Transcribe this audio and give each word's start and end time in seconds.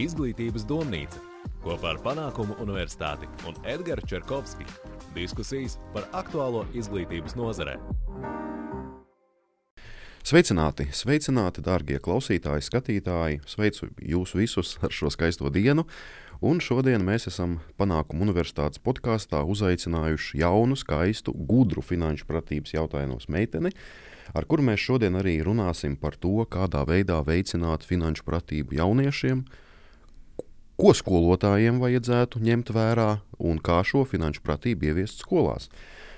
Izglītības 0.00 0.62
domnīca 0.64 1.18
kopā 1.60 1.90
ar 1.90 1.98
Panākumu 2.00 2.54
Universitāti 2.64 3.26
un 3.44 3.58
Edgars 3.68 4.06
Čerkovski. 4.08 4.64
Diskusijas 5.12 5.74
par 5.92 6.06
aktuālo 6.16 6.62
izglītības 6.72 7.34
nozarē. 7.36 7.74
Sveicināti, 10.24 10.86
sveicināti, 10.96 11.60
darbie 11.60 11.98
klausītāji, 12.00 12.64
skatītāji! 12.64 13.42
Sveicu 13.44 13.90
jūs 14.00 14.32
visus 14.38 14.78
ar 14.80 14.94
šo 14.96 15.10
skaisto 15.12 15.50
dienu! 15.52 15.84
Un 16.40 16.62
šodien 16.64 17.04
mēs 17.04 17.28
esam 17.28 17.58
Panākumu 17.76 18.24
Universitātes 18.24 18.80
podkāstā 18.80 19.42
uzaicinājuši 19.44 20.40
jaunu, 20.40 20.78
skaistu, 20.80 21.34
gudru 21.36 21.84
finanšu 21.84 22.24
pratības 22.30 22.72
jautājumos 22.78 23.28
meiteni, 23.28 23.74
ar 24.32 24.48
kuru 24.48 24.64
mēs 24.70 24.80
šodien 24.88 25.20
arī 25.20 25.36
runāsim 25.44 25.98
par 26.00 26.16
to, 26.16 26.46
kādā 26.48 26.86
veidā 26.88 27.20
veicināt 27.28 27.84
finanšu 27.84 28.24
pratību 28.24 28.80
jauniešiem, 28.80 29.44
ko 30.82 30.90
skolotājiem 30.98 31.76
vajadzētu 31.78 32.40
ņemt 32.42 32.72
vērā 32.74 33.20
un 33.38 33.60
kā 33.62 33.78
šo 33.86 34.02
finanšu 34.08 34.42
pratību 34.42 34.88
ieviest 34.88 35.20
skolās. 35.22 35.68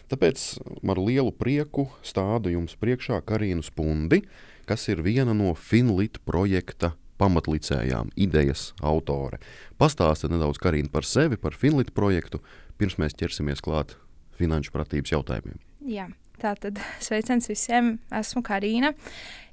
Tāpēc 0.08 0.40
ar 0.88 1.00
lielu 1.00 1.34
prieku 1.36 1.90
stādu 2.04 2.54
jums 2.54 2.72
priekšā 2.80 3.18
Karinu 3.28 3.64
Spundi, 3.64 4.22
kas 4.64 4.86
ir 4.88 5.02
viena 5.04 5.36
no 5.36 5.52
Finlit 5.52 6.16
projekta 6.24 6.94
pamatlicējām, 7.20 8.14
idejas 8.16 8.70
autore. 8.80 9.36
Pastāstiet 9.76 10.32
nedaudz 10.32 10.56
Karina 10.62 10.88
par 10.88 11.04
sevi, 11.04 11.36
par 11.36 11.52
Finlit 11.52 11.92
projektu, 11.92 12.40
pirms 12.80 12.96
mēs 12.96 13.20
ķersimies 13.20 13.60
klāt 13.64 13.98
finanšu 14.40 14.72
pratības 14.72 15.12
jautājumiem. 15.12 15.60
Jā. 15.84 16.08
Tātad 16.44 16.76
sveiciens 17.00 17.46
visiem, 17.48 17.94
esmu 18.12 18.42
Karina. 18.44 18.90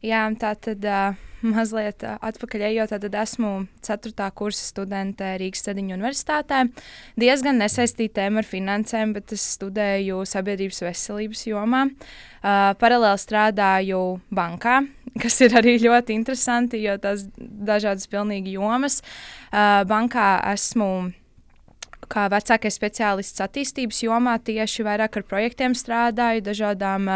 Jā, 0.04 0.26
tā 0.36 0.50
tad 0.60 0.84
uh, 0.84 1.14
mazliet 1.40 2.04
uh, 2.04 2.18
atpakaļ 2.28 2.66
ejot, 2.68 2.92
tad 2.92 3.16
esmu 3.16 3.52
4. 3.86 4.26
kursa 4.36 4.66
studente 4.66 5.30
Rīgas 5.40 5.64
Stradiņu 5.64 5.96
universitātē. 5.96 6.66
Diezgan 7.22 7.62
nesaistīta 7.64 8.18
tēma 8.20 8.44
ar 8.44 8.50
finansēm, 8.50 9.14
bet 9.16 9.32
es 9.38 9.46
studēju 9.54 10.26
sabiedrības 10.28 10.84
veselības 10.90 11.46
jomā. 11.48 11.86
Uh, 11.88 12.74
paralēli 12.82 13.24
strādāju 13.24 14.02
bankā, 14.28 14.82
kas 15.24 15.40
ir 15.48 15.56
arī 15.62 15.78
ļoti 15.86 16.18
interesanti, 16.20 16.84
jo 16.84 16.98
tās 17.00 17.24
dažādas 17.40 18.12
pilnīgi 18.12 18.58
jomas. 18.58 19.00
Uh, 19.48 19.86
bankā 19.88 20.34
esmu 20.52 20.92
kā 22.12 22.28
vecākais 22.32 22.78
speciālists 22.78 23.44
attīstības 23.44 24.02
jomā 24.06 24.38
tieši 24.44 24.86
vairāk 24.88 25.22
ar 25.22 25.28
projektiem 25.28 25.76
strādāju, 25.78 26.44
dažādām, 26.46 27.08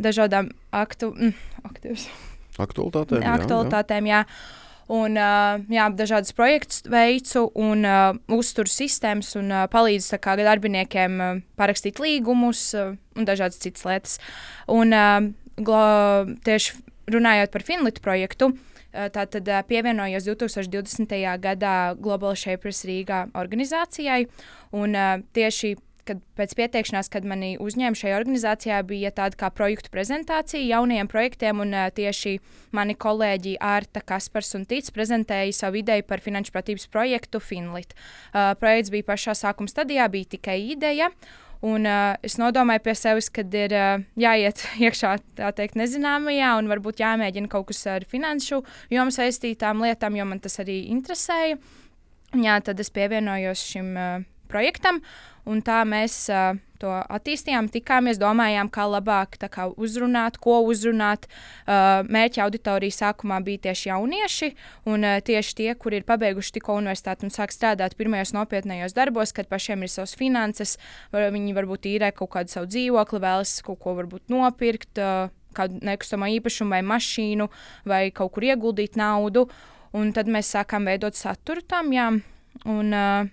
dažādām 0.00 0.50
aktu, 0.74 1.12
mm, 1.14 1.38
aktīvs. 1.70 2.08
aktualitātēm. 2.62 3.24
aktualitātēm 3.36 4.10
jā, 4.10 4.24
jā. 4.24 4.58
Un, 4.92 5.14
jā, 5.72 5.84
dažādas 5.96 6.34
projektus 6.36 6.82
veicu 6.90 7.46
un 7.56 7.86
uh, 7.86 8.16
uzturu 8.34 8.68
sistēmas 8.68 9.30
un 9.40 9.46
uh, 9.48 9.62
palīdzu 9.70 10.18
kā, 10.20 10.34
darbiniekiem 10.36 11.14
uh, 11.22 11.38
parakstīt 11.56 12.02
līgumus 12.02 12.64
uh, 12.76 12.90
un 13.16 13.28
dažādas 13.28 13.62
citas 13.62 13.86
lietas. 13.88 14.18
Un, 14.68 14.92
uh, 14.92 15.30
glo, 15.56 15.86
tieši 16.44 16.82
runājot 17.14 17.54
par 17.54 17.64
Finlitu 17.64 18.04
projektu, 18.04 18.50
uh, 18.50 18.71
Eh, 18.71 18.71
tātad 18.92 19.48
eh, 19.48 19.62
pievienojos 19.68 20.26
2020. 20.28 21.14
gadā 21.42 21.76
Global 22.00 22.36
Shapers 22.36 22.84
Rīgā 22.88 23.24
organizācijai. 23.38 24.26
Un 24.76 24.94
eh, 24.96 25.24
tieši 25.32 25.76
kad 26.02 26.18
pēc 26.34 26.56
pieteikšanās, 26.58 27.06
kad 27.14 27.26
mani 27.28 27.52
uzņēma 27.62 27.94
šajā 27.94 28.16
organizācijā, 28.18 28.80
bija 28.86 29.12
tāda 29.14 29.38
kā 29.38 29.52
projektu 29.54 29.92
prezentācija 29.94 30.64
jaunajiem 30.66 31.06
projektiem, 31.06 31.60
un 31.62 31.76
tieši 31.94 32.40
mani 32.74 32.96
kolēģi 32.98 33.52
Arta 33.62 34.02
Kaspars 34.02 34.50
un 34.58 34.66
Tīts 34.66 34.90
prezentēja 34.90 35.54
savu 35.54 35.78
ideju 35.78 36.02
par 36.08 36.24
finanšu 36.24 36.56
pratības 36.56 36.88
projektu 36.90 37.38
Finlit. 37.38 37.94
Uh, 37.94 38.50
projekts 38.58 38.90
bija 38.90 39.12
pašā 39.12 39.36
sākuma 39.38 39.70
stadijā, 39.70 40.08
bija 40.10 40.32
tikai 40.34 40.58
ideja. 40.74 41.12
Un, 41.62 41.86
uh, 41.86 42.16
es 42.26 42.34
nodomāju 42.42 42.82
pie 42.82 42.94
sevis, 42.98 43.28
ka 43.30 43.44
ir 43.46 43.74
uh, 43.78 44.02
jāiet 44.18 44.64
iekšā 44.82 45.12
tā 45.38 45.52
teikt, 45.54 45.78
nezināmajā, 45.78 46.56
un 46.58 46.70
varbūt 46.72 47.02
jāmēģina 47.04 47.50
kaut 47.52 47.68
kas 47.70 47.84
ar 47.86 48.06
finanšu 48.10 48.64
jomu 48.90 49.14
saistītām 49.14 49.84
lietām, 49.84 50.18
jo 50.18 50.26
man 50.26 50.42
tas 50.42 50.58
arī 50.62 50.82
interesēja. 50.90 51.60
Jā, 52.32 52.58
tad 52.64 52.80
es 52.82 52.90
pievienojos 52.90 53.62
šim 53.74 53.94
uh, 53.94 54.26
projektam, 54.50 55.02
un 55.46 55.62
tā 55.62 55.82
mēs. 55.86 56.24
Uh, 56.32 56.58
to 56.82 56.92
attīstījām, 56.92 57.70
tikāmies, 57.72 58.20
domājām, 58.20 58.70
kā 58.72 58.86
labāk 58.90 59.38
kā 59.52 59.68
uzrunāt, 59.72 60.38
ko 60.42 60.60
uzrunāt. 60.68 61.28
Uh, 61.62 62.02
mērķa 62.12 62.44
auditorija 62.46 62.98
sākumā 62.98 63.40
bija 63.44 63.68
tieši 63.68 63.90
jaunieši, 63.90 64.52
un 64.90 65.06
uh, 65.06 65.18
tieši 65.24 65.58
tie, 65.58 65.68
kuri 65.78 66.00
ir 66.00 66.08
pabeiguši 66.08 66.56
tikko 66.58 66.76
universitāti 66.80 67.26
un 67.26 67.34
sāk 67.34 67.54
strādāt 67.54 67.96
pirmajos 67.98 68.34
nopietnējos 68.36 68.96
darbos, 68.96 69.34
kad 69.36 69.50
pašiem 69.50 69.84
ir 69.86 69.92
savas 69.92 70.16
finanses, 70.18 70.78
var, 71.14 71.30
viņi 71.34 71.54
varbūt 71.56 71.88
īrē 71.94 72.12
kaut 72.16 72.34
kādu 72.36 72.52
savu 72.52 72.70
dzīvokli, 72.70 73.22
vēlas 73.22 73.60
kaut 73.66 73.80
ko 73.82 73.96
nopirkt. 74.32 74.98
Uh, 74.98 75.30
kādu 75.52 75.82
nekustamo 75.84 76.24
īpašumu 76.38 76.72
vai 76.72 76.80
mašīnu, 76.86 77.44
vai 77.88 78.06
kaut 78.16 78.32
kur 78.32 78.46
ieguldīt 78.46 78.96
naudu. 78.96 79.46
Un 79.92 80.14
tad 80.16 80.30
mēs 80.32 80.48
sākām 80.54 80.88
veidot 80.88 81.18
saturu 81.18 81.60
tam, 81.68 81.90
jā. 81.92 82.08
Un, 82.64 82.94
uh, 82.96 83.28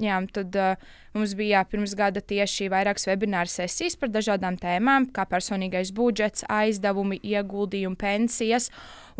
Jā, 0.00 0.16
tad 0.32 0.56
uh, 0.56 0.80
mums 1.12 1.34
bija 1.36 1.58
jā, 1.58 1.64
pirms 1.68 1.92
gada 1.98 2.22
tieši 2.24 2.70
vairākas 2.72 3.04
webināru 3.04 3.52
sesijas 3.52 3.98
par 4.00 4.08
dažādām 4.12 4.56
tēmām, 4.60 5.10
kā 5.12 5.26
personīgais 5.28 5.92
budžets, 5.92 6.46
aizdevumi, 6.48 7.18
ieguldījumi, 7.20 7.98
pensijas. 8.00 8.70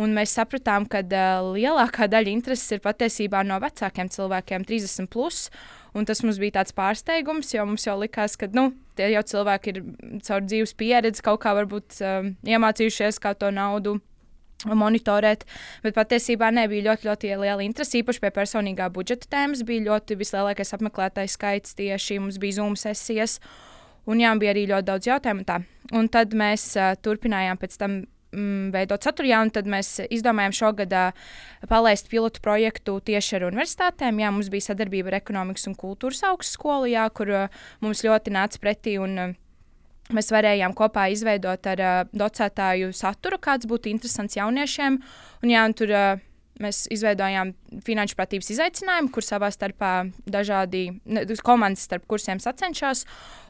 Un 0.00 0.16
mēs 0.16 0.32
sapratām, 0.38 0.88
ka 0.88 1.02
uh, 1.04 1.50
lielākā 1.52 2.08
daļa 2.08 2.32
intereses 2.32 2.72
ir 2.72 2.80
patiesībā 2.84 3.44
no 3.44 3.60
vecākiem 3.60 4.08
cilvēkiem, 4.08 4.64
30. 4.64 5.10
Plus, 5.12 5.48
un 5.92 6.08
tas 6.08 6.24
mums 6.24 6.40
bija 6.40 6.60
tāds 6.60 6.72
pārsteigums, 6.76 7.52
jo 7.52 7.68
mums 7.68 7.84
jau 7.84 7.98
likās, 8.00 8.40
ka 8.40 8.48
nu, 8.56 8.70
tie 8.96 9.12
jau 9.12 9.26
cilvēki 9.34 9.74
ir 9.74 9.82
caur 10.24 10.46
dzīves 10.46 10.72
pieredzi 10.80 11.26
kaut 11.26 11.42
kā 11.44 11.52
varbūt 11.60 12.00
uh, 12.00 12.32
iemācījušies, 12.48 13.20
kā 13.20 13.36
to 13.36 13.52
naudu 13.52 13.98
monitorēt, 14.68 15.46
bet 15.84 15.96
patiesībā 15.96 16.50
nebija 16.54 16.90
ļoti, 16.90 17.08
ļoti 17.08 17.32
liela 17.40 17.64
interese. 17.64 18.00
Īpaši 18.00 18.22
pie 18.24 18.32
personīgā 18.34 18.90
budžeta 18.92 19.30
tēmas 19.30 19.64
bija 19.66 19.88
ļoti 19.88 20.18
vislielākais 20.20 20.74
apmeklētājs 20.76 21.36
skaits 21.38 21.76
tieši 21.78 22.20
mums 22.20 22.40
bija 22.42 22.60
Zoom 22.60 22.76
sesijas, 22.78 23.38
un 24.10 24.22
jā, 24.22 24.32
bija 24.40 24.54
arī 24.54 24.66
ļoti 24.70 24.88
daudz 24.92 25.10
jautājumu. 25.10 25.46
Tā. 25.48 25.60
Un 25.96 26.08
tad 26.12 26.34
mēs 26.36 26.72
uh, 26.78 26.94
turpinājām 27.02 27.60
pēc 27.60 27.76
tam 27.80 28.00
mm, 28.32 28.70
veidot 28.74 29.04
saturu, 29.04 29.30
jā, 29.30 29.40
un 29.44 29.52
tad 29.54 29.68
mēs 29.70 29.96
izdomājām 30.10 30.56
šogad 30.56 30.94
uh, 30.96 31.28
palaist 31.70 32.10
pilotu 32.12 32.42
projektu 32.44 32.98
tieši 33.10 33.38
ar 33.38 33.48
universitātēm. 33.50 34.22
Jā, 34.22 34.32
mums 34.34 34.50
bija 34.52 34.70
sadarbība 34.70 35.12
ar 35.12 35.20
ekonomikas 35.20 35.68
un 35.70 35.78
kultūras 35.78 36.22
augstskolu, 36.30 36.90
jā, 36.92 37.06
kur 37.14 37.32
uh, 37.34 37.62
mums 37.84 38.04
ļoti 38.06 38.34
nāca 38.36 38.62
pretī. 38.62 38.98
Un, 39.02 39.16
uh, 39.18 39.38
Mēs 40.16 40.32
varējām 40.34 40.74
kopā 40.78 41.06
izveidot 41.14 41.66
ar 41.70 41.82
uh, 41.84 42.00
docētāju 42.16 42.90
saturu, 42.96 43.38
kāds 43.42 43.68
būtu 43.70 43.92
interesants 43.92 44.38
jauniešiem. 44.38 44.98
Un, 45.44 45.52
jā, 45.52 45.64
un 45.68 45.76
tur 45.78 45.94
uh, 45.94 46.22
mēs 46.60 46.84
izveidojām 46.92 47.54
finanšu 47.86 48.16
pratības 48.18 48.50
izaicinājumu, 48.54 49.12
kur 49.14 49.26
savā 49.26 49.50
starpā 49.54 49.92
dažādi 50.26 50.86
ne, 51.04 51.26
komandas 51.44 51.86
starp 51.88 52.06
kursiem 52.10 52.42
sacenšas. 52.42 53.06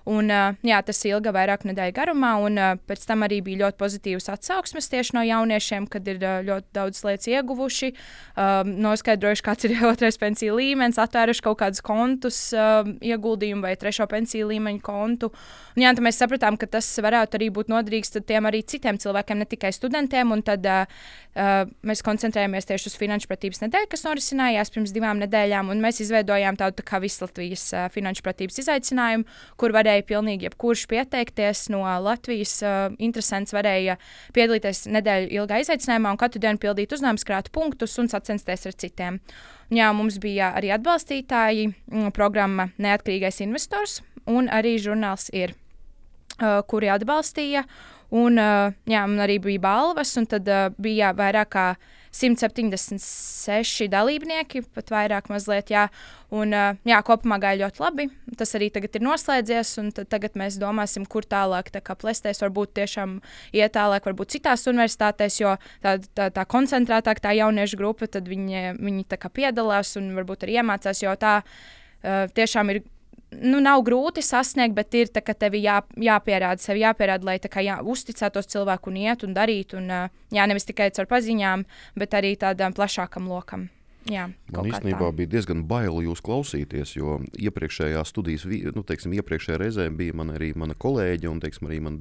Un, 0.09 0.31
jā, 0.65 0.79
tas 0.85 1.03
ilga 1.05 1.33
vairāk 1.35 1.67
nedēļu 1.69 1.93
garumā, 1.95 2.33
un 2.41 2.57
pēc 2.89 3.03
tam 3.07 3.25
arī 3.27 3.41
bija 3.45 3.67
ļoti 3.67 3.79
pozitīvas 3.81 4.31
atsauksmes 4.33 4.89
tieši 4.91 5.15
no 5.17 5.25
jauniešiem, 5.27 5.87
kad 5.93 6.09
ir 6.09 6.23
ļoti 6.47 6.67
daudz 6.77 7.03
lietas 7.05 7.29
ieguvuši, 7.29 7.91
uh, 7.93 8.63
noskaidrojuši, 8.65 9.45
kāds 9.45 9.69
ir 9.69 9.77
otrais 9.93 10.17
pensiju 10.21 10.57
līmenis, 10.57 10.99
atvēruši 11.05 11.45
kaut 11.45 11.61
kādus 11.61 11.85
kontus, 11.85 12.41
uh, 12.57 12.89
ieguldījumu 13.05 13.67
vai 13.69 13.75
trešo 13.81 14.09
pensiju 14.11 14.49
līmeņu 14.55 14.83
kontu. 14.87 15.31
Un, 15.77 15.85
jā, 15.85 15.93
mēs 16.01 16.21
sapratām, 16.23 16.57
ka 16.61 16.71
tas 16.79 16.89
varētu 17.05 17.37
arī 17.39 17.51
būt 17.61 17.71
noderīgs 17.73 18.17
tiem 18.17 18.49
arī 18.49 18.65
citiem 18.65 18.99
cilvēkiem, 19.01 19.45
ne 19.45 19.49
tikai 19.53 19.73
studentiem. 19.77 20.33
Tad 20.47 20.65
uh, 20.65 21.05
mēs 21.87 22.05
koncentrējamies 22.07 22.69
tieši 22.71 22.89
uz 22.89 22.97
finanšu 22.99 23.29
pratības 23.31 23.65
nedēļu, 23.67 23.91
kas 23.93 24.07
norisinājās 24.11 24.73
pirms 24.75 24.93
divām 24.95 25.21
nedēļām, 25.23 25.71
un 25.73 25.81
mēs 25.83 26.03
izveidojām 26.05 26.59
tādu 26.61 26.81
tā 26.81 26.87
kā 26.91 27.01
visu 27.03 27.25
Latvijas 27.25 27.65
uh, 27.75 27.87
finanšu 27.95 28.25
pratības 28.27 28.61
izaicinājumu, 28.65 29.27
kur 29.61 29.75
varēja 29.77 30.07
pilnīgi 30.09 30.49
jebkurš 30.49 30.87
pieteikties 30.91 31.69
no 31.73 31.85
Latvijas. 32.05 32.57
Uh, 32.65 32.99
interesants 33.01 33.55
varēja 33.55 33.97
piedalīties 34.37 34.85
nedēļu 34.91 35.33
ilgā 35.39 35.63
izaicinājumā 35.65 36.15
un 36.15 36.21
katru 36.21 36.43
dienu 36.43 36.61
pildīt 36.61 36.93
uzdevumus, 36.97 37.27
krāt 37.29 37.51
punktus 37.55 37.97
un 38.03 38.11
sacensties 38.11 38.67
ar 38.69 38.77
citiem. 38.77 39.21
Un, 39.71 39.79
jā, 39.79 39.91
mums 39.95 40.19
bija 40.23 40.51
arī 40.59 40.73
atbalstītāji, 40.75 41.71
mm, 41.91 42.13
programma 42.17 42.71
Neatkarīgais 42.83 43.41
investors 43.45 44.01
un 44.31 44.51
arī 44.51 44.77
žurnāls 44.83 45.31
ir, 45.37 45.55
uh, 46.41 46.61
kuri 46.67 46.91
atbalstīja. 46.93 47.65
Un, 48.11 48.41
uh, 48.43 48.75
jā, 48.91 49.05
man 49.07 49.23
arī 49.23 49.39
bija 49.43 49.63
balvas, 49.63 50.17
un 50.19 50.27
tad 50.31 50.49
uh, 50.51 50.69
bija 50.83 51.13
vairāk 51.15 51.53
kā 51.55 51.67
176 52.11 53.87
dalībnieki, 53.91 54.65
pat 54.75 54.91
vairāk 54.91 55.31
mazliet. 55.31 55.71
Jā. 55.71 55.87
Un, 56.35 56.55
jā, 56.87 56.99
kopumā 57.07 57.41
gāja 57.43 57.65
ļoti 57.65 57.83
labi. 57.83 58.07
Tas 58.39 58.55
arī 58.59 58.69
tagad 58.75 58.95
ir 58.99 59.03
noslēdzies, 59.03 59.73
un 59.83 59.91
tagad 59.95 60.37
mēs 60.39 60.59
domāsim, 60.63 61.07
kur 61.11 61.27
tālāk 61.27 61.73
tā 61.75 61.83
plēsties. 61.83 62.43
Varbūt 62.45 62.75
tiešām 62.79 63.19
iet 63.57 63.75
tālāk, 63.75 64.07
varbūt 64.07 64.37
citās 64.37 64.67
universitātēs, 64.71 65.41
jo 65.43 65.57
tā, 65.83 65.97
tā, 66.15 66.31
tā 66.35 66.47
koncentrētāk 66.47 67.23
tā 67.23 67.35
jauniešu 67.39 67.81
grupa, 67.81 68.07
tad 68.07 68.31
viņi, 68.31 68.77
viņi 68.79 69.07
piedalās 69.31 69.97
un 69.99 70.15
varbūt 70.19 70.47
arī 70.47 70.61
iemācās, 70.63 71.03
jo 71.03 71.15
tā 71.19 71.41
uh, 71.43 72.27
tiešām 72.35 72.75
ir 72.75 72.83
nu, 73.39 73.61
nav 73.63 73.83
grūti 73.87 74.23
sasniegt, 74.25 74.75
bet 74.77 74.95
ir 74.99 75.11
tā, 75.13 75.23
ka 75.25 75.35
tev 75.39 75.57
jā, 75.59 75.81
jāpierāda 76.01 76.63
sev, 76.63 76.81
jāpierāda, 76.81 77.27
lai 77.27 77.39
kā, 77.41 77.63
jā, 77.65 77.81
uzticētos 77.83 78.51
cilvēku 78.51 78.91
un 78.91 79.03
iet 79.03 79.27
un 79.27 79.35
darīt. 79.37 79.75
Un, 79.79 79.91
jā, 80.35 80.47
nevis 80.51 80.67
tikai 80.69 80.91
caur 80.97 81.11
paziņām, 81.11 81.67
bet 82.01 82.17
arī 82.19 82.35
tādam 82.41 82.75
plašākam 82.77 83.29
lokam. 83.31 83.69
Jā, 84.09 84.31
Man 84.49 84.71
īstenībā 84.71 85.11
tā. 85.11 85.17
bija 85.19 85.29
diezgan 85.37 85.67
bail 85.69 86.01
jūs 86.07 86.23
klausīties, 86.25 86.95
jo 86.97 87.19
iepriekšējā 87.37 88.01
studijas, 88.09 88.47
nu, 88.75 88.83
teiksim, 88.87 89.13
iepriekšējā 89.21 89.59
reizē 89.61 89.87
bija 89.93 90.17
man 90.17 90.33
arī 90.33 90.55
mana 90.57 90.75
kolēģe 90.75 91.29
un 91.29 91.43
teiksim, 91.43 91.69
arī 91.69 91.83
man 91.85 92.01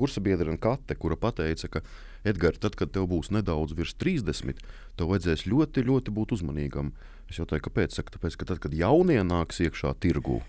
bijusī 0.00 0.20
kursabiedra 0.20 0.56
Kate, 0.56 0.94
kura 0.94 1.16
teica, 1.32 1.68
ka 1.68 1.80
Edgars, 2.24 2.58
tad, 2.58 2.76
kad 2.76 2.90
tev 2.92 3.06
būs 3.08 3.30
nedaudz 3.30 3.72
virs 3.76 3.94
30, 3.94 4.60
tev 4.96 5.08
vajadzēs 5.08 5.46
ļoti, 5.46 5.84
ļoti 5.84 6.10
būt 6.10 6.32
uzmanīgam. 6.36 6.92
Es 7.28 7.38
jautāju, 7.38 7.62
kāpēc? 7.68 7.94
Saka, 7.94 8.16
tāpēc, 8.16 8.36
ka 8.36 8.44
tad, 8.44 8.58
kad 8.60 8.74
jaunie 8.74 9.22
nāks 9.22 9.60
iekšā 9.60 9.94
tirgū, 10.00 10.40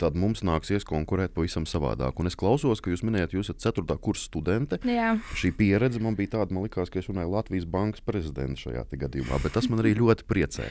tad 0.00 0.16
mums 0.18 0.42
nāksies 0.46 0.86
konkurēt 0.88 1.34
pavisam 1.36 1.66
savādāk. 1.68 2.18
Un 2.20 2.30
es 2.30 2.36
klausos, 2.38 2.82
ka 2.82 2.92
jūs 2.92 3.04
minējat, 3.06 3.36
jūs 3.36 3.50
esat 3.52 3.76
4. 3.78 3.98
kursa 4.02 4.26
studente. 4.26 4.78
Jā. 4.88 5.14
Šī 5.38 5.52
pieredze 5.56 6.02
man 6.02 6.18
bija 6.18 6.36
tāda, 6.38 6.54
man 6.54 6.66
liekas, 6.66 6.90
ka 6.92 7.00
es 7.00 7.08
runāju 7.10 7.34
Latvijas 7.34 7.68
bankas 7.70 8.04
prezidentu 8.04 8.66
šajā 8.66 8.84
gadījumā, 9.04 9.38
bet 9.44 9.54
tas 9.56 9.68
man 9.70 9.82
arī 9.84 9.94
ļoti 9.98 10.26
priecē. 10.30 10.68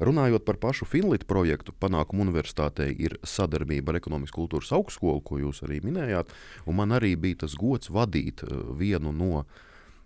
Runājot 0.00 0.46
par 0.46 0.58
pašu 0.62 0.88
Finlītu 0.88 1.28
projektu, 1.28 1.74
panākumu 1.82 2.24
universitātei 2.26 2.92
ir 2.96 3.18
sadarbība 3.26 3.92
ar 3.92 4.00
Ekonomikas 4.00 4.34
kultūras 4.34 4.72
augstskolu, 4.76 5.20
ko 5.26 5.40
jūs 5.42 5.62
arī 5.66 5.82
minējāt. 5.84 6.32
Man 6.66 6.94
arī 6.96 7.14
bija 7.20 7.44
tas 7.44 7.58
gods 7.58 7.92
vadīt 7.92 8.44
uh, 8.46 8.72
vienu 8.78 9.12
no 9.12 9.44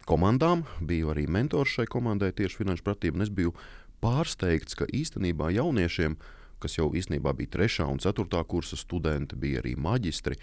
komandām. 0.06 0.64
Biju 0.80 1.12
arī 1.14 1.26
mentors 1.30 1.76
šai 1.76 1.86
komandai 1.90 2.32
tieši 2.36 2.62
finanšu 2.62 2.86
pratību. 2.86 3.22
Es 3.22 3.32
biju 3.32 3.54
pārsteigts, 4.02 4.76
ka 4.78 4.88
īstenībā 4.90 5.50
jauniešiem, 5.56 6.16
kas 6.62 6.78
jau 6.78 6.90
īstenībā 6.96 7.32
bija 7.36 7.56
3. 7.58 7.86
un 7.90 8.02
4. 8.02 8.44
kursa 8.48 8.78
studenti, 8.80 9.38
bija 9.38 9.62
arī 9.62 9.74
maģistri, 9.76 10.38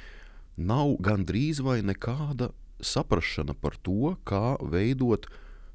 nav 0.57 0.97
gandrīz 1.03 1.63
vai 1.65 1.81
nekāda 1.85 2.51
saprāšana 2.83 3.55
par 3.59 3.77
to, 3.81 4.15
kā 4.27 4.57
veidot 4.61 5.27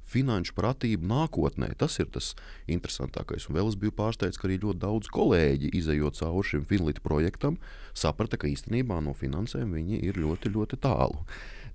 finanšu 0.09 0.55
pratību 0.57 1.05
nākotnē. 1.09 1.71
Tas 1.79 1.99
ir 2.01 2.09
tas 2.13 2.33
interesantākais. 2.71 3.49
Un 3.49 3.59
vēl 3.59 3.69
es 3.69 3.77
biju 3.81 3.93
pārsteigts, 3.99 4.41
ka 4.41 4.49
arī 4.49 4.57
ļoti 4.63 4.81
daudz 4.85 5.11
kolēģi, 5.13 5.73
izējot 5.77 6.21
cauri 6.23 6.49
šim 6.49 6.65
Finlīta 6.69 7.05
projektam, 7.05 7.59
saprata, 7.97 8.41
ka 8.41 8.49
īstenībā 8.49 9.03
no 9.05 9.15
finansēm 9.17 9.75
viņi 9.77 10.01
ir 10.09 10.21
ļoti, 10.21 10.55
ļoti 10.57 10.81
tālu. 10.81 11.21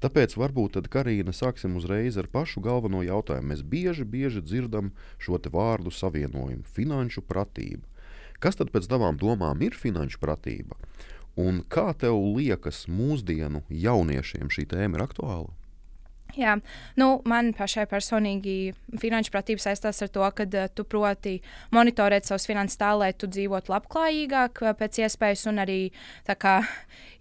Tāpēc 0.04 0.33
varbūt 0.36 0.74
tad, 0.75 0.89
Karina, 0.92 1.31
sāksim 1.31 1.77
uzreiz 1.80 2.18
ar 2.19 2.27
pašu 2.27 2.60
galveno 2.63 3.06
jautājumu. 3.06 3.54
Mēs 3.54 3.62
bieži, 3.63 4.04
bieži 4.04 4.42
dzirdam 4.44 4.92
šo 5.21 5.39
vārdu 5.54 5.94
savienojumu- 5.94 6.65
finanšu 6.75 7.24
pratība. 7.24 7.88
Kas 8.44 8.60
tad 8.60 8.74
pēc 8.75 8.90
tavām 8.92 9.16
domām 9.16 9.62
ir 9.63 9.75
finanšu 9.80 10.19
pratība? 10.19 10.75
Un 11.40 11.62
kā 11.72 11.94
tev 11.95 12.18
liekas, 12.36 12.84
mūsdienu 12.92 13.63
jauniešiem 13.72 14.51
šī 14.51 14.66
tēma 14.74 15.00
ir 15.00 15.06
aktuāla? 15.06 15.54
Jā, 16.34 16.56
nu, 16.98 17.08
man 17.30 17.52
pašai 17.54 17.84
personīgi 17.86 18.74
finanšu 18.98 19.30
pratība 19.36 19.62
saistās 19.62 20.02
ar 20.02 20.10
to, 20.10 20.24
ka 20.34 20.46
uh, 20.48 20.70
tu 20.74 20.82
proti 20.90 21.36
monitorēt 21.76 22.26
savus 22.26 22.48
finanses 22.50 22.80
tā, 22.82 22.90
lai 22.98 23.12
tu 23.14 23.28
dzīvotu 23.30 23.70
labklājīgāk, 23.70 24.64
uh, 24.66 24.74
pēc 24.80 24.98
iespējas, 25.04 25.44
un 25.52 25.62
arī 25.62 25.78
kā, 26.26 26.56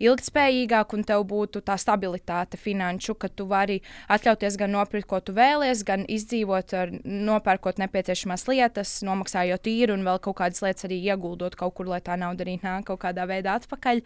ilgspējīgāk, 0.00 0.94
un 0.96 1.04
tev 1.10 1.26
būtu 1.28 1.60
tā 1.66 1.76
stabilitāte 1.76 2.56
finanšu, 2.56 3.18
ka 3.20 3.28
tu 3.28 3.44
vari 3.50 3.82
atļauties 4.08 4.56
gan 4.62 4.72
nopirkt, 4.78 5.10
ko 5.10 5.20
tu 5.20 5.36
vēlies, 5.36 5.84
gan 5.84 6.06
izdzīvot, 6.08 6.72
ar, 6.78 6.94
nopērkot 7.04 7.82
nepieciešamās 7.84 8.46
lietas, 8.48 8.94
nomaksājot 9.04 9.68
īru 9.68 9.98
un 9.98 10.06
vēl 10.08 10.22
kaut 10.24 10.38
kādas 10.40 10.64
lietas 10.64 10.88
arī 10.88 11.02
ieguldot 11.04 11.58
kaut 11.60 11.76
kur, 11.76 11.92
lai 11.92 12.00
tā 12.00 12.16
nauda 12.16 12.46
arī 12.46 12.56
nāk 12.64 12.88
kaut 12.88 13.04
kādā 13.04 13.28
veidā 13.28 13.58
atpakaļ. 13.60 14.00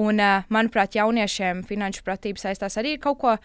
Un, 0.00 0.22
uh, 0.22 0.48
manuprāt, 0.48 0.96
jauniešiem 0.96 1.66
finanšu 1.68 2.06
pratība 2.06 2.40
saistās 2.40 2.80
arī 2.80 2.96
ar 2.96 3.04
kaut 3.04 3.20
ko 3.20 3.36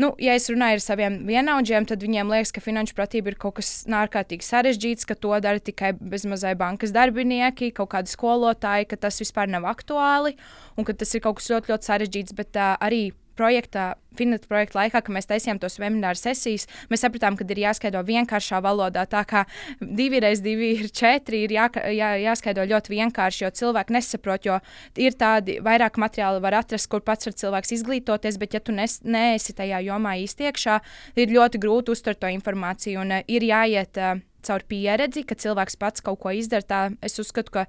Nu, 0.00 0.10
ja 0.18 0.34
es 0.34 0.48
runāju 0.50 0.80
ar 0.80 0.82
saviem 0.82 1.20
vienaudžiem, 1.28 1.86
tad 1.86 2.02
viņiem 2.02 2.30
liekas, 2.32 2.50
ka 2.54 2.62
finanšu 2.64 2.96
pratība 2.98 3.30
ir 3.30 3.38
kaut 3.38 3.60
kas 3.60 3.70
ārkārtīgi 3.86 4.46
sarežģīts, 4.46 5.06
ka 5.06 5.14
to 5.14 5.34
dara 5.44 5.62
tikai 5.62 5.92
bezmazai 5.94 6.56
bankas 6.58 6.94
darbinieki, 6.94 7.70
kaut 7.76 7.92
kādi 7.94 8.10
skolotāji, 8.10 8.88
ka 8.90 8.98
tas 9.06 9.20
vispār 9.22 9.52
nav 9.52 9.68
aktuāli 9.70 10.34
un 10.74 10.88
ka 10.88 10.96
tas 10.98 11.14
ir 11.14 11.22
kaut 11.22 11.38
kas 11.38 11.52
ļoti, 11.52 11.70
ļoti 11.70 11.90
sarežģīts. 11.90 12.34
Bet 12.34 12.58
uh, 12.58 12.74
arī 12.82 13.04
projekta, 13.36 13.94
Finita 14.14 14.46
projekta 14.46 14.78
laikā, 14.78 15.00
kad 15.02 15.14
mēs 15.14 15.26
taisījām 15.26 15.58
tos 15.58 15.74
webināru 15.82 16.18
sesijas, 16.18 16.68
mēs 16.90 17.02
sapratām, 17.02 17.34
ka 17.34 17.46
ir 17.50 17.60
jāskaidro 17.64 18.04
vienkāršā 18.06 18.60
valodā. 18.62 19.02
Tā 19.10 19.24
kā 19.26 19.42
divi 19.80 20.20
reizes 20.22 20.44
divi 20.44 20.68
ir 20.76 20.92
četri, 20.94 21.42
ir 21.46 21.54
jā, 21.56 21.64
jā, 21.90 22.12
jāskaidro 22.22 22.66
ļoti 22.70 22.94
vienkārši, 22.94 23.42
jo 23.42 23.50
cilvēki 23.58 23.96
nesaprot. 23.96 24.46
Jo 24.46 24.60
ir 25.02 25.16
tādi 25.18 25.58
vairāk 25.64 25.98
materiāli, 25.98 26.42
var 26.44 26.60
atrast, 26.60 26.86
kur 26.92 27.02
pats 27.02 27.26
var 27.26 27.34
cilvēks 27.42 27.74
izglītoties, 27.80 28.38
bet 28.38 28.54
ja 28.54 28.62
tu 28.62 28.76
nes, 28.76 29.00
neesi 29.02 29.56
tajā 29.56 29.82
jomā 29.88 30.14
īsti 30.22 30.46
iekšā, 30.52 30.78
ir 31.18 31.34
ļoti 31.34 31.62
grūti 31.66 31.96
uztvert 31.96 32.22
to 32.22 32.30
informāciju 32.30 33.02
un 33.02 33.18
uh, 33.18 33.26
ir 33.26 33.50
jāiet. 33.50 33.98
Uh, 33.98 34.22
caur 34.44 34.60
pieredzi, 34.68 35.24
ka 35.24 35.36
cilvēks 35.40 35.78
pats 35.80 36.04
kaut 36.04 36.20
ko 36.20 36.32
izdara. 36.36 36.66
Tā, 36.68 36.80
es 37.00 37.16
uzskatu, 37.16 37.54
ka 37.54 37.62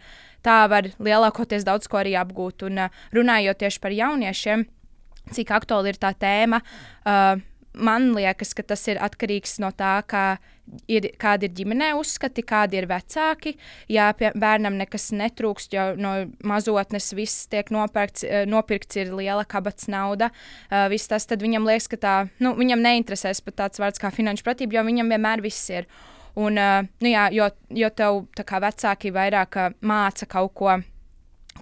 tā 0.44 0.58
var 0.68 0.90
lielākoties 1.00 1.64
daudz 1.64 1.88
ko 1.88 2.02
arī 2.02 2.18
apgūt. 2.20 2.66
Un 2.68 2.86
uh, 2.86 3.04
runājot 3.16 3.62
tieši 3.64 3.80
par 3.80 3.96
jauniešiem, 3.96 4.66
cik 5.34 5.54
aktuāli 5.56 5.94
ir 5.94 6.00
tā 6.02 6.14
tēma. 6.18 6.62
Uh, 7.06 7.42
man 7.76 8.12
liekas, 8.16 8.54
ka 8.56 8.64
tas 8.64 8.84
ir 8.88 9.00
atkarīgs 9.04 9.58
no 9.64 9.72
tā, 9.76 9.98
kā 10.08 10.38
ir, 10.92 11.10
kādi 11.22 11.50
ir 11.50 11.56
ģimenē 11.58 11.92
uzskati, 12.00 12.44
kādi 12.48 12.80
ir 12.80 12.88
vecāki. 12.90 13.56
Ja 13.92 14.12
bērnam 14.16 14.78
nekas 14.80 15.10
netrūkst, 15.16 15.76
jo 15.76 15.88
no 16.00 16.16
mazotnes 16.48 17.12
viss 17.18 17.50
tiek 17.52 17.72
nopirkts, 17.74 18.26
uh, 18.28 18.44
nopirkts 18.50 19.02
ir 19.02 19.14
liela 19.16 19.46
kabats 19.50 19.90
nauda, 19.92 20.32
uh, 20.32 20.86
viss 20.92 21.12
tas, 21.12 21.28
tad 21.30 21.44
viņam 21.46 21.68
liekas, 21.68 21.90
ka 21.92 22.02
tā, 22.02 22.16
nu, 22.44 22.56
viņam 22.58 22.84
neinteresēs 22.86 23.44
pat 23.46 23.60
tāds 23.64 23.82
vārds 23.84 24.02
kā 24.02 24.14
finanšu 24.14 24.46
pratība, 24.48 24.80
jo 24.80 24.88
viņam 24.88 25.16
vienmēr 25.16 25.46
viss 25.46 25.70
ir. 25.74 25.90
Un, 26.36 26.60
uh, 26.60 26.82
nu 27.04 27.12
jā, 27.12 27.30
jo, 27.36 27.48
jo 27.76 27.94
tev 27.96 28.26
vecāki 28.36 29.14
vairāk 29.16 29.62
māca 29.88 30.28
kaut 30.28 30.54
ko 30.58 30.76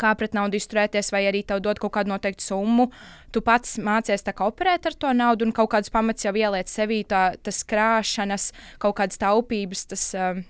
kā 0.03 0.13
pret 0.19 0.35
naudu 0.37 0.59
izturēties, 0.59 1.11
vai 1.15 1.25
arī 1.31 1.43
tev 1.47 1.63
dod 1.63 1.81
kaut 1.81 1.95
kādu 1.97 2.13
noteiktu 2.13 2.45
summu. 2.51 2.89
Tu 3.33 3.41
pats 3.45 3.77
mācies 3.81 4.25
operēt 4.27 4.89
ar 4.89 4.97
to 4.99 5.13
naudu, 5.15 5.47
un 5.47 5.55
kaut 5.55 5.71
kādas 5.73 5.93
pamats 5.93 6.25
jau 6.27 6.33
ieliec 6.35 6.69
sevī, 6.69 7.03
tā, 7.07 7.33
tas 7.41 7.63
krāšanas, 7.63 8.51
kaut 8.79 8.97
kādas 8.99 9.21
taupības. 9.21 9.87
Tas, 9.93 10.09
um, 10.17 10.43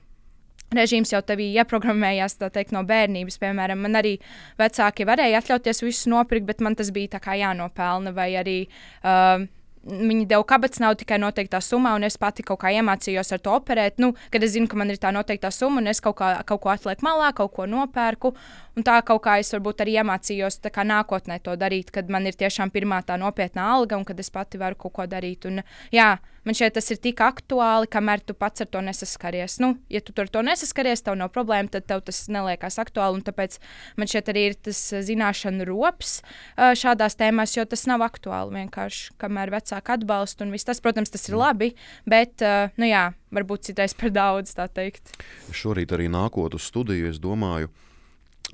Režīms 0.74 1.12
jau 1.14 1.20
tevī 1.22 1.52
ieprogrammējās 1.54 2.40
teikt, 2.42 2.72
no 2.74 2.82
bērnības. 2.88 3.38
Piemēram, 3.38 3.84
man 3.86 4.00
arī 4.00 4.16
vecāki 4.58 5.06
varēja 5.06 5.44
atļauties 5.44 5.84
visu 5.86 6.10
nopirkt, 6.10 6.48
bet 6.48 6.64
man 6.66 6.74
tas 6.80 6.90
bija 6.96 7.20
jānopelna. 7.38 8.14
Vai 8.16 8.32
arī 8.40 8.56
uh, 8.66 9.46
viņi 9.84 10.28
deva 10.30 10.44
kabatas 10.48 10.80
naudu 10.80 11.02
tikai 11.04 11.20
noteiktā 11.20 11.60
summā, 11.64 11.94
un 11.98 12.08
es 12.08 12.18
pati 12.20 12.46
kaut 12.46 12.62
kā 12.62 12.72
iemācījos 12.76 13.34
ar 13.36 13.42
to 13.44 13.54
operēt. 13.58 14.00
Nu, 14.02 14.14
kad 14.32 14.44
es 14.46 14.54
zinu, 14.56 14.70
ka 14.72 14.80
man 14.80 14.94
ir 14.94 15.00
tā 15.02 15.12
noteiktā 15.16 15.52
summa, 15.52 15.82
un 15.82 15.92
es 15.92 16.02
kaut, 16.04 16.18
kā, 16.22 16.36
kaut 16.48 16.64
ko 16.64 16.72
atlieku 16.74 17.06
malā, 17.06 17.34
kaut 17.36 17.54
ko 17.56 17.68
nopērku. 17.70 18.34
Un 18.78 18.88
tā 18.88 19.00
kaut 19.06 19.24
kā 19.26 19.38
es 19.44 19.52
varbūt 19.54 19.84
arī 19.84 19.98
iemācījos 20.02 20.62
kā, 20.74 20.86
nākotnē 20.88 21.40
to 21.44 21.58
darīt, 21.60 21.92
kad 21.94 22.10
man 22.10 22.28
ir 22.30 22.38
tiešām 22.40 22.72
pirmā 22.74 23.04
tā 23.06 23.20
nopietna 23.20 23.68
alga, 23.76 24.00
un 24.00 24.08
kad 24.08 24.20
es 24.20 24.32
pati 24.34 24.62
varu 24.62 24.80
kaut 24.80 24.96
ko 24.96 25.08
darīt. 25.10 25.50
Un, 25.50 25.62
jā, 25.94 26.16
man 26.48 26.58
šķiet, 26.58 26.78
tas 26.78 26.90
ir 26.94 27.02
tik 27.04 27.24
aktuāli, 27.26 27.90
kamēr 27.92 28.24
tu 28.24 28.38
pats 28.38 28.64
ar 28.64 28.72
to 28.72 28.82
nesaskaries. 28.86 29.60
Nu, 29.64 29.74
ja 29.94 30.02
tu 30.04 30.16
ar 30.22 30.32
to 30.32 30.46
nesaskaries, 30.46 31.04
tev 31.06 31.20
nav 31.20 31.34
problēma, 31.36 31.72
tad 31.74 31.90
tev 31.90 32.06
tas 32.08 32.24
neliekas 32.32 32.80
aktuāli. 32.82 33.24
Tāpēc 33.26 33.60
man 34.00 34.10
šķiet, 34.10 34.32
arī 34.34 34.48
ir 34.52 34.58
tas 34.70 34.80
zināšanu 35.10 35.68
rops 35.70 36.20
šādās 36.56 37.20
tēmās, 37.20 37.58
jo 37.58 37.68
tas 37.70 37.88
nav 37.90 38.06
aktuāli 38.06 38.62
vienkārši, 38.62 39.14
kamēr 39.22 39.54
vecāki 39.54 39.74
vecāku 39.74 39.94
atbalstu 39.94 40.46
un 40.46 40.52
viss 40.52 40.66
tas, 40.66 40.82
protams, 40.82 41.10
tas 41.10 41.28
ir 41.30 41.36
labi, 41.36 41.74
bet, 42.06 42.42
uh, 42.42 42.70
nu 42.78 42.86
jā, 42.88 43.14
varbūt 43.34 43.70
citreiz 43.70 43.94
par 43.94 44.12
daudz, 44.12 44.54
tā 44.56 44.68
teikt. 44.68 45.16
Šorīt 45.52 45.92
arī 45.92 46.10
nākot 46.10 46.56
uz 46.56 46.68
studiju, 46.70 47.10
es 47.10 47.20
domāju, 47.20 47.70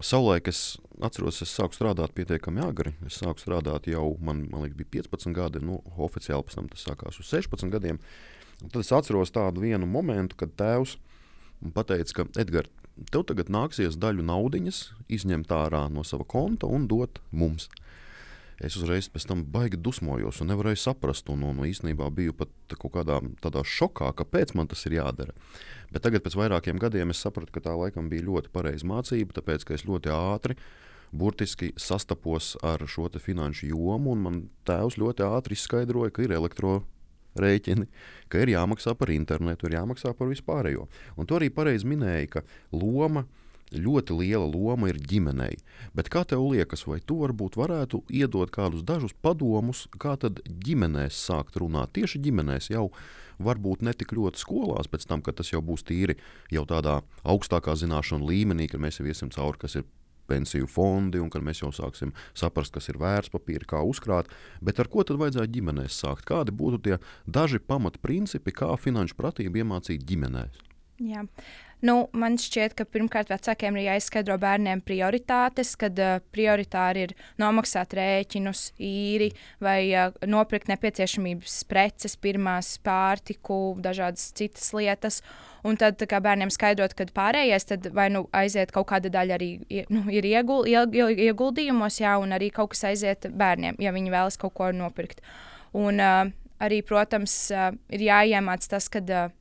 savulaik 0.06 0.48
es 0.52 0.78
atceros, 1.04 1.42
es 1.44 1.52
sāku 1.56 1.76
strādāt 1.76 2.14
pietiekami 2.16 2.64
agri. 2.64 2.94
Es 3.08 3.20
sāku 3.22 3.42
strādāt 3.42 3.88
jau, 3.92 4.14
man, 4.24 4.46
man 4.52 4.66
liekas, 4.66 4.78
bija 4.80 5.04
15 5.04 5.36
gadi, 5.36 5.62
nu, 5.64 5.80
oficiāli 5.98 6.46
pēc 6.48 6.60
tam 6.60 6.70
tas 6.72 6.86
sākās 6.88 7.20
uz 7.22 7.32
16 7.32 7.72
gadiem. 7.74 8.02
Un 8.60 8.72
tad 8.74 8.84
es 8.84 8.92
atceros 8.96 9.32
tādu 9.36 9.64
vienu 9.64 9.88
momentu, 9.88 10.38
kad 10.40 10.56
tēvs 10.60 10.98
teica, 11.60 12.14
ka 12.16 12.26
Edgars, 12.40 12.72
tev 13.12 13.24
tagad 13.28 13.52
nāksies 13.52 13.98
daļu 14.00 14.26
naudiņas 14.28 14.80
izņemt 15.12 15.52
ārā 15.56 15.86
no 15.92 16.04
sava 16.04 16.28
konta 16.28 16.68
un 16.68 16.88
dot 16.92 17.22
mums. 17.32 17.70
Es 18.64 18.76
uzreiz 18.80 19.08
pēc 19.12 19.28
tam 19.30 19.44
baigi 19.54 19.80
dusmojos 19.80 20.42
un 20.44 20.52
nevarēju 20.52 20.82
saprast. 20.82 21.30
Un, 21.32 21.46
un 21.48 21.64
īstenībā 21.68 22.10
biju 22.16 22.36
pat 22.38 22.76
kaut 22.76 22.94
kādā 22.98 23.20
tādā 23.44 23.64
šokā, 23.64 24.12
kāpēc 24.20 24.54
man 24.60 24.70
tas 24.72 24.86
ir 24.90 25.00
jādara. 25.00 25.36
Bet 25.94 26.06
tagad, 26.06 26.24
pēc 26.26 26.38
vairākiem 26.40 26.82
gadiem, 26.82 27.14
es 27.14 27.24
sapratu, 27.24 27.54
ka 27.56 27.64
tā 27.66 27.74
laikam 27.80 28.12
bija 28.12 28.28
ļoti 28.28 28.54
pareiza 28.54 28.88
mācība, 28.90 29.40
tāpēc 29.40 29.66
ka 29.66 29.78
es 29.78 29.88
ļoti 29.90 30.14
ātri 30.14 30.60
burtiski 31.10 31.72
sastapos 31.80 32.54
ar 32.62 32.84
šo 32.86 33.10
finanšu 33.18 33.72
jomu, 33.72 34.14
un 34.14 34.22
man 34.22 34.40
tēvs 34.70 35.00
ļoti 35.02 35.26
ātri 35.26 35.58
izskaidroja, 35.58 36.14
ka 36.14 36.22
ir 36.22 36.36
elektrorēķini, 36.38 37.88
ka 38.30 38.44
ir 38.44 38.54
jāmaksā 38.54 38.94
par 39.00 39.10
internetu, 39.10 39.66
ir 39.66 39.80
jāmaksā 39.80 40.14
par 40.14 40.30
vispārējo. 40.30 40.86
Un 41.18 41.26
to 41.26 41.40
arī 41.40 41.50
pareizi 41.50 41.90
minēja, 41.90 42.28
ka 42.38 42.46
loma 42.72 43.26
ir 43.26 43.39
ļoti 43.76 44.18
liela 44.18 44.48
loma 44.50 44.90
ir 44.90 44.98
ģimenei. 44.98 45.60
Bet 45.94 46.10
kā 46.14 46.24
tev 46.28 46.46
liekas, 46.50 46.86
vai 46.90 47.00
tu 47.00 47.20
varbūt 47.22 47.58
varētu 47.60 48.04
iedot 48.10 48.52
kādus 48.54 48.84
dažus 48.86 49.14
padomus, 49.22 49.86
kā 50.02 50.16
tad 50.20 50.42
ģimenēs 50.46 51.20
sākt 51.30 51.60
runāt? 51.62 51.94
Tieši 51.98 52.22
ģimenēs 52.26 52.72
jau 52.74 52.90
varbūt 53.40 53.86
ne 53.86 53.94
tik 53.96 54.14
ļoti 54.18 54.42
skolās, 54.42 54.90
pēc 54.92 55.06
tam, 55.08 55.24
kad 55.24 55.40
tas 55.40 55.54
jau 55.54 55.62
būs 55.64 55.86
tīri 55.88 56.18
jau 56.52 56.66
tādā 56.68 57.00
augstākā 57.24 57.78
zināšanu 57.80 58.28
līmenī, 58.28 58.68
kad 58.72 58.84
mēs 58.84 59.00
jau 59.00 59.08
iesim 59.08 59.32
cauri, 59.34 59.62
kas 59.62 59.80
ir 59.80 59.88
pensiju 60.30 60.68
fondi, 60.70 61.22
un 61.22 61.32
kad 61.34 61.42
mēs 61.46 61.64
jau 61.64 61.72
sāksim 61.74 62.14
saprast, 62.38 62.76
kas 62.76 62.92
ir 62.92 63.00
vērtspapīri, 63.02 63.66
kā 63.70 63.82
uzkrāt. 63.86 64.30
Bet 64.62 64.82
ar 64.82 64.90
ko 64.92 65.06
tad 65.08 65.18
vajadzētu 65.22 65.56
ģimenēs 65.58 65.98
sākt? 66.04 66.28
Kādi 66.30 66.54
būtu 66.56 66.82
tie 66.86 67.00
daži 67.26 67.62
pamatprincipi, 67.64 68.54
kā 68.54 68.76
finanšu 68.78 69.18
pratību 69.18 69.64
iemācīt 69.64 70.06
ģimenēs? 70.06 70.62
Jā. 71.00 71.24
Nu, 71.80 72.10
man 72.12 72.36
šķiet, 72.36 72.74
ka 72.76 72.84
pirmkārt 72.84 73.30
vecākiem 73.32 73.78
ir 73.80 73.86
jāizskaidro 73.86 74.36
bērniem 74.42 74.82
prioritātes, 74.84 75.78
kad 75.80 75.96
uh, 76.04 76.18
prioritāri 76.36 77.06
ir 77.08 77.14
nomaksāt 77.40 77.96
rēķinus, 77.96 78.74
īri 78.84 79.30
vai 79.64 79.78
uh, 79.94 80.12
nopirkt 80.28 80.68
nepieciešamības 80.68 81.62
preces, 81.72 82.18
pirmās 82.20 82.74
pārtiku, 82.84 83.78
dažādas 83.80 84.28
citas 84.36 84.74
lietas. 84.76 85.22
Un 85.64 85.80
tad 85.80 86.04
kā 86.04 86.20
bērniem 86.24 86.52
skaidrot, 86.52 86.98
ka 87.00 87.08
pārējais 87.16 87.72
vai 87.96 88.10
nu 88.12 88.26
aiziet 88.36 88.76
kaut 88.76 88.90
kāda 88.92 89.12
daļa 89.16 89.40
arī 89.40 89.50
nu, 89.92 90.04
ir 90.12 90.28
iegul, 90.28 90.68
ieguldījumos, 90.68 92.02
jā, 92.04 92.18
un 92.20 92.36
arī 92.36 92.52
kaut 92.56 92.74
kas 92.76 92.90
aiziet 92.92 93.32
bērniem, 93.32 93.80
ja 93.80 93.96
viņi 93.96 94.12
vēlas 94.12 94.40
kaut 94.40 94.58
ko 94.60 94.72
nopirkt. 94.76 95.24
Un 95.80 96.04
uh, 96.04 96.28
arī, 96.60 96.84
protams, 96.84 97.40
uh, 97.56 97.72
ir 97.88 98.04
jāiemāc 98.04 98.68
tas, 98.68 98.92
ka 98.92 99.04
uh, 99.04 99.36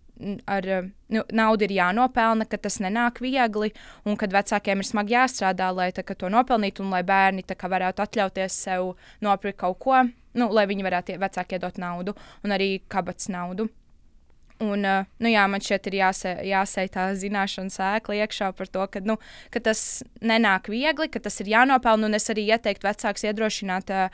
ar 0.47 0.69
nu, 1.09 1.23
naudu 1.33 1.67
ir 1.67 1.75
jānopelna, 1.79 2.47
ka 2.49 2.59
tas 2.61 2.79
nenāk 2.83 3.21
viegli, 3.25 3.73
un 4.05 4.19
kad 4.21 4.35
vecākiem 4.35 4.83
ir 4.83 4.89
smagi 4.89 5.17
jāstrādā, 5.17 5.71
lai 5.75 5.91
tā, 5.95 6.05
to 6.09 6.31
nopelnītu, 6.33 6.85
un 6.85 6.95
lai 6.95 7.03
bērni 7.07 7.47
kā, 7.49 7.71
varētu 7.71 8.05
atļauties 8.05 8.63
sev 8.69 8.95
nopirkt 9.25 9.61
kaut 9.63 9.79
ko, 9.83 10.03
nu, 10.39 10.51
lai 10.53 10.67
viņi 10.71 10.87
varētu 10.87 11.19
vecāki 11.23 11.59
iedot 11.59 11.79
naudu, 11.79 12.17
un 12.45 12.57
arī 12.57 12.79
kabats 12.89 13.31
naudu. 13.33 13.69
Un, 14.59 14.83
uh, 14.83 15.07
nu, 15.23 15.31
jā, 15.31 15.45
man 15.47 15.63
šeit 15.63 15.85
ir 15.87 16.01
jāsē, 16.01 16.33
jāsēj 16.43 16.89
tā 16.91 17.05
zināšana 17.15 17.71
sēkla 17.71 18.17
iekšā 18.25 18.49
par 18.59 18.67
to, 18.67 18.83
ka, 18.91 18.99
nu, 19.07 19.15
ka 19.55 19.63
tas 19.63 20.03
nenāk 20.19 20.67
viegli, 20.73 21.07
ka 21.15 21.23
tas 21.23 21.39
ir 21.45 21.53
jānopelna. 21.53 22.09
Un 22.09 22.19
es 22.19 22.27
arī 22.33 22.49
ieteiktu 22.51 22.89
vecāks 22.89 23.23
iedrošināt 23.29 23.93
uh, 23.95 24.09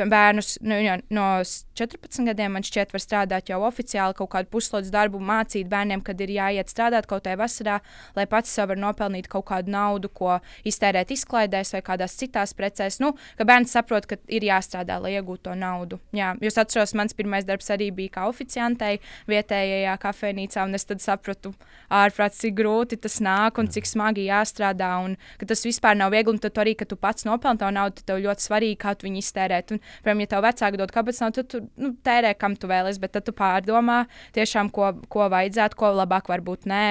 bērnus 0.00 0.54
nu, 0.64 0.78
no 1.12 1.26
14 1.44 2.30
gadiem, 2.30 2.56
man 2.56 2.64
šķiet, 2.64 2.94
var 2.96 3.04
strādāt 3.04 3.52
jau 3.52 3.60
oficiāli 3.68 4.16
kaut 4.16 4.30
kādu 4.32 4.48
puslodzi 4.54 4.92
darbu, 4.94 5.20
mācīt 5.20 5.68
bērniem, 5.68 6.00
kad 6.06 6.20
ir 6.24 6.32
jāiet 6.32 6.72
strādāt 6.72 7.04
kaut 7.10 7.26
kādā 7.26 7.36
vasarā, 7.40 7.76
lai 8.16 8.24
pats 8.30 8.56
sev 8.56 8.72
var 8.72 8.80
nopelnīt 8.80 9.28
kaut 9.28 9.50
kādu 9.52 9.72
naudu, 9.74 10.08
ko 10.08 10.38
iztērēt 10.64 11.12
izklaidēs 11.12 11.74
vai 11.76 11.82
kādās 11.84 12.16
citās 12.16 12.56
precēs. 12.56 13.02
Nu, 13.04 13.12
ka 13.36 13.44
bērns 13.48 13.76
saprot, 13.76 14.08
ka 14.08 14.16
ir 14.32 14.48
jāstrādā, 14.48 14.96
lai 15.04 15.12
iegūtu 15.18 15.50
to 15.50 15.60
naudu. 15.60 16.00
Jā, 16.16 16.32
jūs 16.40 16.56
atceros, 16.60 16.96
mans 16.96 17.16
pirmais 17.16 17.44
darbs 17.48 17.68
arī 17.72 17.90
bija 17.94 18.16
kā 18.16 18.26
oficiantei 18.32 19.00
vietējai 19.28 19.89
tajā 19.90 19.98
kafejnīcā, 20.00 20.64
es 20.74 20.86
tad 20.86 21.02
sapratu, 21.02 21.52
ārprāt, 21.90 22.34
cik 22.34 22.54
grūti 22.58 22.98
tas 23.00 23.18
nāk 23.20 23.58
un 23.58 23.68
cik 23.68 23.86
smagi 23.86 24.26
jāstrādā, 24.28 24.90
un 25.04 25.16
ka 25.38 25.46
tas 25.46 25.64
vispār 25.64 25.96
nav 25.96 26.12
viegli. 26.12 26.38
Tad 26.40 26.58
arī, 26.62 26.74
ka 26.78 26.86
tu 26.86 26.96
pats 26.96 27.26
nopelni 27.26 27.60
to 27.60 27.70
naudu, 27.70 28.04
tev 28.06 28.20
ļoti 28.22 28.46
svarīgi, 28.46 28.78
kā 28.80 28.94
tu 28.94 29.08
viņu 29.08 29.20
iztērēt. 29.20 29.74
Un, 29.74 29.80
piemēram, 30.04 30.24
ja 30.24 30.30
tev 30.30 30.44
vecāki 30.46 30.80
dod 30.80 30.94
kāpēc 30.94 31.22
nav, 31.22 31.32
tad 31.36 31.50
tu 31.50 31.62
nu, 31.80 31.94
tērē, 32.06 32.34
kam 32.38 32.56
tu 32.56 32.70
vēlies, 32.70 33.00
bet 33.02 33.16
tad 33.16 33.26
tu 33.26 33.34
pārdomā 33.36 34.04
tiešām, 34.36 34.70
ko, 34.74 34.92
ko 35.10 35.28
vajadzētu, 35.32 35.78
ko 35.80 35.92
labāk 35.96 36.30
varbūt 36.30 36.68
nē. 36.70 36.84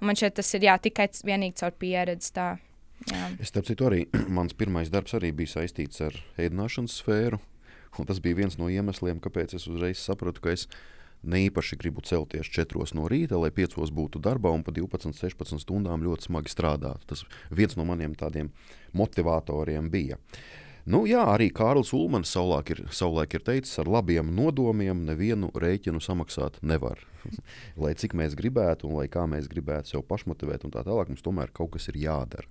Un 0.00 0.10
man 0.10 0.18
šķiet, 0.18 0.38
tas 0.40 0.54
ir 0.56 0.70
jā, 0.70 0.78
tikai 0.88 1.10
vienīgi 1.26 1.60
caur 1.60 1.76
pieredzi. 1.76 2.32
Tā. 2.36 2.48
Jā. 3.12 3.28
Es 3.42 3.52
starp 3.52 3.68
citu 3.68 3.90
arī, 3.90 4.06
mans 4.38 4.56
pirmais 4.56 4.90
darbs 4.92 5.14
arī 5.18 5.34
bija 5.36 5.58
saistīts 5.58 6.02
ar 6.08 6.16
ēdināšanas 6.40 7.02
sfēru. 7.02 7.42
Un 7.96 8.04
tas 8.04 8.18
bija 8.20 8.36
viens 8.36 8.58
no 8.60 8.66
iemesliem, 8.68 9.22
kāpēc 9.24 9.54
es 9.56 9.64
uzreiz 9.70 10.02
sapratu, 10.02 10.42
ka 10.44 10.52
es 10.52 10.66
esmu 10.66 10.95
ne 11.26 11.42
īpaši 11.46 11.78
gribu 11.80 12.04
celties 12.06 12.50
4 12.54 12.94
no 12.98 13.08
rīta, 13.10 13.38
lai 13.40 13.50
5 13.54 13.90
būtu 13.94 14.22
darbā 14.22 14.52
un 14.54 14.62
pa 14.66 14.74
12, 14.74 15.12
16 15.18 15.62
stundām 15.62 16.04
ļoti 16.06 16.30
smagi 16.30 16.52
strādāt. 16.52 17.02
Tas 17.06 17.24
viens 17.50 17.76
no 17.76 17.84
maniem 17.88 18.14
tādiem 18.14 18.52
motivatoriem 18.96 19.90
bija. 19.90 20.20
Nu, 20.86 21.02
jā, 21.10 21.24
arī 21.26 21.48
Kārlis 21.50 21.90
Ulmans 21.96 22.30
savulaik 22.30 22.68
ir, 22.70 22.80
savulaik 22.94 23.32
ir 23.34 23.42
teicis, 23.42 23.74
ar 23.82 23.88
labiem 23.90 24.28
nodomiem 24.30 25.00
nevienu 25.08 25.50
rēķinu 25.50 25.98
samaksāt 25.98 26.60
nevar. 26.62 27.02
lai 27.82 27.94
cik 27.98 28.14
mēs 28.14 28.36
gribētu, 28.38 28.86
un 28.86 29.00
lai 29.00 29.08
kā 29.10 29.24
mēs 29.26 29.48
gribētu 29.50 29.96
sev 29.96 30.04
pašmotivēt, 30.06 30.62
un 30.62 30.74
tā 30.74 30.84
tālāk, 30.86 31.10
mums 31.10 31.26
tomēr 31.26 31.50
kaut 31.54 31.74
kas 31.74 31.90
ir 31.90 31.98
jādara. 32.04 32.46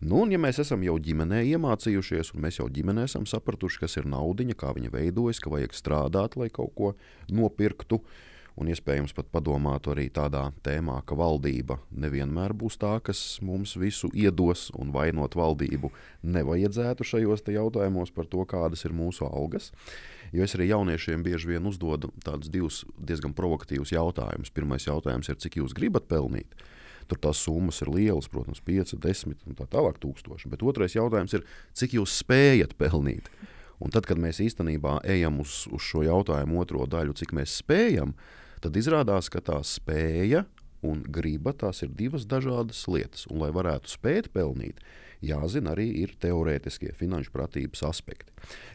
Nu, 0.00 0.20
un, 0.22 0.32
ja 0.34 0.38
mēs 0.40 0.60
esam 0.60 0.82
jau 0.84 0.96
ģimenē 1.00 1.40
iemācījušies, 1.54 2.34
un 2.34 2.44
mēs 2.44 2.60
jau 2.60 2.68
ģimenē 2.72 3.06
esam 3.08 3.24
sapratuši, 3.28 3.80
kas 3.84 3.96
ir 3.96 4.08
naudiņa, 4.12 4.56
kā 4.60 4.74
viņa 4.76 4.92
veidojas, 4.92 5.40
ka 5.40 5.52
vajag 5.52 5.76
strādāt, 5.76 6.36
lai 6.36 6.50
kaut 6.52 6.74
ko 6.76 6.90
nopirktu, 7.32 8.02
un 8.56 8.70
iespējams 8.72 9.12
pat 9.16 9.28
padomāt 9.32 9.88
arī 9.92 10.06
tādā 10.12 10.46
tēmā, 10.64 10.98
ka 11.08 11.16
valdība 11.16 11.78
nevienmēr 11.92 12.54
būs 12.56 12.78
tā, 12.80 12.94
kas 13.04 13.38
mums 13.44 13.76
visu 13.80 14.10
iedos, 14.16 14.70
un 14.76 14.92
vainot 14.92 15.36
valdību 15.36 15.92
nevajadzētu 16.24 17.04
šajos 17.04 17.44
jautājumos 17.56 18.12
par 18.16 18.28
to, 18.28 18.44
kādas 18.48 18.84
ir 18.88 18.96
mūsu 18.96 19.28
algas. 19.28 19.72
Jo 20.32 20.44
es 20.44 20.56
arī 20.56 20.70
jauniešiem 20.72 21.24
bieži 21.24 21.54
vien 21.54 21.68
uzdodu 21.68 22.10
tādus 22.24 22.52
divus 22.52 22.84
diezgan 22.96 23.36
provokatīvus 23.36 23.92
jautājumus. 23.94 24.52
Pirmais 24.52 24.88
jautājums 24.88 25.28
ir, 25.30 25.40
cik 25.40 25.60
jūs 25.60 25.76
gribat 25.76 26.08
pelnīt? 26.10 26.56
Tur 27.06 27.20
tās 27.22 27.42
summas 27.46 27.78
ir 27.84 27.90
lielas, 27.94 28.26
protams, 28.30 28.62
5, 28.66 28.96
10 29.02 29.46
un 29.46 29.58
tā 29.58 29.68
tālāk 29.70 30.00
tūkstoši. 30.02 30.50
Bet 30.50 30.64
otrais 30.66 30.96
jautājums 30.96 31.36
ir, 31.38 31.44
cik 31.76 31.94
jūs 31.98 32.16
spējat 32.24 32.74
pelnīt? 32.80 33.30
Un 33.82 33.92
tad, 33.92 34.08
kad 34.08 34.18
mēs 34.20 34.40
īstenībā 34.40 34.98
ejam 35.06 35.40
uz, 35.42 35.64
uz 35.70 35.84
šo 35.84 36.02
jautājumu 36.06 36.62
otro 36.62 36.86
daļu, 36.88 37.14
cik 37.18 37.34
mēs 37.36 37.58
spējam, 37.60 38.14
tad 38.64 38.76
izrādās, 38.80 39.28
ka 39.30 39.42
tā 39.44 39.60
spēja 39.66 40.46
un 40.86 41.02
griba 41.12 41.52
tās 41.56 41.82
ir 41.84 41.92
divas 41.96 42.26
dažādas 42.28 42.84
lietas. 42.90 43.26
Un, 43.30 43.40
lai 43.44 43.52
varētu 43.54 43.92
spēt 43.92 44.30
pelnīt, 44.34 44.80
jāzina 45.24 45.74
arī 45.74 45.88
ir 46.02 46.14
teorētiskie 46.20 46.92
finanšu 46.96 47.32
pratības 47.34 47.84
aspekti. 47.88 48.32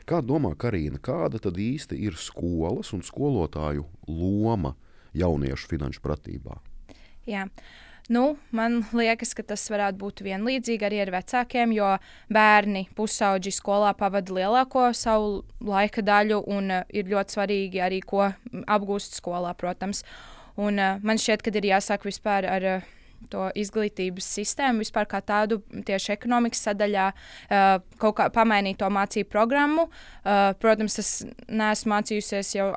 Kā 0.10 0.22
domā 0.24 0.54
Karina, 0.60 1.02
kāda 1.02 1.42
tad 1.42 1.60
īsti 1.62 1.98
ir 2.08 2.18
skolas 2.20 2.94
un 2.96 3.04
skolotāju 3.06 3.88
loma 4.08 4.76
jauniešu 5.18 5.72
finanšu 5.74 6.04
pratībā? 6.06 6.62
Jā. 7.28 7.48
Yeah. 7.48 7.90
Nu, 8.10 8.38
man 8.52 8.82
liekas, 8.98 9.36
ka 9.38 9.44
tas 9.46 9.64
varētu 9.72 10.00
būt 10.02 10.24
vienlīdzīgi 10.26 10.88
arī 10.88 11.02
ar 11.04 11.12
vecākiem, 11.14 11.76
jo 11.76 11.92
bērni 12.34 12.88
pusauģi 12.98 13.54
skolā 13.54 13.94
pavada 13.98 14.34
lielāko 14.34 14.90
savu 14.98 15.44
laika 15.62 16.02
daļu, 16.02 16.42
un 16.50 16.72
uh, 16.80 16.88
ir 16.90 17.12
ļoti 17.12 17.38
svarīgi 17.38 17.84
arī, 17.84 18.02
ko 18.02 18.32
apgūst 18.66 19.20
skolā, 19.22 19.54
protams. 19.58 20.02
Un, 20.58 20.82
uh, 20.82 20.98
man 21.06 21.22
šķiet, 21.22 21.46
ka 21.46 21.54
ir 21.56 21.70
jāsāk 21.76 22.10
vispār 22.10 22.50
ar. 22.50 22.68
Uh, 22.80 22.98
to 23.32 23.48
izglītības 23.58 24.28
sistēmu 24.38 24.84
vispār 24.84 25.08
kā 25.10 25.22
tādu 25.26 25.60
tieši 25.88 26.14
ekonomikas 26.16 26.64
sadaļā, 26.68 27.08
uh, 27.12 27.74
kaut 28.02 28.18
kā 28.20 28.28
pamainīt 28.34 28.80
to 28.82 28.90
mācību 28.92 29.30
programmu. 29.32 29.88
Uh, 30.22 30.52
protams, 30.62 30.98
es 31.02 31.12
neesmu 31.48 31.94
mācījusies 31.94 32.54
jau 32.58 32.70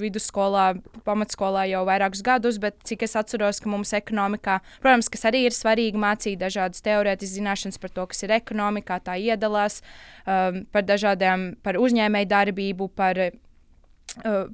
vidusskolā, 0.00 0.66
pamatskolā 1.06 1.66
jau 1.70 1.84
vairākus 1.88 2.24
gadus, 2.26 2.58
bet 2.62 2.78
cik 2.86 3.06
es 3.08 3.16
atceros, 3.18 3.60
ka 3.62 3.72
mums 3.72 3.94
ekonomikā, 3.96 4.60
protams, 4.84 5.10
kas 5.12 5.26
arī 5.30 5.44
ir 5.48 5.56
svarīgi 5.56 6.00
mācīt 6.00 6.40
dažādas 6.42 6.84
teorētiskas 6.84 7.38
zināšanas 7.38 7.80
par 7.82 7.94
to, 7.94 8.06
kas 8.10 8.24
ir 8.26 8.34
ekonomikā, 8.36 9.00
tā 9.04 9.16
iedalās, 9.20 9.80
um, 10.26 10.64
par 10.74 10.86
dažādām, 10.86 11.54
par 11.64 11.80
uzņēmēju 11.80 12.30
darbību, 12.30 12.90
par 12.94 13.20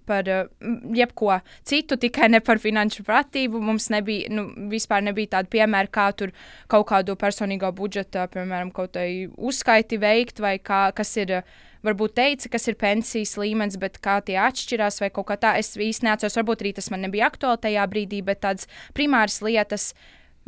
par 0.06 0.28
uh, 0.28 0.46
jebko 0.96 1.40
citu, 1.68 1.98
tikai 2.00 2.30
ne 2.32 2.40
par 2.44 2.60
finanšu 2.62 3.04
pratību. 3.06 3.60
Mums 3.64 3.90
nebija, 3.92 4.30
nu, 4.32 4.46
vispār 4.72 5.04
nebija 5.04 5.36
tāda 5.36 5.50
piemēra, 5.52 5.90
kā 5.92 6.10
tur 6.16 6.34
kaut 6.70 6.88
kādu 6.90 7.16
personīgo 7.20 7.72
budžetu, 7.76 8.22
piemēram, 8.34 8.72
kaut 8.74 8.94
kādu 8.96 9.34
uzskaiti 9.36 10.00
veikt, 10.00 10.40
vai 10.42 10.56
kā, 10.58 10.86
kas 10.96 11.12
ir, 11.20 11.40
varbūt 11.86 12.16
teica, 12.16 12.52
kas 12.56 12.68
ir 12.68 12.78
pensijas 12.80 13.36
līmenis, 13.40 13.78
bet 13.80 14.00
kā 14.04 14.18
tie 14.24 14.38
atšķirās, 14.40 15.00
vai 15.04 15.10
kaut 15.14 15.30
kā 15.30 15.36
tā. 15.40 15.56
Es 15.60 15.74
īsti 15.76 16.08
neatceros, 16.08 16.38
varbūt 16.40 16.64
arī 16.64 16.74
tas 16.76 16.90
man 16.92 17.04
nebija 17.06 17.28
aktuāli 17.30 17.64
tajā 17.66 17.84
brīdī, 17.92 18.24
bet 18.24 18.42
tādas 18.46 18.70
primāras 18.96 19.40
lietas. 19.44 19.92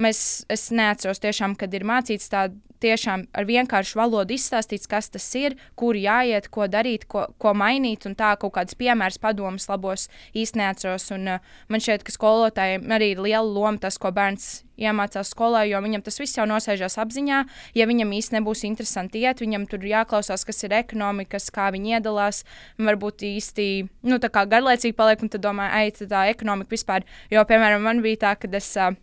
Mēs, 0.00 0.44
es 0.52 0.70
neatceros 0.74 1.22
tiešām, 1.22 1.56
kad 1.58 1.74
ir 1.74 1.86
mācīts 1.88 2.30
tādu 2.32 2.60
tiešām 2.82 3.26
ar 3.36 3.46
vienkāršu 3.46 3.98
valodu 3.98 4.34
izstāstīts, 4.34 4.88
kas 4.90 5.10
tas 5.12 5.26
ir, 5.38 5.54
kur 5.78 5.96
jāiet, 5.98 6.48
ko 6.52 6.66
darīt, 6.70 7.06
ko, 7.10 7.28
ko 7.38 7.54
mainīt. 7.54 8.06
Un 8.08 8.16
tā 8.18 8.32
kaut 8.40 8.56
kādas 8.56 8.76
piemērs, 8.78 9.20
padomus 9.22 9.68
labos 9.70 10.08
īsti 10.34 10.60
neatceros. 10.60 11.08
Un, 11.14 11.28
uh, 11.36 11.54
man 11.70 11.82
šķiet, 11.82 12.04
ka 12.06 12.14
skolotājiem 12.14 12.88
arī 12.96 13.12
ir 13.14 13.22
liela 13.22 13.46
loma 13.46 13.78
tas, 13.82 13.98
ko 14.02 14.12
bērns 14.14 14.64
iemācās 14.82 15.30
skolā, 15.30 15.62
jo 15.68 15.78
viņam 15.84 16.02
tas 16.02 16.18
viss 16.18 16.38
jau 16.38 16.46
nosēžās 16.48 16.98
apziņā. 16.98 17.42
Ja 17.78 17.86
viņam 17.86 18.16
īsti 18.18 18.38
nebūs 18.38 18.64
interesanti 18.66 19.22
iet, 19.22 19.44
viņam 19.44 19.68
tur 19.70 19.86
jāklausās, 19.86 20.46
kas 20.48 20.64
ir 20.66 20.74
ekonomika, 20.80 21.38
kā 21.54 21.70
viņi 21.74 21.98
iedalās. 21.98 22.42
Varbūt 22.82 23.26
īsti 23.30 23.68
nu, 24.10 24.18
garlaicīgi 24.18 24.98
paliek, 24.98 25.22
un 25.22 25.30
tad 25.30 25.44
domā, 25.44 25.70
ej, 25.84 25.94
tā 26.10 26.26
ekonomika 26.32 26.74
vispār. 26.74 27.06
Jo, 27.30 27.46
piemēram, 27.46 27.84
man 27.86 28.02
bija 28.04 28.24
tā, 28.26 28.36
ka 28.42 28.50
es. 28.58 28.74
Uh, 28.74 28.98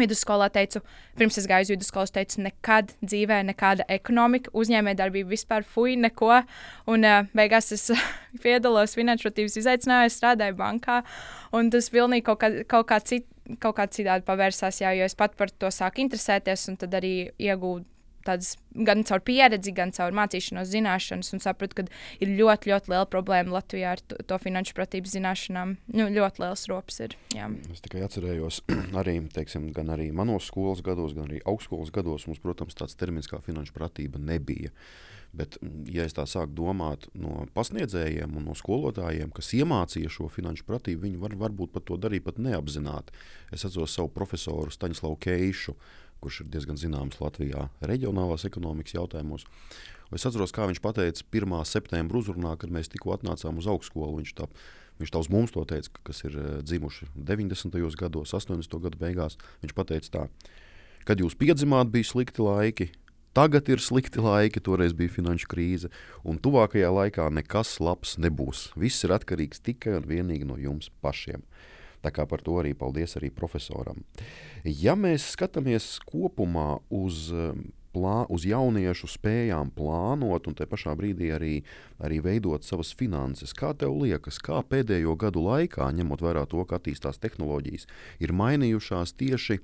Vidusskolā 0.00 0.48
teicu, 0.52 0.82
pirms 1.18 1.38
es 1.40 1.48
gāju 1.50 1.68
uz 1.68 1.72
vidusskolu, 1.74 2.12
teicu, 2.14 2.40
nekad 2.46 2.94
dzīvē, 3.02 3.40
nekāda 3.50 3.86
ekonomika, 3.92 4.52
uzņēmējdarbība 4.56 5.32
vispār 5.34 5.66
fuj, 5.66 5.96
neko. 6.00 6.32
Un 6.90 7.06
uh, 7.06 7.28
beigās 7.36 7.70
es 7.76 7.90
piedalos 8.44 8.96
finanšu 8.98 9.30
attīstības 9.30 9.60
izaicinājumā, 9.62 10.16
strādāju 10.16 10.58
bankā, 10.60 11.00
un 11.56 11.70
tas 11.74 11.90
pilnīgi 11.92 12.26
kaut 12.30 12.42
kā, 12.42 12.52
kaut 12.70 12.90
kā, 12.90 13.00
cit, 13.12 13.28
kaut 13.62 13.78
kā 13.78 13.88
citādi 13.92 14.26
pavērsās, 14.26 14.82
jā, 14.82 14.92
jo 14.98 15.08
es 15.08 15.16
pat 15.18 15.38
par 15.38 15.52
to 15.52 15.72
sāku 15.74 16.04
interesēties, 16.04 16.68
un 16.72 16.80
tad 16.80 17.00
arī 17.00 17.14
iegūstu 17.38 17.99
tādas 18.26 18.54
gan 18.74 19.04
caur 19.06 19.22
pieredzi, 19.26 19.72
gan 19.76 19.92
caur 19.96 20.14
mācīšanos, 20.16 20.70
zināšanas, 20.70 21.32
un 21.34 21.42
sapratu, 21.42 21.80
ka 21.80 21.86
ir 22.22 22.32
ļoti, 22.38 22.70
ļoti 22.72 22.92
liela 22.92 23.08
problēma 23.10 23.56
Latvijā 23.58 23.96
ar 23.96 24.02
to, 24.04 24.18
to 24.30 24.40
finanšu 24.42 24.76
pratības 24.78 25.16
zināšanām. 25.16 25.76
Nu, 25.94 26.08
ļoti 26.14 26.44
liels 26.44 26.66
rops 26.70 27.00
ir. 27.06 27.16
Jā. 27.36 27.50
Es 27.72 27.84
tikai 27.84 28.04
atcerējos, 28.06 28.62
arī, 29.00 29.18
teiksim, 29.34 29.70
gan 29.76 29.92
arī 29.96 30.10
manos 30.16 30.50
skolas 30.50 30.84
gados, 30.86 31.16
gan 31.16 31.28
arī 31.30 31.42
augstskolas 31.48 31.92
gados 31.94 32.28
mums, 32.30 32.42
protams, 32.42 32.78
tāds 32.78 32.98
termins 32.98 33.30
kā 33.30 33.42
finanšu 33.44 33.76
pratība 33.76 34.22
nebija. 34.22 34.74
Bet, 35.30 35.60
ja 35.86 36.02
es 36.08 36.14
tā 36.16 36.24
sāku 36.26 36.56
domāt 36.58 37.06
no 37.14 37.44
pasniedzējiem 37.54 38.34
un 38.40 38.48
no 38.50 38.56
skolotājiem, 38.58 39.30
kas 39.34 39.52
iemācīja 39.54 40.10
šo 40.10 40.26
finanšu 40.32 40.66
pratību, 40.66 41.04
viņi 41.04 41.20
var, 41.22 41.36
varbūt 41.38 41.70
pat 41.76 41.86
to 41.86 41.98
darīja 42.02 42.26
pat 42.26 42.40
neapzināti. 42.42 43.14
Es 43.54 43.62
atceros 43.66 43.94
savu 43.94 44.10
profesoru 44.14 44.74
Staņslavu 44.74 45.20
Keišu, 45.22 45.76
kurš 46.20 46.44
ir 46.44 46.52
diezgan 46.52 46.78
zināms 46.80 47.20
Latvijā 47.22 47.68
reģionālās 47.84 48.46
ekonomikas 48.48 48.96
jautājumos. 48.96 49.46
Es 50.10 50.26
atceros, 50.26 50.50
kā 50.54 50.66
viņš 50.66 50.80
teica 50.82 51.24
1. 51.30 51.56
septembra 51.64 52.18
uzrunā, 52.18 52.56
kad 52.58 52.70
mēs 52.70 52.90
tikko 52.90 53.14
atnācām 53.14 53.60
uz 53.62 53.68
augstskolu. 53.70 54.18
Viņš 54.18 54.32
tā, 54.40 54.48
viņš 54.98 55.12
tā 55.14 55.22
uz 55.22 55.30
mums 55.30 55.54
to 55.54 55.62
teica, 55.64 55.92
kas 56.02 56.24
ir 56.26 56.34
eh, 56.34 56.48
dzimuši 56.66 57.12
90. 57.14 57.78
gados, 57.98 58.34
80. 58.34 58.80
gadu 58.82 58.98
beigās. 58.98 59.38
Viņš 59.62 59.76
teica 59.86 60.10
tā, 60.16 60.24
kad 61.06 61.22
jūs 61.22 61.38
piedzimāt, 61.38 61.92
bija 61.94 62.10
slikti 62.10 62.42
laiki. 62.42 62.90
Tagad 63.30 63.68
ir 63.70 63.78
slikti 63.78 64.18
laiki, 64.18 64.58
toreiz 64.58 64.90
bija 64.98 65.12
finanšu 65.14 65.46
krīze, 65.52 65.88
un 66.26 66.40
tuvākajā 66.42 66.88
laikā 66.90 67.28
nekas 67.30 67.76
labs 67.78 68.16
nebūs. 68.18 68.72
Viss 68.74 69.06
ir 69.06 69.14
atkarīgs 69.14 69.62
tikai 69.62 70.00
un 70.00 70.08
vienīgi 70.10 70.48
no 70.48 70.56
jums 70.58 70.90
pašiem. 70.98 71.44
Tā 72.00 72.12
kā 72.14 72.24
par 72.28 72.40
to 72.44 72.56
arī 72.62 72.72
paldies 72.76 73.16
arī 73.20 73.28
profesoram. 73.34 74.00
Ja 74.64 74.96
mēs 74.96 75.32
skatāmies 75.34 75.98
kopumā 76.08 76.78
uz 76.88 77.28
um, 77.34 77.66
plā, 77.94 78.24
uz 78.30 78.46
jauniešu 78.48 79.08
spējām 79.10 79.72
plānot 79.76 80.48
un 80.48 80.56
te 80.56 80.66
pašā 80.68 80.94
brīdī 80.98 81.30
arī, 81.34 81.54
arī 82.02 82.20
veidot 82.24 82.66
savas 82.66 82.92
finanses. 82.96 83.54
Kā 83.56 83.72
tev 83.76 83.96
liekas, 84.02 84.40
kā 84.42 84.62
pēdējo 84.66 85.16
gadu 85.20 85.44
laikā, 85.46 85.90
ņemot 85.96 86.24
vērā 86.24 86.46
to, 86.50 86.64
ka 86.64 86.80
attīstās 86.80 87.20
tehnoloģijas, 87.22 87.88
ir 88.22 88.34
mainījušās 88.36 89.14
tieši 89.20 89.60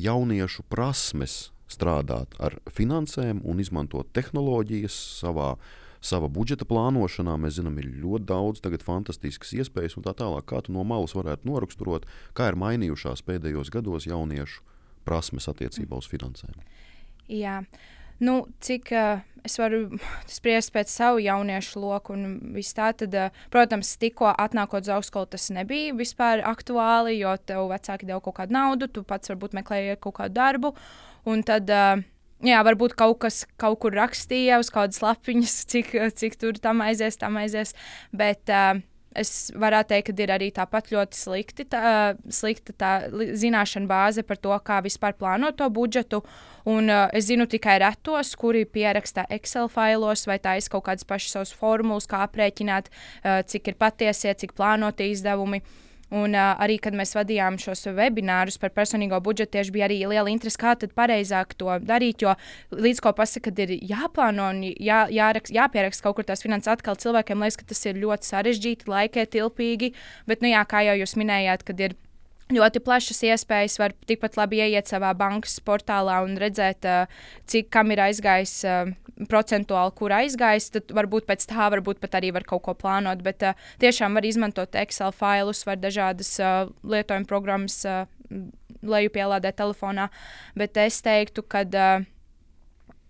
jauniešu 0.00 0.64
prasmes 0.72 1.52
strādāt 1.72 2.34
ar 2.42 2.58
finansēm 2.72 3.40
un 3.48 3.60
izmantot 3.62 4.10
tehnoloģijas 4.16 4.96
savā 5.22 5.54
sava 6.02 6.28
budžeta 6.32 6.66
plānošanā. 6.68 7.38
Mēs 7.40 7.58
zinām, 7.60 7.78
ir 7.80 7.88
ļoti 8.02 8.28
daudz 8.28 8.84
fantastiskas 8.84 9.54
iespējas 9.54 9.96
un 9.96 10.06
tā 10.06 10.14
tālāk. 10.18 10.46
Kā 10.50 10.62
tu 10.62 10.74
no 10.74 10.84
malas 10.84 11.14
varētu 11.14 11.48
noraksturot, 11.48 12.06
kā 12.34 12.50
ir 12.50 12.58
mainījušās 12.58 13.24
pēdējos 13.26 13.70
gados 13.70 14.06
jauniešu 14.10 14.62
prasmes 15.06 15.48
attiecībā 15.50 15.98
uz 15.98 16.10
finansēm? 16.10 16.54
Jā. 17.30 17.62
Nu, 18.22 18.44
cik 18.62 18.92
uh, 18.94 19.22
es 19.42 19.56
varu 19.58 19.96
spriest 20.30 20.70
pēc 20.74 20.90
savu 20.92 21.18
jauniešu 21.24 21.80
loku, 21.82 22.14
un 22.14 22.52
viss 22.54 22.76
tā, 22.76 22.92
tad, 22.94 23.16
uh, 23.18 23.40
protams, 23.50 23.96
tikko 23.98 24.30
atnākot 24.30 24.86
uz 24.86 24.92
augstskolu, 24.94 25.26
tas 25.32 25.48
nebija 25.54 25.96
vispār 25.98 26.44
aktuāli, 26.46 27.16
jo 27.18 27.34
tev 27.42 27.72
vecāki 27.72 28.06
deva 28.06 28.20
kaut 28.22 28.36
kādu 28.38 28.54
naudu, 28.54 28.86
tu 28.86 29.02
pats 29.02 29.32
varbūt 29.32 29.58
meklēji 29.58 29.98
kaut 30.04 30.20
kādu 30.20 30.38
darbu, 30.38 30.70
un 31.34 31.42
tad 31.48 31.74
uh, 31.74 32.04
Jā, 32.42 32.58
varbūt 32.66 32.96
kaut 32.98 33.20
kas 33.22 33.44
kaut 33.60 33.78
kur 33.84 33.94
rakstīja 33.94 34.58
uz 34.58 34.70
kādas 34.74 34.98
lapiņas, 35.02 35.58
cik, 35.72 35.92
cik 36.18 36.40
tur 36.40 36.58
tam 36.62 36.82
aizies, 36.82 37.18
tam 37.20 37.38
aizies. 37.38 37.70
Bet 38.10 38.50
uh, 38.50 38.80
es 39.14 39.52
varētu 39.54 39.92
teikt, 39.92 40.08
ka 40.10 40.24
ir 40.24 40.32
arī 40.34 40.48
tāpat 40.54 40.90
ļoti 40.90 41.18
slikti, 41.20 41.68
tā, 41.70 42.16
slikta 42.34 42.74
tā 42.74 42.90
zināšana 43.12 43.86
bāze 43.86 44.24
par 44.26 44.40
to, 44.42 44.56
kā 44.66 44.80
vispār 44.82 45.14
plānot 45.14 45.60
to 45.60 45.70
budžetu. 45.70 46.24
Un, 46.66 46.90
uh, 46.90 47.06
es 47.14 47.28
zinu 47.30 47.46
tikai 47.46 47.78
retos, 47.84 48.34
kuri 48.38 48.64
pieraksta 48.66 49.28
Excel 49.30 49.70
failos 49.70 50.26
vai 50.26 50.40
taisa 50.42 50.74
kaut 50.74 50.88
kādas 50.90 51.06
pašas 51.06 51.38
savas 51.38 51.54
formulas, 51.54 52.10
kā 52.10 52.24
aprēķināt, 52.26 52.90
uh, 52.90 53.38
cik 53.46 53.70
ir 53.70 53.78
patiesie, 53.78 54.34
cik 54.42 54.58
plānoti 54.58 55.12
izdevumi. 55.14 55.62
Uh, 55.62 55.91
Un 56.12 56.36
uh, 56.36 56.52
arī, 56.60 56.76
kad 56.82 56.92
mēs 56.96 57.14
vadījām 57.16 57.56
šos 57.62 57.86
webinārus 57.96 58.58
par 58.60 58.74
personīgo 58.76 59.16
budžetu, 59.24 59.54
tieši 59.56 59.72
bija 59.72 59.86
arī 59.88 60.02
liela 60.04 60.28
interese, 60.28 60.60
kā 60.60 60.74
tad 60.76 60.92
pareizāk 60.98 61.56
to 61.56 61.72
darīt. 61.80 62.20
Jo 62.24 62.34
līdz 62.72 63.00
ko 63.00 63.14
pasaka, 63.16 63.48
kad 63.48 63.62
ir 63.64 63.72
jāplāno 63.80 64.50
un 64.52 64.60
jā, 64.68 65.06
jāraks, 65.08 65.54
jāpieraksta 65.56 66.04
kaut 66.04 66.18
kur 66.18 66.28
tās 66.28 66.44
finanses, 66.44 66.68
atkal 66.74 67.00
cilvēkiem 67.00 67.40
liekas, 67.40 67.56
ka 67.62 67.70
tas 67.72 67.80
ir 67.88 68.00
ļoti 68.02 68.28
sarežģīti, 68.28 68.90
laikietilpīgi. 68.92 69.92
Bet, 70.28 70.44
nu 70.44 70.52
jā, 70.52 70.60
kā 70.68 70.84
jau 70.84 70.98
jūs 71.00 71.16
minējāt, 71.16 71.64
kad 71.70 71.80
ir 71.80 71.96
ļoti 72.54 72.82
plašas 72.84 73.22
iespējas. 73.26 73.78
Var 73.80 73.94
tikpat 74.08 74.38
labi 74.40 74.60
ieiet 74.62 74.90
savā 74.90 75.12
bankas 75.18 75.58
portālā 75.64 76.20
un 76.26 76.36
redzēt, 76.40 76.86
cik 77.50 77.70
kam 77.72 77.92
ir 77.94 78.04
aizgājis 78.06 78.56
procentuāli, 79.28 79.94
kur 79.98 80.14
aizgājis. 80.16 80.70
Tad 80.76 80.94
varbūt 80.96 81.28
pēc 81.28 81.46
tā, 81.50 81.68
varbūt 81.74 82.00
pat 82.02 82.18
arī 82.20 82.32
var 82.36 82.46
kaut 82.48 82.64
ko 82.66 82.76
plānot. 82.78 83.22
Bet 83.24 83.44
tiešām 83.82 84.18
var 84.18 84.26
izmantot 84.26 84.78
Excel 84.82 85.14
failus, 85.16 85.64
var 85.68 85.80
dažādas 85.82 86.34
lietojuma 86.82 87.28
programmas 87.28 87.82
lejupielādēt 88.82 89.60
telefonā. 89.60 90.08
Bet 90.58 90.78
es 90.80 91.02
teiktu, 91.04 91.44
ka 91.44 91.64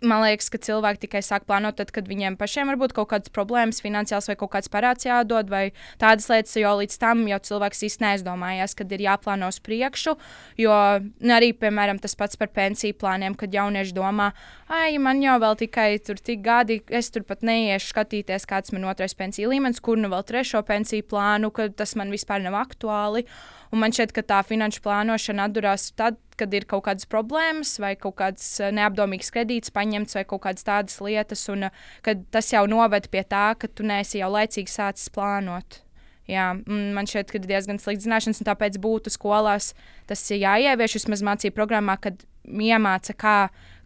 man 0.07 0.23
liekas, 0.27 0.51
ka 0.53 0.61
cilvēki 0.63 1.07
tikai 1.07 1.25
sāk 1.25 1.49
plānot, 1.49 1.79
tad, 1.81 1.91
kad 1.95 2.09
viņiem 2.11 2.39
pašiem 2.41 2.71
var 2.71 2.79
būt 2.81 2.95
kaut 2.97 3.11
kādas 3.13 3.33
problēmas, 3.35 3.83
finansiāls 3.83 4.29
vai 4.31 4.37
kaut 4.39 4.53
kāds 4.55 4.71
parāds 4.73 5.07
jādod, 5.09 5.51
vai 5.51 5.65
tādas 6.03 6.29
lietas, 6.31 6.55
jo 6.61 6.77
līdz 6.83 6.99
tam 7.03 7.27
jau 7.31 7.41
cilvēks 7.51 7.87
īstenībā 7.89 8.03
neaizdomājās, 8.03 8.75
kad 8.79 8.93
ir 8.93 9.05
jāplāno 9.07 9.49
uz 9.53 9.61
priekšu. 9.63 10.17
Jo 10.61 10.75
nu, 11.03 11.33
arī, 11.35 11.53
piemēram, 11.57 12.01
tas 12.03 12.17
pats 12.19 12.39
par 12.41 12.51
pensiju 12.55 12.97
plāniem, 12.99 13.37
kad 13.39 13.55
jaunieši 13.55 13.97
domā, 13.97 14.33
ah, 14.69 14.91
man 15.03 15.23
jau 15.25 15.39
vēl 15.43 15.59
tikai 15.65 15.89
tur 16.05 16.21
tik 16.21 16.43
gadi, 16.45 16.81
es 16.91 17.11
tur 17.15 17.27
pat 17.29 17.45
neiešu 17.47 17.93
skatīties, 17.93 18.49
kāds 18.49 18.75
man 18.75 18.89
otrais 18.91 19.17
pensiju 19.19 19.53
līmenis, 19.53 19.83
kur 19.83 20.01
nu 20.01 20.11
vēl 20.13 20.27
trešo 20.29 20.65
pensiju 20.67 21.07
plānu, 21.09 21.53
ka 21.55 21.71
tas 21.71 21.97
man 21.99 22.13
vispār 22.15 22.43
nav 22.45 22.59
aktuāli. 22.63 23.27
Un 23.73 23.81
man 23.81 23.95
šķiet, 23.95 24.11
ka 24.13 24.21
tā 24.29 24.39
finanšu 24.45 24.83
plānošana 24.85 25.47
atdurās 25.49 25.87
tad, 25.97 26.19
kad 26.37 26.53
ir 26.53 26.67
kaut 26.69 26.85
kādas 26.89 27.09
problēmas 27.09 27.79
vai 27.81 27.95
kaut 27.97 28.19
kāds 28.19 28.45
eh, 28.61 28.69
neapdomīgs 28.75 29.33
kredīts 29.33 29.73
paņemts 29.73 30.19
vai 30.19 30.27
kaut 30.29 30.43
kādas 30.45 30.67
tādas 30.67 30.99
lietas, 31.01 31.47
un 31.53 31.71
eh, 31.71 31.81
kad 32.05 32.21
tas 32.35 32.53
jau 32.53 32.67
noved 32.69 33.09
pie 33.13 33.25
tā, 33.25 33.47
ka 33.57 33.73
tu 33.73 33.89
neesi 33.89 34.21
jau 34.21 34.29
laicīgi 34.35 34.69
sācis 34.69 35.09
plānot. 35.15 35.81
Jā, 36.29 36.53
man 36.69 37.09
šķiet, 37.09 37.33
ka 37.33 37.41
ir 37.41 37.49
diezgan 37.49 37.81
slikts 37.83 38.05
zināšanas, 38.05 38.45
un 38.45 38.53
tāpēc 38.53 38.77
būtu 38.81 39.11
skolās 39.11 39.73
tas 40.07 40.23
jāievieš 40.31 41.01
vismaz 41.01 41.25
mācību 41.27 41.57
programmā, 41.57 41.97
kad 42.01 42.23
iemāca, 42.45 43.17
kā, 43.19 43.37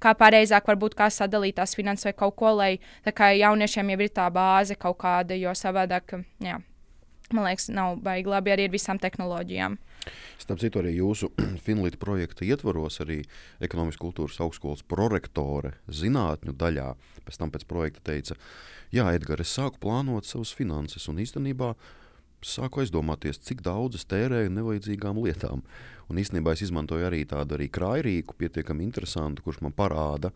kā 0.03 0.13
pareizāk 0.19 0.69
varbūt 0.69 0.99
kā 0.99 1.09
sadalīt 1.15 1.57
tās 1.63 1.79
finanses 1.79 2.11
vai 2.11 2.19
kaut 2.19 2.37
ko, 2.37 2.53
lai 2.59 2.73
jauniešiem 3.07 3.95
jau 3.95 4.03
ir 4.03 4.17
tā 4.19 4.29
bāze 4.35 4.77
kaut 4.77 4.99
kāda, 5.07 5.39
jo 5.39 5.55
savādāk. 5.57 6.19
Jā 6.45 6.61
man 7.35 7.49
liekas, 7.49 7.71
nav 7.75 7.99
baigi 8.05 8.31
labi 8.31 8.53
arī 8.55 8.69
ar 8.69 8.75
visām 8.75 9.01
tehnoloģijām. 9.03 9.79
Starp 10.39 10.63
citu, 10.63 10.83
arī 10.83 10.95
jūsu 10.99 11.33
Finlīta 11.67 11.99
projekta 12.03 12.47
ietvaros 12.47 13.01
arī 13.03 13.23
ekonomikas 13.65 13.99
kultūras 14.03 14.39
augstskolas 14.45 14.85
prorektore 14.87 15.75
zinātņu 15.89 16.55
daļā 16.55 16.91
pēc 17.27 17.41
tam 17.41 17.53
pēc 17.53 17.67
projekta 17.69 18.05
teica, 18.13 18.39
jā, 18.95 19.07
Edgars, 19.17 19.47
es 19.47 19.55
sāku 19.59 19.83
plānot 19.83 20.29
savas 20.29 20.55
finanses 20.55 21.09
un 21.11 21.21
īstenībā 21.23 21.73
sāku 22.47 22.83
aizdomāties, 22.85 23.41
cik 23.43 23.65
daudz 23.67 23.99
es 23.99 24.07
tērēju 24.07 24.53
nevajadzīgām 24.55 25.19
lietām. 25.25 25.65
Un 26.07 26.21
īstenībā 26.23 26.55
es 26.55 26.63
izmantoju 26.69 27.09
arī 27.09 27.25
tādu 27.27 27.57
arī 27.57 27.67
krājrīku, 27.73 28.37
pietiekami 28.39 28.87
interesantu, 28.87 29.43
kurš 29.43 29.65
man 29.65 29.75
parāda, 29.75 30.31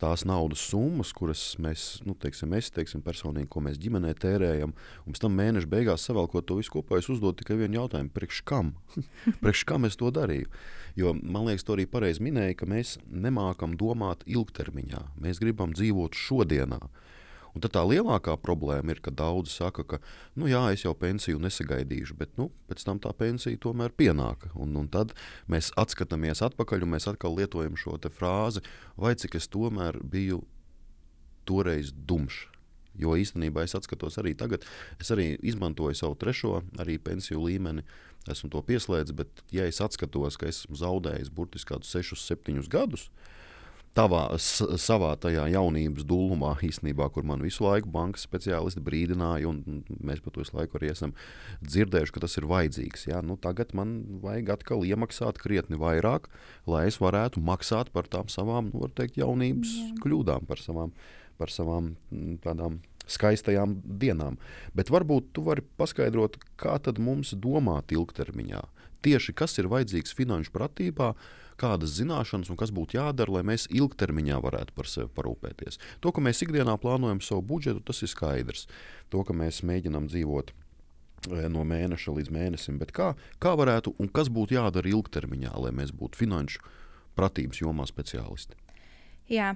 tās 0.00 0.24
naudas 0.28 0.62
summas, 0.70 1.12
kuras 1.16 1.42
mēs, 1.62 1.86
nu, 2.06 2.14
teiksim, 2.18 2.52
es 2.58 2.70
teiksim, 2.74 3.02
personīgi, 3.04 3.48
ko 3.50 3.62
mēs 3.64 3.80
ģimenē 3.82 4.14
tērējam, 4.22 4.74
un 5.04 5.14
pēc 5.14 5.22
tam 5.24 5.34
mēneša 5.38 5.70
beigās 5.70 6.06
savēlkot 6.08 6.46
to 6.48 6.58
visu 6.60 6.76
kopā, 6.76 7.00
es 7.00 7.10
uzdodu 7.12 7.40
tikai 7.42 7.58
vienu 7.60 7.80
jautājumu, 7.80 8.12
priekš 8.14 8.42
kam? 8.48 8.74
priekš 9.42 9.64
kam 9.68 9.88
es 9.88 9.98
to 9.98 10.12
darīju? 10.14 10.50
Jo 10.98 11.14
man 11.18 11.46
liekas, 11.46 11.66
to 11.66 11.76
arī 11.76 11.86
pareizi 11.90 12.24
minēja, 12.26 12.56
ka 12.58 12.70
mēs 12.70 12.96
nemākam 13.10 13.76
domāt 13.78 14.24
ilgtermiņā. 14.26 15.04
Mēs 15.22 15.42
gribam 15.42 15.74
dzīvot 15.76 16.18
šodienā. 16.18 16.80
Un 17.58 17.62
tad 17.64 17.72
tā 17.74 17.80
lielākā 17.82 18.36
problēma 18.38 18.94
ir, 18.94 19.00
ka 19.02 19.10
daudzi 19.10 19.50
saka, 19.50 19.82
ka, 19.82 19.96
nu, 20.38 20.46
jā, 20.46 20.60
es 20.70 20.84
jau 20.84 20.92
pensiju 20.94 21.40
nesagaidīšu, 21.42 22.14
bet 22.14 22.36
nu, 22.38 22.52
pēc 22.70 22.84
tam 22.86 23.00
tā 23.02 23.10
pensija 23.18 23.58
tomēr 23.58 23.90
pienāk. 23.98 24.44
Un, 24.54 24.76
un 24.78 24.86
tad 24.86 25.10
mēs 25.50 25.72
atskatāmies 25.74 26.38
atpakaļ 26.46 26.86
un 26.86 26.92
mēs 26.92 27.08
atkal 27.10 27.34
lietojam 27.34 27.74
šo 27.74 27.96
frāzi, 28.14 28.62
vai 28.94 29.16
cik 29.18 29.34
es 29.40 29.50
tomēr 29.50 29.98
biju 30.06 30.44
toreiz 31.50 31.90
dumšs. 31.90 32.46
Jo 32.98 33.16
īstenībā 33.18 33.66
es 33.66 33.74
atskatos 33.74 34.20
arī 34.22 34.36
tagad, 34.38 34.62
es 35.02 35.10
arī 35.10 35.32
izmantoju 35.42 35.98
savu 35.98 36.14
trešo, 36.18 36.60
arī 36.78 37.00
pensiju 37.02 37.42
līmeni, 37.42 37.82
esmu 38.30 38.52
to 38.54 38.62
pieslēdzis, 38.70 39.18
bet 39.18 39.42
ja 39.50 39.66
es 39.66 39.82
atskatos, 39.82 40.38
ka 40.38 40.46
esmu 40.46 40.78
zaudējis 40.78 41.34
burtiski 41.34 41.74
kādus 41.74 41.90
6, 41.98 42.22
7 42.22 42.70
gadus, 42.70 43.08
tavā, 43.98 44.22
savā 44.38 45.12
tajā 45.20 45.48
jaunības 45.52 46.06
dūlumā, 46.08 46.54
īstenībā, 46.68 47.08
kur 47.14 47.26
man 47.26 47.42
visu 47.42 47.66
laiku 47.66 47.90
bankas 47.92 48.26
speciālisti 48.28 48.82
brīdināja, 48.84 49.50
un 49.50 49.82
mēs 49.98 50.22
par 50.22 50.34
to 50.34 50.44
visu 50.44 50.54
laiku 50.56 50.78
arī 50.78 50.92
esam 50.92 51.14
dzirdējuši, 51.64 52.14
ka 52.14 52.24
tas 52.24 52.38
ir 52.38 52.48
vajadzīgs. 52.50 53.08
Ja? 53.10 53.22
Nu, 53.26 53.38
tagad 53.42 53.74
man 53.78 54.20
vajag 54.22 54.54
atkal 54.58 54.86
iemaksāt 54.86 55.40
krietni 55.42 55.80
vairāk, 55.80 56.30
lai 56.70 56.86
es 56.92 57.00
varētu 57.02 57.42
maksāt 57.42 57.90
par 57.94 58.10
tām 58.10 58.30
savām, 58.32 58.70
nu, 58.74 58.90
teikt, 58.94 59.18
jaunības 59.18 59.74
Jā. 59.74 59.88
kļūdām, 60.04 60.46
par 60.48 60.62
savām 60.62 60.94
par 61.38 61.52
savām 61.54 61.92
tādām 62.42 62.80
skaistajām 63.08 63.78
dienām. 64.00 64.36
Bet 64.76 64.90
varbūt 64.92 65.30
tu 65.36 65.44
vari 65.46 65.64
paskaidrot, 65.80 66.36
kā 66.60 66.76
tad 66.82 66.98
mums 67.00 67.32
domāt 67.38 67.94
ilgtermiņā. 67.94 68.64
Tieši 69.06 69.34
kas 69.38 69.54
ir 69.62 69.70
vajadzīgs 69.70 70.16
finanšu 70.18 70.52
pratībā, 70.54 71.12
kādas 71.60 71.96
zināšanas 71.98 72.50
un 72.52 72.58
kas 72.60 72.72
būtu 72.74 72.98
jādara, 72.98 73.38
lai 73.38 73.44
mēs 73.50 73.66
ilgtermiņā 73.74 74.38
varētu 74.44 74.74
par 74.76 74.90
sevi 74.90 75.10
parūpēties. 75.16 75.80
To, 76.04 76.12
ka 76.14 76.24
mēs 76.24 76.42
ikdienā 76.46 76.78
plānojam 76.80 77.20
savu 77.24 77.44
budžetu, 77.52 77.82
tas 77.84 78.02
ir 78.04 78.12
skaidrs. 78.12 78.66
To, 79.12 79.24
ka 79.26 79.36
mēs 79.36 79.62
mēģinām 79.66 80.08
dzīvot 80.10 80.52
eh, 80.52 81.46
no 81.52 81.64
mēneša 81.68 82.14
līdz 82.18 82.34
mēnesim, 82.34 82.78
bet 82.82 82.94
kā, 82.96 83.12
kā 83.42 83.54
varētu 83.58 83.96
un 83.98 84.10
kas 84.12 84.30
būtu 84.32 84.58
jādara 84.58 84.92
ilgtermiņā, 84.92 85.54
lai 85.64 85.74
mēs 85.76 85.94
būtu 85.96 86.20
finanšu 86.20 86.62
pratības 87.18 87.64
jomā 87.64 87.88
speciālisti? 87.88 88.58
Jā, 89.28 89.54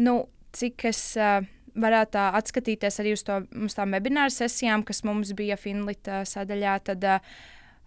nu, 0.00 0.22
cik 0.56 0.86
es 0.88 1.00
uh, 1.20 1.42
varētu 1.74 2.20
uh, 2.20 2.36
atskatīties 2.38 3.00
arī 3.02 3.16
uz, 3.16 3.24
to, 3.26 3.42
uz 3.66 3.74
tām 3.76 3.96
webināru 3.96 4.32
sesijām, 4.32 4.84
kas 4.86 5.02
mums 5.04 5.34
bija 5.36 5.58
Finlita 5.60 6.22
sadaļā, 6.28 6.78
tad 6.86 7.04
uh, 7.08 7.34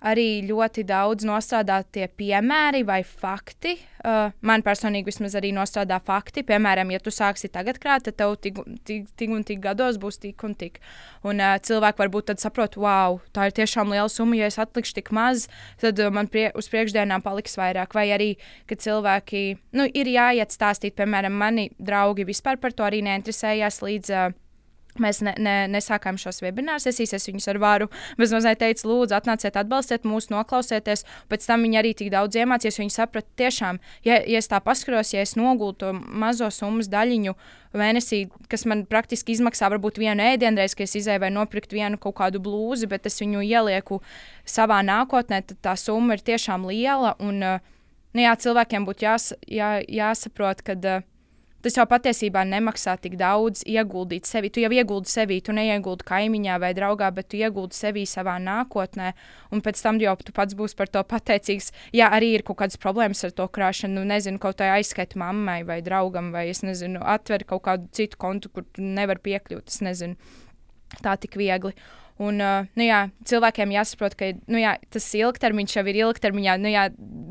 arī 0.03 0.43
ļoti 0.45 0.84
daudz 0.88 1.25
nostrādātie 1.25 2.08
piemēri 2.17 2.84
vai 2.86 3.01
fakti. 3.05 3.75
Uh, 4.05 4.29
man 4.45 4.62
personīgi 4.62 5.08
vismaz 5.10 5.34
arī 5.39 5.49
nostrādā 5.55 5.97
fakti. 6.03 6.43
Piemēram, 6.45 6.91
ja 6.93 6.99
tu 7.01 7.13
sāksi 7.13 7.49
tagad 7.49 7.79
krāt, 7.81 8.05
tad 8.05 8.17
tev 8.19 8.36
tik, 8.41 8.60
tik, 8.86 9.08
tik 9.17 9.34
un 9.34 9.41
tik 9.47 9.63
gados 9.63 9.97
būs 10.01 10.19
tik 10.21 10.43
un 10.45 10.53
tik. 10.58 10.77
Un 11.25 11.41
uh, 11.41 11.55
cilvēki 11.58 12.03
varbūt 12.03 12.29
tad 12.29 12.43
saprot, 12.43 12.77
wow, 12.77 13.17
tā 13.34 13.49
ir 13.49 13.58
tiešām 13.58 13.95
liela 13.95 14.12
summa. 14.12 14.38
Ja 14.38 14.51
es 14.51 14.60
atlikšu 14.62 14.99
tik 14.99 15.10
maz, 15.15 15.47
tad 15.81 15.99
uh, 16.03 16.13
man 16.13 16.29
prie, 16.29 16.51
uz 16.53 16.69
priekšdienām 16.69 17.25
paliks 17.25 17.58
vairāk. 17.58 17.97
Vai 17.97 18.10
arī, 18.13 18.31
ka 18.69 18.77
cilvēki 18.77 19.45
nu, 19.79 19.89
ir 19.89 20.12
jāiet 20.13 20.53
stāstīt, 20.53 20.97
piemēram, 20.99 21.34
mani 21.34 21.71
draugi 21.81 22.27
vispār 22.29 22.62
par 22.62 22.77
to 22.77 22.86
arī 22.86 23.01
neinteresējās 23.08 23.81
līdz. 23.86 24.13
Uh, 24.13 24.41
Mēs 25.01 25.19
ne, 25.25 25.34
ne, 25.43 25.53
nesākām 25.67 26.15
šos 26.15 26.39
webināru 26.39 26.79
sesijas. 26.79 27.17
Es 27.17 27.27
viņus 27.27 27.49
ar 27.51 27.58
varu 27.60 27.89
bezmazliet 28.19 28.62
teicu, 28.62 28.88
lūdzu, 28.88 29.17
atnāciet, 29.17 29.58
atbalstiet 29.60 30.05
mūs, 30.08 30.29
noklausieties. 30.31 31.03
Pēc 31.31 31.47
tam 31.49 31.65
viņi 31.67 31.79
arī 31.81 31.91
tik 31.99 32.13
daudz 32.13 32.38
iemācījās. 32.39 32.79
Viņi 32.79 32.93
saprata, 32.95 33.27
tiešām, 33.41 33.81
ja, 34.08 34.21
ja 34.23 34.39
es 34.39 34.47
tā 34.51 34.62
paskaros, 34.63 35.12
ja 35.12 35.25
es 35.25 35.36
nogultu 35.36 35.91
mazo 35.91 36.47
summas 36.47 36.88
daļiņu 36.93 37.36
mēnesī, 37.75 38.21
kas 38.47 38.63
man 38.71 38.86
praktiski 38.88 39.36
izmaksā 39.36 39.67
varbūt 39.73 39.99
vienu 39.99 40.23
ēdienreizi, 40.23 40.77
ka 40.79 40.86
es 40.88 40.95
izēju 41.01 41.25
vai 41.25 41.31
nopirkt 41.36 41.75
vienu 41.75 41.99
kaut 41.99 42.15
kādu 42.21 42.39
blūzi, 42.39 42.88
bet 42.88 43.10
es 43.10 43.19
viņu 43.19 43.43
ielieku 43.43 43.99
savā 44.47 44.79
nākotnē, 44.88 45.41
tad 45.43 45.60
tā 45.60 45.75
summa 45.79 46.15
ir 46.15 46.23
tiešām 46.23 46.69
liela. 46.71 47.17
Un, 47.19 47.43
nu, 47.43 48.23
jā, 48.23 48.38
cilvēkiem 48.47 48.88
būtu 48.88 49.10
jās, 49.10 49.34
jā, 49.43 49.75
jāsaprot, 49.84 50.63
ka. 50.63 50.79
Uh, 50.79 51.12
tas 51.65 51.80
jau 51.80 51.86
patiesībā 51.89 52.43
nemaksā 52.45 52.93
tik 53.01 53.15
daudz 53.17 53.63
ieguldīt 53.65 54.30
sevi. 54.30 54.51
Tu 54.54 54.62
jau 54.62 54.69
ieguldi 54.75 55.10
sevi, 55.10 55.39
tu 55.41 55.56
neieguldi 55.56 56.06
kaimiņā 56.06 56.60
vai 56.62 56.71
draugā, 56.78 57.10
bet 57.15 57.32
tu 57.32 57.39
ieguldi 57.39 57.78
sevi 57.78 58.06
savā 58.10 58.36
nākotnē, 58.43 59.12
un 59.56 59.63
pēc 59.65 59.82
tam 59.82 59.99
jau 60.04 60.13
tu 60.21 60.36
pats 60.36 60.58
būsi 60.58 60.78
par 60.78 60.91
to 60.93 61.01
pateicīgs. 61.10 61.71
Ja 61.97 62.12
arī 62.13 62.36
ir 62.38 62.45
kaut 62.45 62.62
kādas 62.62 62.80
problēmas 62.82 63.25
ar 63.25 63.34
to 63.34 63.49
krāšanu, 63.58 63.97
nu, 63.97 64.06
nezinu, 64.13 64.41
kaut 64.41 64.62
kā 64.62 64.69
aizskaita 64.78 65.17
mammai 65.21 65.63
vai 65.65 65.82
draugam, 65.86 66.30
vai 66.36 66.47
es 66.54 66.62
nezinu, 66.65 67.01
atver 67.01 67.47
kaut 67.49 67.65
kādu 67.65 67.89
citu 67.97 68.21
kontu, 68.21 68.54
kur 68.54 68.67
tu 68.69 68.86
nevari 68.86 69.23
piekļūt. 69.25 69.73
Es 69.73 69.82
nezinu, 69.86 70.17
tā 71.01 71.17
tik 71.17 71.39
viegli. 71.41 71.73
Un, 72.15 72.39
uh, 72.39 72.63
nu, 72.80 72.84
jā, 72.86 73.01
cilvēkiem 73.28 73.73
jāsaprot, 73.75 74.13
ka 74.15 74.30
nu, 74.47 74.60
jā, 74.62 74.78
tas 74.93 75.04
ilgtermiņš 75.19 75.73
jau 75.75 75.82
ir 75.91 75.97
ilgtermiņā. 75.99 76.54
Nu, 76.63 76.69
jā, 76.71 76.86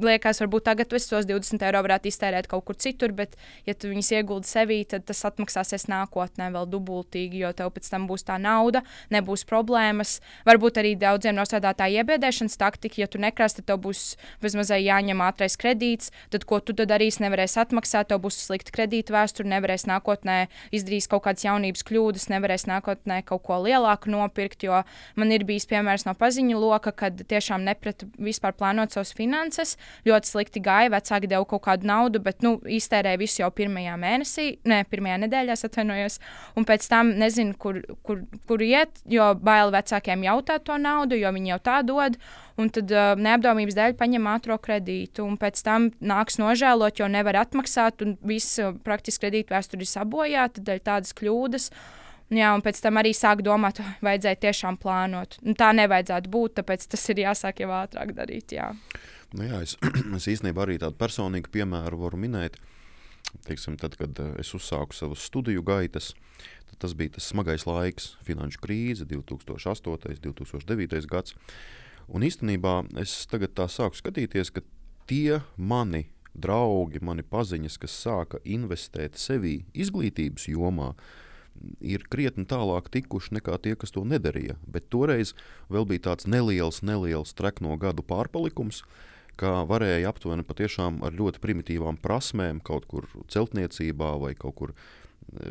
liekas, 0.04 0.42
varbūt 0.42 0.66
tagad 0.66 0.92
es 0.92 1.06
tos 1.08 1.24
20 1.24 1.64
eiro 1.64 1.80
varētu 1.86 2.10
iztērēt 2.10 2.50
kaut 2.50 2.66
kur 2.68 2.76
citur, 2.76 3.14
bet, 3.16 3.38
ja 3.64 3.72
tu 3.72 3.88
viņus 3.88 4.10
ieguldi 4.18 4.50
sevī, 4.50 4.82
tad 4.88 5.06
tas 5.08 5.24
atmaksāsies 5.24 5.86
nākotnē 5.88 6.50
vēl 6.52 6.68
dubultīgi, 6.68 7.40
jo 7.46 7.52
tev 7.56 7.72
pēc 7.72 7.88
tam 7.94 8.04
būs 8.10 8.26
tā 8.28 8.36
nauda, 8.36 8.82
nebūs 9.14 9.46
problēmas. 9.48 10.18
Varbūt 10.44 10.82
arī 10.82 10.92
daudziem 11.00 11.38
nostrādātā 11.38 11.88
iebiedēšanas 11.94 12.60
taktika, 12.60 13.00
ja 13.00 13.08
tu 13.08 13.22
nekrāsi, 13.24 13.62
tad 13.62 13.70
tev 13.72 13.80
būs 13.86 14.04
vismaz 14.44 14.74
jāņem 14.74 15.24
ātrais 15.24 15.56
kredīts, 15.56 16.12
tad 16.28 16.44
ko 16.44 16.60
tu 16.60 16.76
tad 16.76 16.92
darīsi, 16.92 17.24
nevarēsi 17.24 17.62
atmaksāt, 17.64 18.10
tev 18.12 18.20
būs 18.26 18.42
slikta 18.50 18.76
kredīta 18.76 19.16
vēsture, 19.16 19.48
nevarēsi 19.48 19.88
nākotnē 19.94 20.38
izdarīt 20.76 21.08
kaut 21.08 21.24
kādas 21.24 21.48
jaunības 21.48 21.88
kļūdas, 21.88 22.28
nevarēsi 22.36 22.68
nākotnē 22.68 23.22
kaut 23.24 23.46
ko 23.48 23.62
lielāku 23.64 24.12
nopirkt. 24.12 24.60
Jo 24.64 24.73
jo 24.74 25.20
man 25.20 25.32
ir 25.34 25.44
bijis 25.46 25.66
piemērs 25.70 26.06
no 26.08 26.14
paziņu 26.18 26.58
loka, 26.60 26.92
kad 26.92 27.22
tiešām 27.30 27.64
neprata 27.66 28.06
vispār 28.18 28.54
plānot 28.56 28.94
savas 28.94 29.14
finanses. 29.16 29.76
Ļoti 30.08 30.30
slikti 30.30 30.62
gāja, 30.64 30.92
vecāki 30.94 31.30
deva 31.30 31.46
kaut 31.48 31.64
kādu 31.66 31.88
naudu, 31.88 32.22
bet 32.24 32.42
nu, 32.44 32.56
iztērēja 32.64 33.20
visu 33.20 33.42
jau 33.42 33.50
pirmajā 33.54 33.96
mēnesī, 34.00 34.46
ne 34.68 34.82
pirmajā 34.90 35.20
nedēļā, 35.24 35.58
atvainojos. 35.68 36.20
Un 36.58 36.68
pēc 36.68 36.88
tam 36.90 37.14
nezinu, 37.20 37.56
kur, 37.60 37.80
kur, 38.06 38.24
kur 38.48 38.64
iet, 38.64 39.02
jo 39.10 39.32
bail 39.40 39.72
vecākiem 39.74 40.26
jautāt 40.26 40.66
to 40.68 40.78
naudu, 40.80 41.18
jo 41.18 41.32
viņi 41.34 41.54
jau 41.54 41.60
tā 41.70 41.80
dod. 41.86 42.18
Un 42.60 42.68
tad 42.70 42.92
uh, 42.94 43.16
neapdomības 43.18 43.74
dēļ 43.74 43.96
paņem 43.98 44.28
ātrā 44.30 44.60
kredītu, 44.62 45.24
un 45.26 45.34
pēc 45.40 45.58
tam 45.66 45.88
nāks 45.98 46.38
nožēlot, 46.38 47.00
jo 47.00 47.08
nevar 47.10 47.40
atmaksāt, 47.42 48.04
un 48.06 48.14
viss 48.22 48.60
uh, 48.62 48.70
praktiski 48.86 49.26
kredītu 49.26 49.56
vēsture 49.56 49.82
ir 49.82 49.90
sabojāta 49.90 50.62
dēļ 50.62 50.82
tādas 50.86 51.16
kļūdas. 51.18 51.70
Uh, 51.72 52.03
Jā, 52.32 52.54
un 52.56 52.62
pēc 52.64 52.78
tam 52.80 52.96
arī 52.96 53.12
sāk 53.12 53.42
domāt, 53.44 53.82
vajadzēja 54.04 54.40
tiešām 54.46 54.78
plānot. 54.80 55.36
Un 55.44 55.56
tā 55.58 55.70
nevajadzētu 55.76 56.30
būt, 56.32 56.56
tāpēc 56.60 56.86
tas 56.94 57.02
ir 57.12 57.20
jāsāk 57.26 57.60
jau 57.60 57.72
ātrāk 57.76 58.14
darīt. 58.16 58.54
Jā, 58.56 58.70
nu 59.36 59.48
jā 59.50 59.60
es, 59.66 59.76
es 60.18 60.28
īstenībā 60.32 60.64
arī 60.64 60.78
tādu 60.80 60.96
personīgu 61.00 61.52
piemēru 61.52 62.00
varu 62.06 62.20
minēt. 62.22 62.56
Teiksim, 63.44 63.76
tad, 63.80 63.98
kad 64.00 64.16
eh, 64.22 64.30
es 64.40 64.54
uzsāku 64.56 64.96
savus 64.96 65.24
studiju 65.28 65.64
gaitas, 65.66 66.12
tas 66.80 66.94
bija 66.96 67.16
tas 67.16 67.28
smagais 67.30 67.66
laiks, 67.68 68.14
finanšu 68.26 68.62
krīze, 68.62 69.06
2008. 69.10 69.92
un 69.92 70.22
2009. 70.24 71.04
gads. 71.10 71.36
Un 72.08 72.24
īstenībā 72.24 72.80
es 73.00 73.12
tagad 73.30 73.52
tā 73.56 73.68
sāku 73.70 74.00
skatīties, 74.00 74.50
ka 74.52 74.64
tie 75.08 75.42
mani 75.56 76.06
draugi, 76.34 77.00
mani 77.04 77.22
paziņas, 77.22 77.78
kas 77.80 77.94
sāka 78.06 78.40
investēt 78.44 79.20
sevī 79.20 79.60
izglītības 79.76 80.48
jomā, 80.50 80.90
uh, 80.92 81.23
ir 81.80 82.04
krietni 82.10 82.46
tālāk 82.48 82.90
tikuši 82.92 83.38
nekā 83.38 83.58
tie, 83.62 83.74
kas 83.78 83.94
to 83.94 84.04
nedarīja. 84.08 84.56
Bet 84.66 84.90
toreiz 84.92 85.34
vēl 85.72 85.86
bija 85.88 86.10
tāds 86.10 86.28
neliels, 86.30 86.82
neliels 86.86 87.34
trekno 87.36 87.76
gadu 87.80 88.04
pārpalikums, 88.06 88.82
kā 89.40 89.62
varēja 89.68 90.10
aptuveni 90.12 90.46
patiešām 90.46 91.02
ar 91.06 91.14
ļoti 91.16 91.42
primitīvām 91.42 91.98
prasmēm 92.02 92.60
kaut 92.64 92.86
kur 92.90 93.08
celtniecībā 93.32 94.12
vai 94.22 94.34
kaut 94.38 94.54
kur 94.60 94.74
e, 94.74 95.50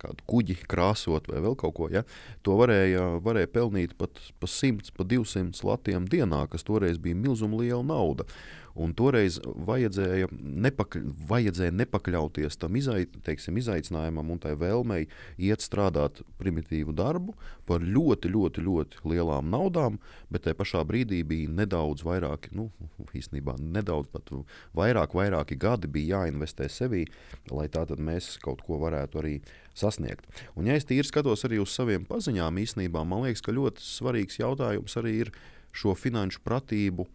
kādu 0.00 0.26
kuģi 0.30 0.58
krāsot 0.70 1.30
vai 1.30 1.42
vēl 1.44 1.54
kaut 1.60 1.76
ko. 1.78 1.88
Ja? 1.92 2.02
To 2.46 2.58
varēja, 2.58 3.06
varēja 3.24 3.52
pelnīt 3.54 3.94
pat 4.00 4.18
pa 4.42 4.50
100, 4.50 4.90
pa 4.96 5.06
200 5.06 5.62
latiem 5.68 6.10
dienā, 6.10 6.44
kas 6.50 6.66
toreiz 6.66 6.98
bija 6.98 7.18
milzuma 7.18 7.62
liela 7.62 7.84
nauda. 7.86 8.26
Un 8.74 8.90
toreiz 8.98 9.36
vajadzēja, 9.44 10.26
nepakļ, 10.34 11.04
vajadzēja 11.30 11.74
nepakļauties 11.78 12.58
tam 12.58 12.74
izai, 12.78 13.04
teiksim, 13.26 13.60
izaicinājumam 13.60 14.32
un 14.34 14.40
tai 14.42 14.56
vēlmei 14.58 15.04
iet 15.38 15.62
strādāt 15.62 16.24
primitīvu 16.40 16.94
darbu 16.96 17.36
par 17.68 17.84
ļoti, 17.86 18.32
ļoti, 18.34 18.64
ļoti 18.66 19.04
lielām 19.12 19.52
naudām, 19.52 20.00
bet 20.26 20.48
tajā 20.48 20.58
pašā 20.58 20.82
brīdī 20.90 21.22
bija 21.22 21.54
nedaudz 21.54 22.02
vairāk, 22.06 22.50
nu, 22.58 22.68
īstenībā 23.14 23.54
nedaudz 23.62 24.10
pat 24.10 24.34
vairāk, 24.74 25.14
vairāki 25.14 25.58
gadi 25.60 25.90
bija 25.90 26.24
jāinvestē 26.24 26.66
sevī, 26.66 27.06
lai 27.54 27.70
tā 27.70 27.86
tad 27.86 28.02
mēs 28.02 28.34
kaut 28.42 28.66
ko 28.66 28.82
varētu 28.82 29.22
arī 29.22 29.36
sasniegt. 29.78 30.26
Un, 30.58 30.66
ja 30.66 30.74
es 30.74 30.86
tīri 30.88 31.06
skatos 31.06 31.46
arī 31.46 31.62
uz 31.62 31.70
saviem 31.70 32.06
paziņām, 32.10 32.58
īstenībā 32.66 33.06
man 33.06 33.28
liekas, 33.28 33.44
ka 33.44 33.54
ļoti 33.54 33.86
svarīgs 33.86 34.42
jautājums 34.42 34.98
arī 34.98 35.20
ir 35.24 35.36
šo 35.74 35.94
finanšu 35.98 36.42
pratību 36.42 37.06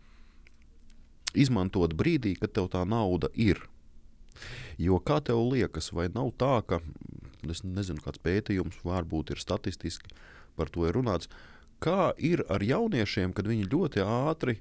izmantot 1.33 1.93
brīdī, 1.97 2.35
kad 2.39 2.53
tev 2.55 2.69
tā 2.73 2.85
nauda 2.87 3.29
ir. 3.33 3.61
Jo 4.79 4.99
kā 5.03 5.19
tev 5.25 5.41
liekas, 5.51 5.91
vai 5.91 6.07
nav 6.13 6.31
tā, 6.39 6.59
ka 6.65 6.79
es 7.49 7.63
nezinu, 7.63 8.01
kāds 8.03 8.21
pētījums 8.23 8.79
varbūt 8.87 9.33
ir 9.33 9.41
statistiski 9.41 10.15
par 10.59 10.71
to 10.71 10.87
ir 10.87 10.95
runāts, 10.97 11.29
kā 11.83 12.11
ir 12.17 12.43
ar 12.51 12.63
jauniešiem, 12.63 13.33
kad 13.35 13.47
viņi 13.47 13.69
ļoti 13.71 14.03
ātri 14.03 14.59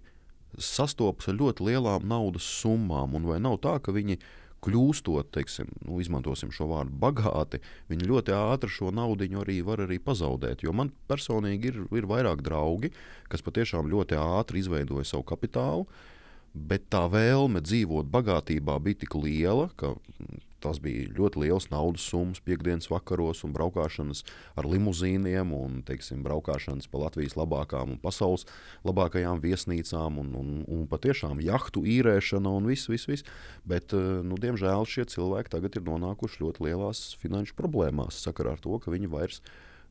sastopas 0.59 1.31
ar 1.31 1.39
ļoti 1.39 1.67
lielām 1.67 2.07
naudas 2.09 2.47
summām, 2.61 3.17
un 3.19 3.27
vai 3.29 3.39
nav 3.43 3.59
tā, 3.65 3.77
ka 3.83 3.95
viņi 3.95 4.19
kļūstot, 4.65 5.31
teiksim, 5.35 5.69
nu, 5.87 6.01
izmantosim 6.03 6.51
šo 6.55 6.67
vārdu, 6.73 6.97
bagāti, 6.99 7.61
viņi 7.91 8.09
ļoti 8.11 8.35
ātri 8.35 8.71
šo 8.75 8.91
naudu 8.95 9.29
arī 9.43 9.61
var 9.63 9.85
arī 9.85 10.01
pazaudēt. 10.03 10.65
Jo 10.67 10.75
man 10.75 10.91
personīgi 11.11 11.71
ir, 11.71 11.83
ir 11.95 12.09
vairāk 12.11 12.43
draugi, 12.43 12.91
kas 13.31 13.45
patiešām 13.47 13.91
ļoti 13.91 14.19
ātri 14.19 14.65
izveidoja 14.65 15.07
savu 15.07 15.27
kapitālu, 15.31 15.87
bet 16.59 16.89
tā 16.93 17.05
vēlme 17.13 17.63
dzīvot 17.65 18.11
bagātībā 18.13 18.79
bija 18.83 19.05
tik 19.05 19.15
liela, 19.19 19.69
ka 19.79 19.95
tas 20.63 20.81
bija 20.83 21.07
ļoti 21.15 21.45
liels 21.45 21.69
naudas 21.71 22.05
summas 22.11 22.41
piekdienas 22.43 22.89
vakaros 22.91 23.45
un 23.47 23.55
braukšanas 23.55 24.25
ar 24.59 24.67
limuzīniem 24.67 25.53
un 25.55 25.79
teiksim, 25.87 26.25
braukšanas 26.27 26.91
pa 26.91 27.03
Latvijas 27.05 27.37
labākām 27.39 27.95
un 27.95 28.01
pasaules 28.03 28.47
labākajām 28.89 29.43
viesnīcām 29.45 30.19
un, 30.23 30.35
un, 30.41 30.51
un 30.67 30.85
patiešām 30.91 31.43
jahtu 31.45 31.85
īrēšana 31.87 32.57
un 32.59 32.67
viss, 32.71 32.91
viss, 32.91 33.09
viss. 33.11 33.29
Bet, 33.69 33.95
eh, 33.95 34.21
nu, 34.27 34.39
diemžēl 34.41 34.87
šie 34.89 35.07
cilvēki 35.15 35.55
tagad 35.55 35.79
ir 35.79 35.87
nonākuši 35.87 36.43
ļoti 36.43 36.69
lielās 36.69 37.07
finanšu 37.23 37.55
problēmās 37.59 38.19
sakarā 38.27 38.57
ar 38.57 38.63
to, 38.65 38.81
ka 38.83 38.95
viņi 38.95 39.15
vairs 39.15 39.43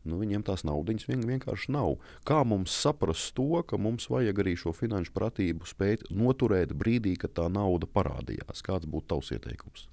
nu, 0.09 0.19
viņiem 0.21 0.45
tās 0.47 0.63
naudas 0.67 1.07
vien, 1.09 1.25
vienkārši 1.27 1.73
nav. 1.75 1.97
Kā 2.27 2.43
mums 2.47 2.75
saprast 2.75 3.33
to, 3.37 3.61
ka 3.67 3.79
mums 3.81 4.09
vajag 4.11 4.41
arī 4.43 4.55
šo 4.59 4.73
finanšu 4.75 5.13
pratību 5.15 5.67
spēt 5.69 6.07
noturēt 6.09 6.73
brīdī, 6.77 7.17
kad 7.21 7.35
tā 7.37 7.47
nauda 7.51 7.89
parādījās? 7.89 8.63
Kāds 8.65 8.89
būtu 8.89 9.13
tavs 9.13 9.33
ieteikums? 9.35 9.87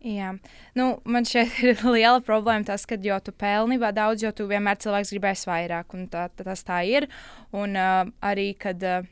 Jā, 0.00 0.30
nu, 0.78 0.84
man 1.04 1.26
šeit 1.28 1.58
ir 1.60 1.80
liela 1.94 2.22
problēma 2.24 2.64
tas, 2.70 2.86
ka, 2.88 2.96
jo 2.96 3.18
tu 3.20 3.34
pelni 3.36 3.76
daudz, 3.80 4.24
jo 4.24 4.32
tu 4.32 4.46
vienmēr 4.48 4.80
cilvēks 4.80 5.12
gribēs 5.12 5.44
vairāk, 5.48 5.92
tā, 6.08 6.28
tā, 6.32 6.44
tas 6.46 6.64
tā 6.64 6.80
ir. 6.88 7.08
Un 7.52 7.76
uh, 7.76 8.08
arī, 8.24 8.54
kad 8.56 8.80
uh, 8.80 9.08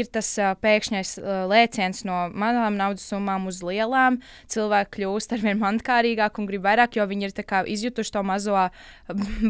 ir 0.00 0.10
tas 0.12 0.28
uh, 0.40 0.52
pēkšņais 0.60 1.14
uh, 1.20 1.44
lēciens 1.50 2.04
no 2.08 2.24
mazām 2.34 2.78
naudas 2.80 3.06
summām 3.10 3.48
uz 3.50 3.62
lielām, 3.66 4.20
cilvēki 4.52 4.98
kļūst 4.98 5.36
ar 5.36 5.44
vien 5.44 5.62
mankārīgāk 5.62 6.40
un 6.40 6.50
grib 6.50 6.66
vairāk, 6.66 6.98
jo 6.98 7.06
viņi 7.10 7.30
ir 7.30 7.36
kā, 7.46 7.64
izjutuši 7.76 8.16
to 8.16 8.24
mazo 8.26 8.66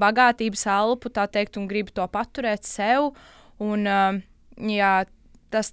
bagātības 0.04 0.66
alpu, 0.74 1.12
tā 1.14 1.26
teikt, 1.30 1.58
un 1.60 1.68
grib 1.70 1.92
to 1.94 2.06
paturēt 2.12 2.68
sev. 2.68 3.12
Un, 3.62 3.86
uh, 3.86 4.22
jā, 4.58 4.94
tas, 5.54 5.70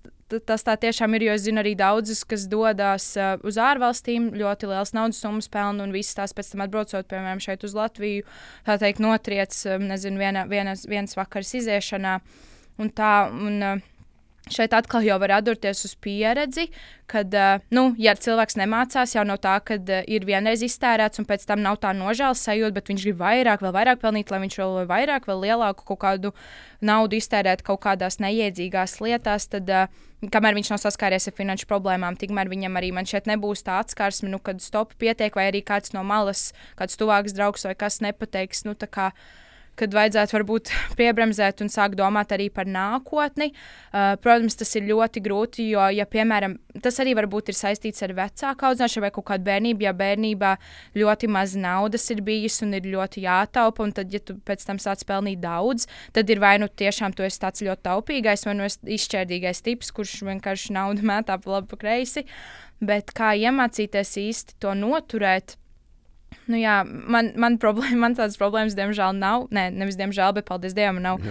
tas 0.48 0.66
tā 0.66 0.76
tiešām 0.80 1.18
ir. 1.18 1.28
Jo 1.28 1.36
es 1.38 1.46
zinu 1.46 1.62
arī 1.64 1.74
daudzus, 1.80 2.24
kas 2.28 2.48
dodas 2.52 3.12
uh, 3.20 3.36
uz 3.48 3.58
ārvalstīm, 3.62 4.32
ļoti 4.38 4.70
liels 4.72 4.94
naudas 4.98 5.22
summas 5.24 5.50
pelna 5.52 5.86
un 5.86 5.96
visas 5.96 6.18
tās 6.18 6.36
pēc 6.38 6.54
tam 6.54 6.66
atbraucot, 6.66 7.08
piemēram, 7.12 7.42
šeit 7.44 7.66
uz 7.68 7.76
Latviju, 7.78 8.26
tā 8.68 8.78
teikt, 8.82 9.02
notriec, 9.04 9.56
um, 9.70 9.88
nezinu, 9.92 10.22
viena, 10.22 10.46
vienas, 10.50 10.86
vienas 10.90 11.18
vakaras 11.20 11.56
iziešanā. 11.62 12.20
Un 12.82 12.94
tā, 12.98 13.14
un, 13.30 13.58
uh, 13.66 13.88
Šeit 14.52 14.74
atkal 14.76 15.06
jau 15.06 15.18
var 15.22 15.38
atdurties 15.38 15.86
uz 15.88 15.94
pieredzi, 16.04 16.68
kad, 17.12 17.32
uh, 17.36 17.64
nu, 17.76 17.90
ja 18.02 18.14
cilvēks 18.16 18.58
nemācās 18.60 19.16
jau 19.16 19.24
no 19.28 19.38
tā, 19.42 19.58
ka 19.66 19.78
uh, 19.80 20.04
ir 20.08 20.28
vienreiz 20.28 20.64
iztērēts 20.66 21.22
un 21.22 21.28
pēc 21.30 21.48
tam 21.50 21.64
nav 21.64 21.80
tā 21.84 21.94
nožēlas 21.96 22.44
sajūta, 22.48 22.76
bet 22.78 22.92
viņš 22.92 23.08
grib 23.08 23.20
vairāk, 23.22 23.64
vēl 23.64 23.76
vairāk 23.76 24.04
pelnīt, 24.04 24.32
lai 24.32 24.42
viņš 24.44 24.60
vēl 24.62 24.80
vairāk, 24.92 25.28
vēl 25.30 25.44
lielāku 25.48 25.88
kaut 25.92 26.02
kādu 26.04 26.34
naudu 26.82 27.20
iztērēt 27.20 27.66
kaut 27.68 27.84
kādās 27.84 28.20
neiedzīgās 28.24 29.00
lietās, 29.04 29.48
tad, 29.52 29.72
uh, 29.72 30.08
kamēr 30.30 30.58
viņš 30.58 30.74
nav 30.74 30.82
saskāries 30.84 31.26
ar 31.30 31.36
finanšu 31.38 31.68
problēmām, 31.70 32.20
tikmēr 32.20 32.52
viņam 32.52 32.78
arī 32.78 32.92
man 32.94 33.10
šeit 33.10 33.30
nebūs 33.30 33.66
tā 33.66 33.80
atskarsme, 33.82 34.30
nu, 34.30 34.42
kad 34.44 34.62
stop 34.62 34.94
pietiek, 35.02 35.34
vai 35.36 35.48
arī 35.50 35.64
kāds 35.66 35.96
no 35.96 36.04
malas, 36.06 36.52
kāds 36.78 37.00
tuvāks 37.00 37.34
draugs 37.38 37.66
vai 37.66 37.74
kas 37.80 38.02
nepateiks. 38.06 38.66
Nu, 38.68 38.76
kad 39.80 39.94
vajadzētu 39.96 40.36
varbūt 40.36 40.72
piebremzēt 41.00 41.64
un 41.64 41.72
sākt 41.72 41.98
domāt 42.00 42.34
arī 42.36 42.50
par 42.54 42.70
nākotni. 42.70 43.52
Uh, 43.92 44.14
protams, 44.22 44.58
tas 44.60 44.74
ir 44.78 44.88
ļoti 44.90 45.24
grūti, 45.24 45.68
jo, 45.74 45.84
ja, 45.96 46.06
piemēram, 46.10 46.58
tas 46.84 47.00
arī 47.04 47.16
varbūt 47.18 47.52
ir 47.52 47.58
saistīts 47.58 48.04
ar 48.06 48.14
vecāku 48.18 48.68
audzināšanu 48.70 49.06
vai 49.06 49.12
kaut 49.16 49.28
kādu 49.32 49.48
bērnību, 49.48 49.86
ja 49.88 49.94
bērnībā 49.98 50.54
ļoti 50.98 51.32
maz 51.32 51.56
naudas 51.60 52.08
ir 52.14 52.24
bijis 52.26 52.62
un 52.66 52.76
ir 52.78 52.90
ļoti 52.92 53.26
jātaupa, 53.26 53.86
un 53.86 53.96
tad, 53.96 54.12
ja 54.14 54.22
tu 54.24 54.38
pēc 54.48 54.66
tam 54.68 54.82
sāc 54.82 55.06
pelnīt 55.08 55.42
daudz, 55.44 55.88
tad 56.16 56.30
ir 56.30 56.44
vai 56.44 56.58
nu 56.62 56.70
tiešām 56.70 57.16
tu 57.16 57.26
esi 57.28 57.42
tāds 57.42 57.64
ļoti 57.66 57.88
taupīgais, 57.88 58.46
vai 58.48 58.58
nu 58.60 58.68
izšķērdīgais 58.68 59.64
tips, 59.66 59.94
kurš 59.96 60.20
vienkārši 60.28 60.76
naudu 60.78 61.08
mētā 61.12 61.40
pa 61.42 61.58
labi 61.58 61.72
pa 61.72 61.82
kreisi. 61.86 62.26
Bet 62.82 63.12
kā 63.14 63.36
iemācīties 63.38 64.16
īsti 64.18 64.56
to 64.64 64.74
noturēt, 64.74 65.56
Nu, 66.52 66.58
jā, 66.60 66.82
man, 66.84 67.32
man, 67.39 67.58
problēma, 67.62 67.98
man 68.06 68.15
tādas 68.17 68.39
problēmas, 68.39 68.76
diemžēl, 68.76 69.13
nav. 69.17 69.46
Nē, 69.54 69.70
nevis 69.76 69.98
diemžēl, 70.00 70.34
bet 70.36 70.48
paldies 70.48 70.76
Dievam, 70.76 71.00
nav. 71.04 71.22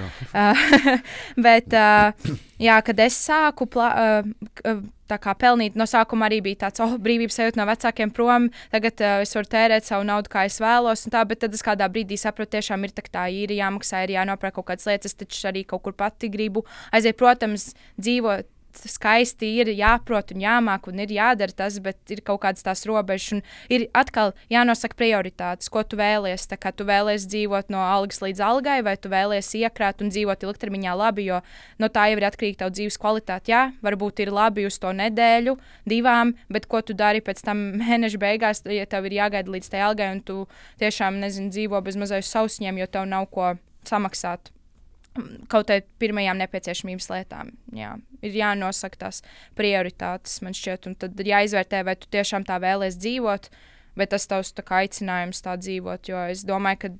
Bet, 1.46 1.74
uh, 1.76 2.36
jā, 2.62 2.76
kad 2.86 3.02
es 3.02 3.18
sāku 3.26 3.66
plā, 3.70 3.88
uh, 3.90 4.78
kā, 5.10 5.34
pelnīt, 5.34 5.76
no 5.78 5.86
sākuma 5.90 6.28
arī 6.28 6.38
bija 6.44 6.62
tāds, 6.66 6.82
oh, 6.84 6.94
brīvības 7.02 7.40
sajūta 7.40 7.60
no 7.60 7.66
vecākiem 7.68 8.14
prom, 8.14 8.48
tagad 8.72 9.02
uh, 9.02 9.24
es 9.24 9.34
varu 9.36 9.50
tērēt 9.56 9.88
savu 9.88 10.06
naudu, 10.08 10.30
kā 10.32 10.46
es 10.48 10.60
vēlos. 10.62 11.04
Tā, 11.12 11.24
bet 11.28 11.42
tad 11.44 11.58
es 11.58 11.64
kādā 11.66 11.90
brīdī 11.92 12.20
sapratu, 12.20 12.54
tiešām 12.56 12.86
ir 12.86 12.94
tā, 12.94 13.04
tā 13.10 13.26
īri 13.34 13.58
jāmaksā, 13.60 14.04
ir 14.06 14.14
jānopērk 14.18 14.60
kaut 14.60 14.70
kādas 14.70 14.88
lietas, 14.88 15.18
taču 15.18 15.50
arī 15.50 15.66
kaut 15.68 15.84
kur 15.84 15.96
pati 15.98 16.30
gribu 16.32 16.64
aiziet, 16.94 17.18
protams, 17.20 17.72
dzīvot 18.00 18.48
skaisti 18.76 19.48
ir 19.61 19.70
jāprot 19.74 20.33
un 20.35 20.42
jāmāk 20.42 20.88
un 20.90 21.02
ir 21.02 21.12
jādara 21.14 21.54
tas, 21.56 21.78
bet 21.83 22.12
ir 22.12 22.22
kaut 22.26 22.42
kādas 22.44 22.64
tās 22.66 22.85
robežas 22.88 23.38
un 23.38 23.42
ir 23.72 23.87
atkal 23.96 24.35
jānosaka 24.52 24.98
prioritātes, 24.98 25.70
ko 25.72 25.83
tu 25.83 25.98
vēlies. 26.00 26.46
Tā 26.50 26.59
kā 26.61 26.72
tu 26.74 26.87
vēlies 26.88 27.26
dzīvot 27.30 27.72
no 27.72 27.83
algas 27.85 28.22
līdz 28.24 28.42
algai, 28.44 28.80
vai 28.87 28.96
tu 29.00 29.12
vēlies 29.12 29.52
iekrāt 29.61 30.04
un 30.04 30.12
dzīvot 30.12 30.46
ilgtermiņā 30.46 30.94
labi, 30.98 31.26
jo 31.30 31.40
no 31.83 31.90
tā 31.92 32.09
jau 32.11 32.20
ir 32.20 32.28
atkarīga 32.30 32.64
tava 32.64 32.74
dzīves 32.76 33.00
kvalitāte. 33.00 33.52
Jā, 33.52 33.62
varbūt 33.85 34.24
ir 34.24 34.35
labi 34.35 34.66
uz 34.68 34.78
to 34.83 34.92
nedēļu, 34.96 35.56
divām, 35.90 36.35
bet 36.52 36.68
ko 36.70 36.83
tu 36.85 36.96
dari 36.96 37.24
pēc 37.24 37.42
tam 37.46 37.66
mēneša 37.83 38.22
beigās, 38.22 38.64
ja 38.68 38.87
tev 38.87 39.11
ir 39.11 39.18
jāgaida 39.20 39.56
līdz 39.56 39.72
tai 39.72 39.85
algai 39.88 40.12
un 40.14 40.22
tu 40.24 40.44
tiešām 40.83 41.20
nezini, 41.22 41.52
dzīvo 41.54 41.83
bez 41.85 41.98
mazais 42.00 42.30
sausņiem, 42.30 42.80
jo 42.83 42.90
tev 42.90 43.11
nav 43.11 43.28
ko 43.35 43.54
samaksāt 43.88 44.52
kaut 45.51 45.66
kādām 45.66 45.88
pirmajām 46.03 46.38
nepieciešamības 46.40 47.11
lietām. 47.11 47.51
Jā. 47.77 47.96
Ir 48.23 48.37
jānosaka 48.37 49.07
tās 49.07 49.20
prioritātes, 49.59 50.38
man 50.44 50.55
šķiet, 50.57 50.87
un 50.90 50.96
tad 51.01 51.18
ir 51.23 51.33
jāizvērtē, 51.33 51.83
vai 51.88 51.96
tu 51.99 52.11
tiešām 52.12 52.46
tā 52.49 52.61
vēlēsies 52.62 53.01
dzīvot. 53.01 53.51
Vai 53.99 54.07
tas 54.07 54.23
tavs 54.31 54.53
tā 54.55 54.62
aicinājums 54.79 55.42
tā 55.42 55.57
dzīvot? 55.59 56.09
Jo 56.09 56.23
es 56.31 56.44
domāju, 56.46 56.79
ka 56.85 56.90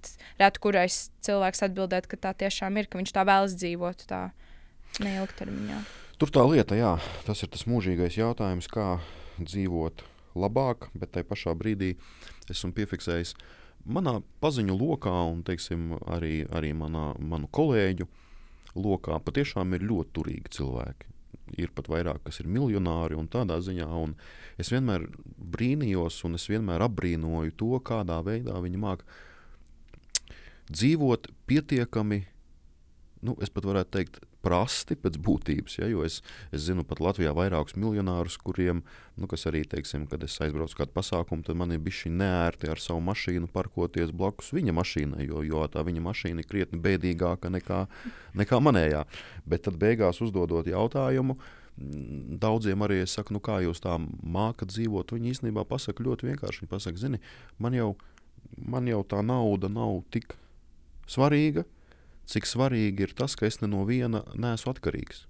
reti 0.43 0.61
kurais 0.61 0.97
cilvēks 1.23 1.63
atbildēt, 1.69 2.09
ka 2.11 2.19
tā 2.19 2.35
tiešām 2.43 2.77
ir, 2.83 2.91
ka 2.91 2.99
viņš 2.99 3.13
tā 3.15 3.23
vēlas 3.29 3.55
dzīvot, 3.61 4.03
tā 4.11 4.21
neilgtermiņā. 4.99 5.79
Tur 6.21 6.35
tā 6.35 6.43
lieta, 6.51 6.77
jā, 6.77 6.97
tas 7.25 7.41
ir 7.47 7.49
tas 7.55 7.63
mūžīgais 7.71 8.19
jautājums, 8.19 8.67
kā 8.69 8.99
dzīvot 9.39 10.03
labāk, 10.37 10.91
bet 10.99 11.15
tajā 11.15 11.31
pašā 11.31 11.55
brīdī 11.57 11.95
esmu 12.51 12.75
piefiksējis, 12.77 13.37
ka 13.39 13.60
manā 13.85 14.19
paziņu 14.43 14.77
lokā, 14.77 15.15
un 15.31 15.45
teiksim, 15.47 15.95
arī, 16.11 16.45
arī 16.51 16.73
manā, 16.77 17.13
manu 17.19 17.49
kolēģu 17.53 18.07
lokā, 18.81 19.19
patiešām 19.25 19.75
ir 19.77 19.87
ļoti 19.87 20.15
turīgi 20.19 20.55
cilvēki. 20.59 21.09
Ir 21.59 21.73
pat 21.75 21.89
vairāk, 21.91 22.23
kas 22.29 22.39
ir 22.43 22.51
miljonāri 22.51 23.17
un 23.19 23.27
tādā 23.31 23.59
ziņā. 23.65 23.89
Un 23.99 24.15
es 24.61 24.71
vienmēr 24.71 25.09
brīnījos, 25.57 26.21
un 26.29 26.39
es 26.39 26.47
vienmēr 26.51 26.85
apbrīnoju 26.87 27.57
to, 27.59 27.73
kādā 27.83 28.21
veidā 28.27 28.55
viņi 28.63 28.79
māca 28.79 29.19
dzīvot 30.71 31.27
pietiekami, 31.51 32.23
nu, 33.27 33.37
es 33.45 33.53
pat 33.53 33.67
varētu 33.69 33.93
teikt, 33.97 34.21
prasti 34.45 34.97
pēc 34.97 35.19
būtības. 35.21 35.77
Ja, 35.81 35.89
es, 36.07 36.21
es 36.55 36.65
zinu 36.69 36.85
pat 36.89 37.03
Latvijā 37.05 37.33
vairākus 37.37 37.77
miljonārus, 37.77 38.39
kuriem, 38.41 38.83
nu, 39.21 39.29
kas 39.31 39.45
arī, 39.51 39.63
teiksim, 39.69 40.07
kad 40.11 40.25
es 40.25 40.39
aizbraucu 40.41 40.73
uz 40.73 40.79
kādu 40.79 40.95
pasākumu, 40.97 41.45
tad 41.47 41.59
man 41.61 41.75
ir 41.75 41.83
bijusi 41.85 42.13
neērti 42.15 42.71
ar 42.73 42.81
savu 42.81 43.03
mašīnu 43.11 43.51
parkoties 43.53 44.15
blakus 44.17 44.53
viņa 44.57 44.75
mašīnai, 44.77 45.27
jo, 45.29 45.45
jo 45.47 45.65
tā 45.73 45.85
viņa 45.87 46.05
mašīna 46.09 46.43
ir 46.43 46.49
krietni 46.49 46.81
bēdīgāka 46.83 47.53
nekā, 47.53 47.85
nekā 48.41 48.61
manējā. 48.65 49.05
Bet 49.49 49.67
tad 49.69 49.77
beigās 49.81 50.23
uzdodot 50.25 50.71
jautājumu, 50.71 51.37
mm, 51.77 52.39
daudziem 52.41 52.87
arī 52.87 53.03
es 53.05 53.19
saku, 53.19 53.37
nu 53.37 53.45
kā 53.45 53.61
jūs 53.67 53.85
tā 53.85 53.99
mākat 54.01 54.73
dzīvot, 54.73 55.13
viņi 55.17 55.35
īstenībā 55.35 55.67
pasaka 55.69 56.07
ļoti 56.07 56.33
vienkārši. 56.33 56.65
Viņi 56.65 56.73
pasaka, 56.73 57.03
zini, 57.03 57.21
man 57.61 57.77
jau, 57.77 57.93
man 58.57 58.89
jau 58.89 59.05
tā 59.05 59.21
nauda 59.21 59.69
nav 59.69 60.01
tik 60.15 60.33
svarīga, 61.11 61.67
cik 62.29 62.49
svarīgi 62.49 63.09
ir 63.09 63.17
tas, 63.17 63.37
ka 63.37 63.49
es 63.49 63.61
ne 63.63 63.71
no 63.71 63.85
viena 63.89 64.25
neesmu 64.35 64.75
atkarīgs. 64.75 65.27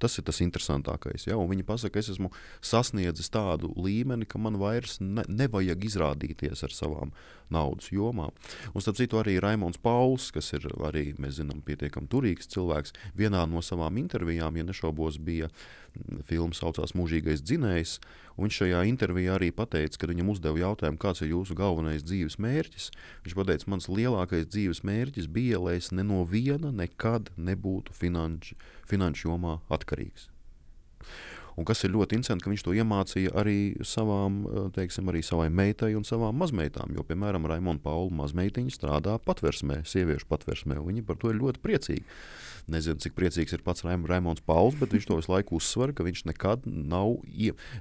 Tas 0.00 0.16
ir 0.16 0.24
tas 0.24 0.40
interesantākais. 0.40 1.26
Ja? 1.28 1.36
Un 1.36 1.50
viņi 1.50 1.66
pasaka, 1.68 1.98
ka 1.98 2.00
es 2.00 2.08
esmu 2.14 2.30
sasniedzis 2.64 3.28
tādu 3.32 3.68
līmeni, 3.76 4.24
ka 4.24 4.40
man 4.40 4.56
vairs 4.60 4.96
ne, 5.02 5.26
nevajag 5.28 5.84
izrādīties 5.90 6.64
ar 6.64 6.72
savām 6.72 7.12
naudas 7.52 7.90
jomām. 7.92 8.32
Un 8.72 8.80
starp 8.80 8.96
citu, 8.96 9.20
arī 9.20 9.36
Raimons 9.44 9.80
Pauls, 9.82 10.30
kas 10.32 10.54
ir 10.56 10.64
arī, 10.88 11.10
mēs 11.20 11.36
zinām, 11.42 11.60
pietiekami 11.66 12.08
turīgs 12.08 12.48
cilvēks, 12.54 12.96
vienā 13.18 13.44
no 13.50 13.60
savām 13.64 14.00
intervijām, 14.00 14.56
ja 14.56 14.64
nešaubos, 14.64 15.20
bija 15.20 15.50
filma 16.24 16.56
saucās 16.56 16.96
Mūžīgais 16.96 17.44
dzinējs. 17.44 17.98
Viņš 18.40 18.58
šajā 18.62 18.80
intervijā 18.88 19.36
arī 19.36 19.50
pateica, 19.52 20.00
kad 20.00 20.12
viņam 20.12 20.30
uzdeva 20.32 20.62
jautājumu, 20.62 21.00
kāds 21.00 21.20
ir 21.20 21.32
jūsu 21.34 21.56
galvenais 21.58 22.04
dzīves 22.06 22.38
mērķis. 22.40 22.90
Viņš 23.26 23.36
teica, 23.50 23.68
mans 23.72 23.88
lielākais 23.92 24.48
dzīves 24.48 24.82
mērķis 24.86 25.28
bija, 25.28 25.60
lai 25.60 25.76
es 25.80 25.90
ne 25.92 26.06
no 26.06 26.22
viena 26.24 26.72
nekad 26.72 27.28
nebūtu 27.36 27.96
finanšu, 27.96 28.56
finanšu 28.88 29.28
jomā 29.28 29.58
atkarīgs. 29.68 30.30
Un 31.58 31.66
kas 31.68 31.82
ir 31.84 31.94
ļoti 31.94 32.18
interesanti, 32.18 32.44
ka 32.44 32.52
viņš 32.52 32.64
to 32.66 32.74
iemācīja 32.76 33.32
arī, 33.40 33.58
savām, 33.86 34.42
teiksim, 34.76 35.10
arī 35.10 35.22
savai 35.26 35.48
meitai 35.52 35.92
un 35.98 36.06
savām 36.06 36.38
mazmeitām. 36.40 36.94
Jo, 36.96 37.04
piemēram, 37.08 37.48
Raimonda 37.50 37.82
Paula 37.84 38.12
mazmeitiņa 38.22 38.76
strādā 38.76 39.16
patversmē, 39.24 39.82
sieviešu 39.88 40.28
patversmē. 40.30 40.78
Viņi 40.86 41.04
par 41.06 41.18
to 41.20 41.32
ir 41.32 41.40
ļoti 41.40 41.62
priecīgi. 41.64 42.06
Nezinu, 42.70 43.00
cik 43.02 43.16
priecīgs 43.16 43.54
ir 43.56 43.64
pats 43.66 43.82
Raim, 43.86 44.04
Raimons 44.06 44.42
Pauls, 44.46 44.76
bet 44.78 44.92
viņš 44.94 45.08
to 45.08 45.16
visu 45.18 45.32
laiku 45.32 45.58
uzsver, 45.58 45.94
ka 45.96 46.06
viņš 46.06 46.26
nekad, 46.28 46.66
nav, 46.66 47.16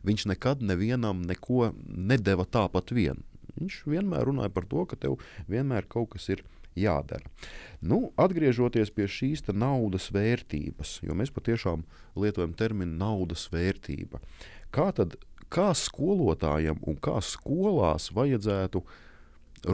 viņš 0.08 0.26
nekad 0.32 0.64
nevienam 0.66 1.22
neko 1.30 1.74
nedeva 1.86 2.48
tāpat 2.50 2.96
vien. 2.96 3.22
Viņš 3.60 3.82
vienmēr 3.92 4.30
runāja 4.30 4.54
par 4.56 4.66
to, 4.72 4.86
ka 4.90 4.98
tev 4.98 5.20
vienmēr 5.52 5.88
kaut 5.92 6.16
kas 6.16 6.30
ir 6.32 6.46
jādara. 6.80 7.26
Nu, 7.80 8.10
atgriežoties 8.20 8.92
pie 8.92 9.08
šīs 9.08 9.46
naudas 9.54 10.10
vērtības, 10.16 11.00
jo 11.06 11.16
mēs 11.16 11.32
patiešām 11.36 11.86
lietojam 12.20 12.56
terminu 12.60 12.98
naudas 13.00 13.48
vērtība. 13.54 14.20
Kā 14.76 14.90
tad, 14.96 15.16
kā 15.50 15.72
skolotājiem 15.76 16.82
un 16.88 17.00
kā 17.00 17.20
skolās 17.24 18.12
vajadzētu 18.16 18.84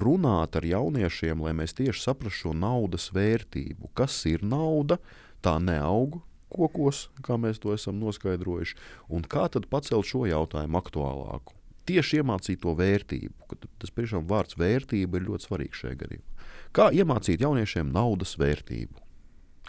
runāt 0.02 0.56
ar 0.58 0.66
jauniešiem, 0.66 1.42
lai 1.46 1.54
mēs 1.58 1.76
tieši 1.78 2.08
saprastu 2.08 2.46
šo 2.46 2.54
naudas 2.58 3.12
vērtību? 3.16 3.92
Kas 3.98 4.22
ir 4.30 4.46
nauda? 4.46 5.00
Tā 5.46 5.58
neaug 5.62 6.22
kokos, 6.56 7.10
kā 7.26 7.38
mēs 7.42 7.60
to 7.62 7.74
esam 7.76 8.00
noskaidrojuši, 8.00 8.78
un 9.12 9.26
kā 9.28 9.48
tad 9.52 9.68
pacelt 9.72 10.08
šo 10.08 10.26
jautājumu 10.30 10.80
aktuālāku? 10.80 11.56
Tieši 11.86 12.22
iemācīt 12.22 12.64
to 12.64 12.74
vērtību. 12.78 13.58
Tas 13.82 13.94
priekšām 13.94 14.26
vārds 14.30 14.58
vērtība 14.58 15.20
ir 15.20 15.28
ļoti 15.28 15.46
svarīgs 15.46 15.84
šajā 15.84 16.00
gadījumā. 16.02 16.35
Kā 16.76 16.90
iemācīt 16.92 17.40
jauniešiem 17.40 17.94
naudas 17.96 18.36
vērtību? 18.40 19.00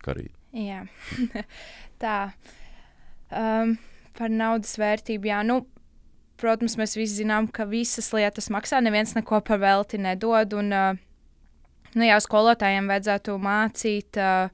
Karī. 0.03 0.27
Jā, 0.57 0.83
tā. 2.03 2.17
Um, 3.31 3.77
par 4.19 4.33
naudas 4.33 4.75
vērtību. 4.81 5.31
Jā, 5.31 5.43
nu, 5.47 5.61
protams, 6.41 6.77
mēs 6.81 6.97
visi 6.99 7.21
zinām, 7.23 7.47
ka 7.47 7.69
visas 7.71 8.11
lietas 8.17 8.51
maksā. 8.51 8.81
Neviens 8.83 9.15
neko 9.17 9.41
par 9.47 9.63
velti 9.63 10.01
nedod. 10.03 10.57
Un, 10.59 10.73
uh, 10.75 11.03
nu, 11.95 12.07
jā, 12.07 12.17
skolotājiem 12.23 12.91
vajadzētu 12.91 13.37
mācīt 13.43 14.19
uh, 14.19 14.49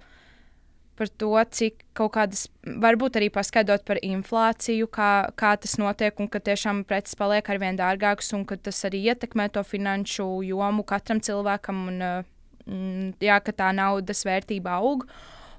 par 0.99 1.13
to, 1.19 1.33
cik 1.57 1.87
kaut 1.97 2.13
kādas, 2.19 2.45
varbūt 2.85 3.17
arī 3.17 3.31
paskaidrot 3.33 3.87
par 3.89 4.01
inflāciju, 4.05 4.91
kā, 4.93 5.13
kā 5.41 5.55
tas 5.57 5.79
notiek, 5.81 6.21
un 6.21 6.29
ka 6.29 6.43
tiešām 6.45 6.85
preces 6.85 7.17
paliek 7.19 7.49
ar 7.49 7.63
vien 7.63 7.81
dārgākas, 7.81 8.29
un 8.37 8.45
ka 8.49 8.61
tas 8.61 8.85
arī 8.89 9.01
ietekmē 9.09 9.49
to 9.57 9.65
finanšu 9.65 10.29
jomu 10.47 10.85
katram 10.85 11.25
cilvēkam. 11.25 11.87
Un, 11.95 12.05
uh, 12.05 12.31
jā, 12.67 13.39
ka 13.43 13.55
tā 13.57 13.73
naudas 13.77 14.25
vērtība 14.29 14.79
aug. 14.81 15.07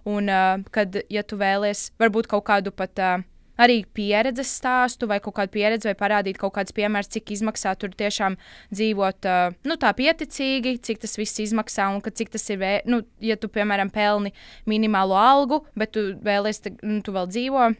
Un, 0.03 0.27
uh, 0.27 0.59
kad 0.75 0.97
ja 1.11 1.23
tu 1.23 1.37
vēlies, 1.39 1.93
varbūt 2.01 2.27
kaut 2.31 2.43
kādu 2.49 2.73
pat 2.75 2.99
uh, 2.99 3.21
arī 3.59 3.83
pieredzes 3.95 4.51
stāstu 4.57 5.07
vai 5.07 5.19
kaut 5.23 5.37
kādu 5.37 5.53
pieredzi, 5.53 5.87
vai 5.87 5.95
parādīt 5.97 6.39
kaut 6.41 6.55
kādus 6.57 6.75
piemērus, 6.75 7.11
cik 7.13 7.31
izmaksā 7.35 7.75
tur 7.79 7.93
tiešām 7.95 8.35
dzīvot 8.73 9.29
uh, 9.29 9.55
nu, 9.69 9.77
tā 9.79 9.93
pieticīgi, 9.95 10.75
cik 10.83 11.03
tas 11.05 11.15
viss 11.19 11.39
izmaksā 11.43 11.87
un 11.93 12.01
cik 12.03 12.33
tas 12.33 12.49
ir. 12.51 12.59
Vē... 12.61 12.73
Nu, 12.89 13.03
ja 13.23 13.37
tu, 13.39 13.47
piemēram, 13.53 13.93
pelni 13.93 14.33
minimālo 14.69 15.17
algu, 15.19 15.63
bet 15.79 15.93
tu 15.95 16.09
vēlies, 16.23 16.63
nu, 16.81 16.99
tu 17.05 17.15
vēl 17.15 17.29
dzīvo 17.31 17.71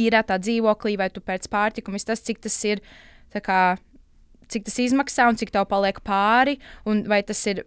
īrā 0.00 0.22
tā 0.24 0.38
dzīvoklī, 0.40 0.96
vai 1.00 1.10
tu 1.12 1.20
pēc 1.20 1.50
pārtika, 1.52 1.92
un 1.92 2.00
tas, 2.00 2.22
cik 2.24 2.40
tas 2.44 2.56
ir. 2.64 2.80
Kā, 3.34 3.74
cik 4.46 4.68
tas 4.68 4.76
izmaksā 4.78 5.26
un 5.26 5.38
cik 5.40 5.50
tev 5.50 5.66
paliek 5.66 5.98
pāri, 6.06 6.60
un 6.86 7.02
vai 7.10 7.18
tas 7.26 7.40
ir 7.50 7.64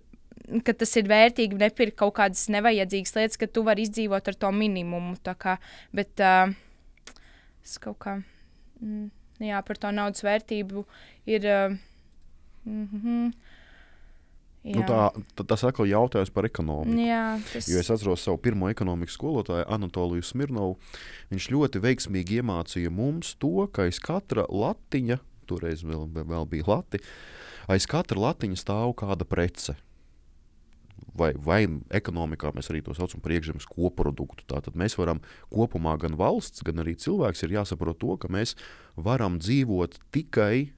ka 0.63 0.75
tas 0.77 0.95
ir 0.99 1.09
vērtīgi 1.11 1.59
nepirkt 1.59 1.97
kaut 1.99 2.15
kādas 2.19 2.47
nevajadzīgas 2.53 3.15
lietas, 3.17 3.39
ka 3.39 3.49
tu 3.51 3.65
vari 3.67 3.83
izdzīvot 3.87 4.31
ar 4.31 4.39
to 4.39 4.51
minimumu. 4.55 5.17
Kā, 5.39 5.57
bet 5.95 6.23
uh, 6.23 6.53
es 7.65 7.75
kaut 7.83 7.99
kā 8.03 8.17
mm, 8.79 9.09
jā, 9.43 9.61
par 9.67 9.81
to 9.81 9.91
naudas 9.95 10.23
vērtību 10.27 10.87
ir. 11.27 11.51
Uh, 11.51 11.77
mm 12.65 12.89
-hmm, 12.93 13.31
Nu 14.67 14.83
tā, 14.83 15.13
tas 15.47 15.63
atkal 15.63 15.85
ir 15.85 15.93
jautājums 15.93 16.31
par 16.33 16.45
ekonomiku. 16.45 16.99
Jā, 16.99 17.39
tas... 17.53 17.69
Jo 17.71 17.79
es 17.79 17.89
atceros 17.89 18.23
savu 18.25 18.37
pirmo 18.37 18.67
ekonomikas 18.69 19.15
skolotāju, 19.15 19.63
Anatoliju 19.71 20.21
Smirnovu. 20.21 20.75
Viņš 21.31 21.49
ļoti 21.53 21.79
veiksmīgi 21.79 22.41
iemācīja 22.41 22.89
mums 22.89 23.35
to, 23.39 23.67
ka 23.71 23.87
aiz 23.87 23.99
katra 24.03 24.43
latiņa, 24.49 25.19
toreiz 25.47 25.83
vēl, 25.83 26.09
vēl 26.11 26.45
bija 26.45 26.67
lati, 26.67 26.99
aiz 27.67 27.85
katra 27.85 28.19
latiņa 28.19 28.55
stāv 28.55 28.95
kāda 28.99 29.23
prece 29.23 29.77
vai, 31.17 31.31
vai 31.33 31.61
ekonomikā 31.93 32.53
mēs 32.55 32.71
arī 32.71 32.83
to 32.85 32.95
saucam 32.97 33.21
par 33.23 33.33
iekšzemes 33.35 33.67
koproduktu. 33.69 34.45
Tātad 34.49 34.77
mēs 34.79 34.97
varam 34.99 35.21
kopumā 35.53 35.97
gan 36.01 36.17
valsts, 36.19 36.63
gan 36.65 36.83
arī 36.83 36.95
cilvēks 36.99 37.45
ir 37.45 37.57
jāsaprot 37.57 37.99
to, 38.01 38.17
ka 38.21 38.31
mēs 38.31 38.55
varam 38.95 39.39
dzīvot 39.41 39.99
tikai 40.15 40.76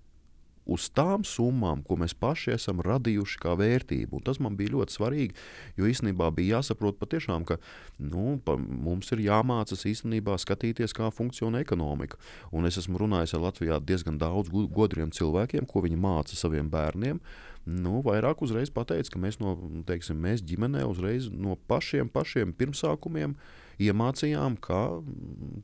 uz 0.69 0.87
tām 0.95 1.25
summām, 1.27 1.81
ko 1.85 1.97
mēs 1.99 2.13
paši 2.17 2.53
esam 2.55 2.83
radījuši 2.85 3.41
kā 3.41 3.55
vērtību. 3.59 4.19
Un 4.19 4.25
tas 4.25 4.39
man 4.43 4.57
bija 4.59 4.75
ļoti 4.75 4.95
svarīgi, 4.95 5.37
jo 5.79 5.89
īstenībā 5.89 6.29
bija 6.35 6.59
jāsaprot 6.59 6.99
patiešām, 7.01 7.45
ka 7.49 7.59
nu, 7.97 8.37
pa, 8.45 8.55
mums 8.59 9.11
ir 9.15 9.23
jāmācās 9.25 9.85
īstenībā 9.89 10.37
skatīties, 10.41 10.95
kā 10.97 11.09
funkcionē 11.13 11.63
ekonomika. 11.65 12.19
Un 12.53 12.69
es 12.69 12.79
esmu 12.81 13.01
runājis 13.01 13.35
ar 13.37 13.45
Latvijā 13.47 13.79
diezgan 13.81 14.19
daudz 14.21 14.53
godriem 14.53 15.13
cilvēkiem, 15.15 15.67
ko 15.69 15.85
viņi 15.85 15.99
māca 15.99 16.37
saviem 16.37 16.69
bērniem. 16.71 17.21
Nu, 17.69 17.99
vairāk 18.05 18.41
uzreiz 18.41 18.71
pateica, 18.73 19.11
ka 19.13 19.21
mēs, 19.21 19.37
no, 19.41 19.57
teiksim, 19.85 20.17
mēs 20.23 20.41
ģimenē 20.47 20.85
uzreiz 20.89 21.27
no 21.29 21.57
pašiem, 21.69 22.09
pašiem 22.09 22.53
pirmsākumiem 22.57 23.35
iemācījām, 23.79 24.57
ka 24.63 24.79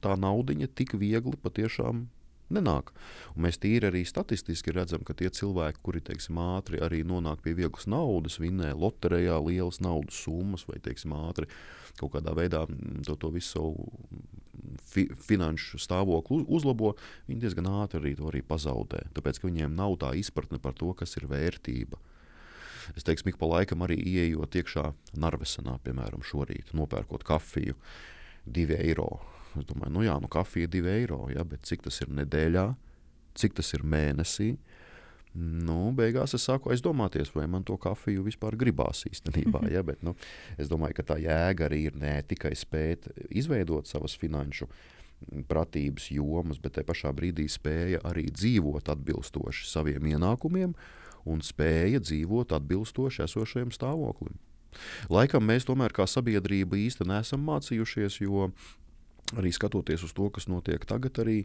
tā 0.04 0.14
naudiņa 0.20 0.70
tik 0.78 0.94
viegli 1.00 1.40
patiešām 1.42 2.06
nenāk. 2.54 2.92
Un 3.36 3.46
mēs 3.46 3.60
tīri 3.62 3.90
arī 3.90 4.04
statistiski 4.08 4.74
redzam, 4.76 5.04
ka 5.06 5.16
tie 5.18 5.32
cilvēki, 5.34 5.82
kuri 5.86 6.02
teiksim, 6.06 6.40
ātri 6.42 6.82
arī 6.84 7.02
nonāk 7.08 7.42
pie 7.46 7.56
vieglas 7.58 7.88
naudas, 7.90 8.40
vinnē 8.42 8.74
loterijā 8.78 9.38
lielas 9.42 9.82
naudas 9.84 10.20
summas 10.26 10.68
vai 10.70 10.80
teiksim, 10.84 11.16
ātri 11.18 11.50
kaut 12.00 12.16
kādā 12.18 12.36
veidā 12.36 12.66
to, 13.08 13.16
to 13.16 13.32
visu 13.34 13.56
savu 13.56 13.88
fi, 14.84 15.08
finanšu 15.28 15.80
stāvokli 15.82 16.44
uzlabo, 16.48 16.96
viņi 17.30 17.46
diezgan 17.46 17.70
ātri 17.84 18.02
arī 18.02 18.16
to 18.20 18.28
arī 18.32 18.44
pazaudē. 18.46 19.06
Tāpēc, 19.16 19.40
ka 19.40 19.50
viņiem 19.50 19.78
nav 19.78 19.98
tā 20.04 20.12
izpratne 20.20 20.60
par 20.62 20.76
to, 20.78 20.92
kas 20.98 21.16
ir 21.20 21.30
vērtība. 21.32 22.02
Es 22.94 23.06
teiktu, 23.06 23.32
ik 23.32 23.40
pa 23.42 23.48
laikam 23.50 23.82
arī 23.82 23.98
ieejot 23.98 24.60
iekšā 24.60 24.92
Narvesenā, 25.18 25.80
piemēram, 25.82 26.22
šorīt, 26.22 26.76
nopērkot 26.78 27.26
kafiju, 27.26 27.74
divi 28.46 28.78
eiro 28.78 29.24
Es 29.60 29.68
domāju, 29.70 29.94
nu 29.96 30.06
jā, 30.06 30.16
nu 30.22 30.30
kafija 30.32 30.68
ir 30.68 30.74
2 30.74 30.96
eiro, 30.96 31.22
ja, 31.34 31.46
bet 31.48 31.66
cik 31.68 31.86
tas 31.88 32.02
ir 32.04 32.12
nedēļā, 32.16 32.66
cik 33.40 33.56
tas 33.60 33.74
ir 33.78 33.86
mēnesī. 33.86 34.56
Nu, 35.36 35.92
beigās 35.92 36.32
es 36.38 36.46
sāku 36.48 36.72
aizdomāties, 36.72 37.34
vai 37.36 37.44
man 37.52 37.66
to 37.68 37.76
kafiju 37.82 38.24
vispār 38.24 38.56
gribās 38.56 39.04
īstenībā. 39.10 39.66
Ja, 39.76 39.82
bet, 39.84 40.04
nu, 40.06 40.16
es 40.58 40.70
domāju, 40.72 40.96
ka 41.00 41.10
tā 41.12 41.18
jēga 41.20 41.68
arī 41.68 41.86
ir 41.90 41.98
ne 42.00 42.16
tikai 42.24 42.54
spēt 42.56 43.10
izveidot 43.28 43.90
savas 43.90 44.16
finanšu 44.16 44.70
pratības 45.50 46.10
jomas, 46.12 46.60
bet 46.62 46.78
te 46.78 46.84
pašā 46.88 47.12
brīdī 47.16 47.48
spēja 47.52 48.02
arī 48.08 48.30
dzīvot 48.32 48.92
atbilstoši 48.94 49.68
saviem 49.68 50.08
ienākumiem 50.14 50.76
un 51.26 51.44
spēja 51.44 52.00
dzīvot 52.04 52.54
atbilstoši 52.56 53.24
esošajam 53.26 53.74
stāvoklim. 53.76 54.36
Laikam 55.10 55.46
mēs 55.48 55.68
tomēr 55.68 55.94
kā 55.96 56.06
sabiedrība 56.08 56.78
īsti 56.80 57.08
nesam 57.08 57.44
mācījušies, 57.48 58.20
jo 58.24 58.50
arī 59.34 59.50
skatoties 59.56 60.06
uz 60.06 60.14
to, 60.14 60.30
kas 60.30 60.46
notiek 60.52 60.86
tagad, 60.86 61.18
arī, 61.24 61.40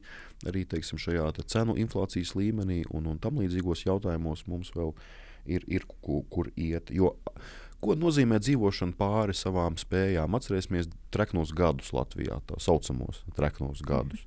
arī 0.49 0.67
teiksim, 0.69 1.01
šajā 1.01 1.31
te 1.39 1.47
cenu 1.49 1.79
inflācijas 1.81 2.35
līmenī 2.37 2.83
un, 2.93 3.09
un 3.09 3.19
tam 3.23 3.41
līdzīgos 3.41 3.87
jautājumos 3.87 4.45
mums 4.51 4.75
vēl 4.77 4.93
ir, 5.49 5.65
ir 5.67 5.89
kur, 6.05 6.23
kur 6.29 6.53
iet. 6.61 6.93
Jo 6.93 7.15
ko 7.81 7.97
nozīmē 7.97 8.39
dzīvošana 8.43 8.97
pāri 8.99 9.35
savām 9.37 9.79
spējām. 9.81 10.37
Atcerēsimies 10.37 10.91
treknos 11.15 11.55
gadus 11.57 11.93
Latvijā, 11.97 12.41
tā 12.49 12.59
saucamos 12.61 13.23
treknos 13.37 13.83
gadus. 13.87 14.25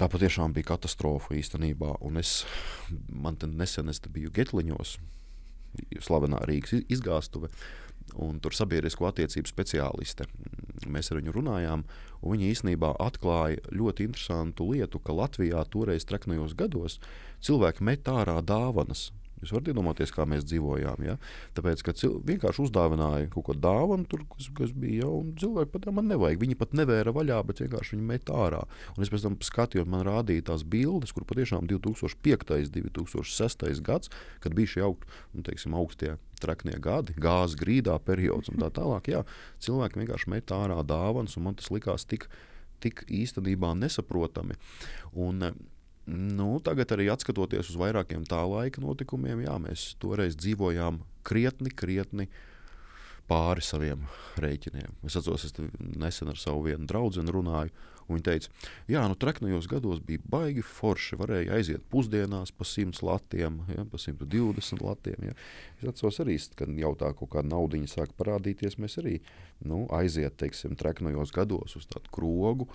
Tā 0.00 0.08
patiešām 0.08 0.54
bija 0.56 0.70
katastrofa 0.72 1.34
īstenībā. 1.36 1.96
Un 2.04 2.20
es, 2.20 2.44
man 3.08 3.36
nesen 3.56 3.92
es 3.92 4.00
biju 4.04 4.32
Getliņos, 4.36 4.96
slavenā 6.04 6.40
Rīgas 6.48 6.86
izgāstuve, 6.88 7.50
un 8.18 8.40
tur 8.42 8.56
sabiedrisko 8.56 9.08
attiecību 9.10 9.50
speciāliste. 9.50 10.26
Mēs 10.90 11.10
ar 11.12 11.20
viņu 11.20 11.34
runājām, 11.36 11.84
un 12.22 12.34
viņa 12.36 12.50
īstenībā 12.54 12.94
atklāja 13.02 13.60
ļoti 13.74 14.08
interesantu 14.08 14.70
lietu, 14.72 15.00
ka 15.02 15.16
Latvijā 15.16 15.62
toreiz 15.70 16.06
treknajos 16.08 16.56
gados 16.58 16.98
cilvēki 17.44 17.84
met 17.86 18.08
ārā 18.10 18.40
dāvanas 18.44 19.10
Jūs 19.40 19.54
varat 19.56 19.70
iedomāties, 19.72 20.12
kā 20.14 20.26
mēs 20.28 20.44
dzīvojām. 20.48 21.04
Ja? 21.06 21.16
Tāpēc, 21.56 21.84
ka 21.86 21.94
cilvēki 21.96 22.34
vienkārši 22.34 22.64
uzdāvināja 22.66 23.30
kaut 23.32 23.46
ko 23.48 23.56
dāvanu, 23.56 24.06
tur, 24.10 24.24
kas, 24.34 24.50
kas 24.56 24.74
bija 24.76 25.06
jau, 25.06 25.12
un 25.22 25.34
cilvēki 25.40 25.72
pat 25.74 25.90
man 25.96 26.10
nevajag. 26.12 26.40
Viņi 26.44 26.58
pat 26.60 26.76
nevēra 26.76 27.14
vaļā, 27.16 27.40
bet 27.48 27.62
vienkārši 27.64 27.96
viņi 27.96 28.08
met 28.12 28.32
ārā. 28.34 28.62
Un 28.96 29.06
es 29.06 29.12
pēc 29.12 29.24
tam 29.26 29.38
skatījos, 29.44 29.88
man 29.90 30.04
rādīja 30.08 30.50
tās 30.52 30.64
bildes, 30.64 31.14
kur 31.16 31.24
patiešām 31.28 31.70
2005. 31.70 32.56
un 32.60 32.90
2006. 32.90 33.84
gads, 33.86 34.12
kad 34.44 34.56
bija 34.56 34.76
šie 34.76 34.84
aug, 34.88 35.08
nu, 35.32 35.44
teiksim, 35.46 35.76
augstie 35.78 36.16
traknie 36.40 36.76
gadi, 36.82 37.16
gāzes 37.20 37.58
grīdā 37.60 37.96
periods 38.04 38.52
un 38.52 38.60
tā 38.62 38.70
tālāk. 38.78 39.10
Jā, 39.12 39.24
cilvēki 39.64 40.04
vienkārši 40.04 40.32
met 40.32 40.54
ārā 40.54 40.80
dāvanas, 40.86 41.36
un 41.38 41.48
man 41.48 41.58
tas 41.60 41.70
likās 41.72 42.06
tik, 42.08 42.28
tik 42.84 43.04
īstenībā 43.08 43.74
nesaprotami. 43.78 44.56
Un, 45.12 45.52
Nu, 46.08 46.58
tagad 46.64 46.90
arī 46.94 47.10
skatoties 47.12 47.70
uz 47.70 47.76
vairākiem 47.78 48.24
tā 48.28 48.40
laika 48.48 48.80
notikumiem, 48.82 49.44
jā, 49.44 49.56
mēs 49.60 49.94
toreiz 50.00 50.36
dzīvojām 50.40 51.02
krietni, 51.26 51.70
krietni 51.70 52.26
pāri 53.30 53.62
saviem 53.62 54.08
rēķiniem. 54.40 54.96
Es 55.06 55.18
atceros, 55.20 55.44
es 55.46 55.54
nesen 55.78 56.32
ar 56.32 56.40
savu 56.40 56.64
vienu 56.66 56.88
draugu 56.88 57.22
runāju, 57.30 57.70
un 58.10 58.18
viņa 58.18 58.26
teica, 58.26 58.50
ka 58.88 59.04
nu, 59.06 59.16
treknajos 59.22 59.68
gados 59.70 60.00
bija 60.02 60.24
baigi 60.32 60.64
forši. 60.66 61.18
Varēja 61.20 61.54
aiziet 61.54 61.84
pusdienās 61.92 62.50
pa 62.50 62.66
100 62.66 63.04
latiem, 63.06 63.60
ja, 63.70 63.84
pa 63.86 64.00
120 64.02 64.82
latiem. 64.82 65.28
Ja. 65.30 65.36
Es 65.78 65.92
atceros 65.92 66.18
arī, 66.24 66.40
kad 66.58 66.72
jau 66.74 66.94
tā 66.98 67.12
kaut 67.14 67.30
kāda 67.36 67.52
naudiņa 67.52 67.92
sāk 67.92 68.16
parādīties, 68.18 68.80
mēs 68.82 68.98
arī 69.02 69.20
nu, 69.62 69.84
aiziet, 69.94 70.40
teiksim, 70.40 70.74
treknajos 70.80 71.30
gados 71.36 71.78
uz 71.78 71.86
tādu 71.90 72.10
krogu 72.16 72.66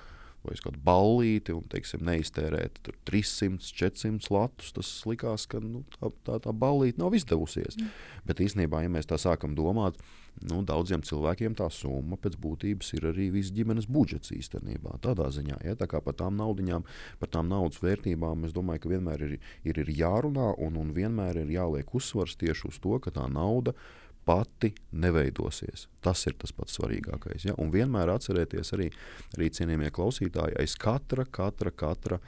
vai 0.46 0.56
uz 0.58 0.64
kādu 0.64 0.82
ballīti 0.86 1.56
un 1.56 1.66
teiksim, 1.72 2.04
neiztērēt 2.08 2.92
300, 3.08 3.72
400 3.80 4.32
latus. 4.34 4.74
Tas 4.76 4.92
likās, 5.10 5.48
ka 5.52 5.62
nu, 5.64 5.84
tā, 5.98 6.12
tā, 6.28 6.38
tā 6.46 6.54
ballīte 6.56 7.02
nav 7.02 7.16
izdevusies. 7.18 7.80
Mm. 7.80 7.90
Bet 8.30 8.44
īstenībā, 8.46 8.84
ja 8.86 8.92
mēs 8.94 9.10
tā 9.10 9.20
sākam 9.22 9.58
domāt, 9.58 10.00
nu, 10.44 10.62
daudziem 10.68 11.04
cilvēkiem 11.06 11.56
tā 11.58 11.68
summa 11.72 12.18
pēc 12.22 12.38
būtības 12.42 12.94
ir 12.98 13.10
arī 13.12 13.30
viss 13.34 13.54
ģimenes 13.56 13.88
budžets 13.92 14.34
īstenībā. 14.36 14.98
Tādā 15.04 15.30
ziņā, 15.34 15.62
ja, 15.68 15.76
tā 15.80 15.88
kā 15.92 16.02
par 16.04 16.18
tām 16.20 16.38
naudiņām, 16.40 16.88
par 17.22 17.32
tām 17.32 17.52
naudas 17.52 17.82
vērtībām, 17.84 18.48
es 18.48 18.56
domāju, 18.56 18.86
ka 18.86 18.96
vienmēr 18.96 19.28
ir, 19.30 19.38
ir, 19.64 19.84
ir 19.84 19.94
jārunā 20.02 20.54
un, 20.62 20.80
un 20.82 20.96
vienmēr 20.96 21.44
ir 21.44 21.54
jāliek 21.56 21.96
uzsvars 21.96 22.38
tieši 22.42 22.72
uz 22.72 22.82
to, 22.84 23.00
ka 23.00 23.16
tā 23.16 23.30
nauda 23.32 23.76
ir 23.76 24.04
pati 24.26 24.72
neveidosies. 24.92 25.88
Tas 26.02 26.26
ir 26.28 26.36
tas 26.42 26.54
pats 26.56 26.78
svarīgākais. 26.80 27.46
Ja? 27.50 27.56
Un 27.62 27.72
vienmēr 27.74 28.10
atcerieties 28.16 28.74
arī, 28.78 28.90
arī 29.38 29.52
cienījamie 29.54 29.92
klausītāji, 29.94 30.58
aiz 30.62 30.76
katra, 30.82 31.28
katra, 31.30 31.72
katra 31.72 32.20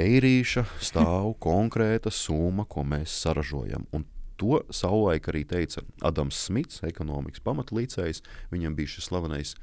eirīša 0.00 0.64
stāv 0.80 1.34
konkrēta 1.48 2.12
summa, 2.14 2.64
ko 2.64 2.86
mēs 2.88 3.14
saražojam. 3.24 3.86
Un 3.92 4.08
to 4.40 4.62
savulaik 4.74 5.28
arī 5.30 5.44
teica 5.48 5.84
Adams 6.02 6.40
Smits, 6.48 6.82
ekonomikas 6.88 7.44
pamatlīdzējs. 7.46 8.24
Viņam 8.50 8.76
bija 8.78 8.96
šis 8.96 9.10
slavenais 9.10 9.54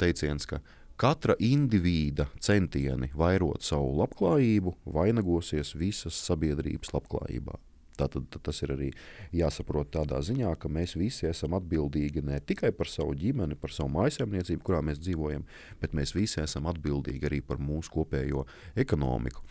teiciens, 0.00 0.48
ka 0.48 0.62
katra 0.98 1.36
indivīda 1.38 2.26
centieni 2.42 3.12
vairot 3.14 3.62
savu 3.66 3.92
labklājību 4.00 4.74
vainagosies 4.96 5.76
visas 5.78 6.18
sabiedrības 6.26 6.94
labklājībā. 6.96 7.60
Tātad 7.98 8.38
tas 8.44 8.62
ir 8.62 8.72
arī 8.74 8.88
jāsaprot 9.34 9.90
tādā 9.96 10.20
ziņā, 10.24 10.52
ka 10.60 10.70
mēs 10.72 10.94
visi 10.98 11.28
esam 11.28 11.56
atbildīgi 11.58 12.22
ne 12.26 12.38
tikai 12.40 12.70
par 12.76 12.90
savu 12.90 13.16
ģimeni, 13.18 13.58
par 13.58 13.74
savu 13.74 13.90
mājsaimniecību, 13.96 14.62
kurā 14.64 14.80
mēs 14.86 15.02
dzīvojam, 15.02 15.44
bet 15.82 15.96
mēs 15.98 16.14
visi 16.16 16.40
esam 16.42 16.70
atbildīgi 16.70 17.28
arī 17.28 17.42
par 17.44 17.60
mūsu 17.62 17.92
kopējo 17.98 18.46
ekonomiku. 18.78 19.44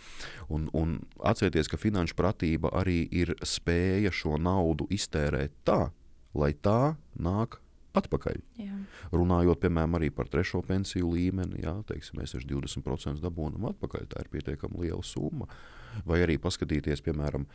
Un, 0.53 0.69
un 0.77 0.97
atcerieties, 1.19 1.69
ka 1.71 1.79
finanšu 1.81 2.17
pratība 2.17 2.71
arī 2.79 3.03
ir 3.11 3.35
spēja 3.43 4.13
šo 4.15 4.39
naudu 4.41 4.87
iztērēt 4.93 5.55
tā, 5.67 5.87
lai 6.37 6.53
tā 6.63 6.95
nāk 7.19 7.59
atpakaļ. 7.97 8.37
Jā. 8.61 8.77
Runājot 9.13 9.61
piemēram 9.63 9.97
arī 9.99 10.09
par 10.13 10.29
trešo 10.31 10.61
pensiju 10.65 11.11
līmeni, 11.15 11.63
jā, 11.63 11.75
teiksim, 11.89 12.21
mēs 12.21 12.35
20% 12.37 13.23
dabūjam 13.23 13.67
atpakaļ. 13.71 14.07
Tā 14.13 14.23
ir 14.23 14.31
pietiekami 14.33 14.85
liela 14.85 15.03
summa. 15.05 15.49
Vai 16.05 16.19
arī 16.21 16.35
paskatīties, 16.41 17.01
piemēram, 17.05 17.47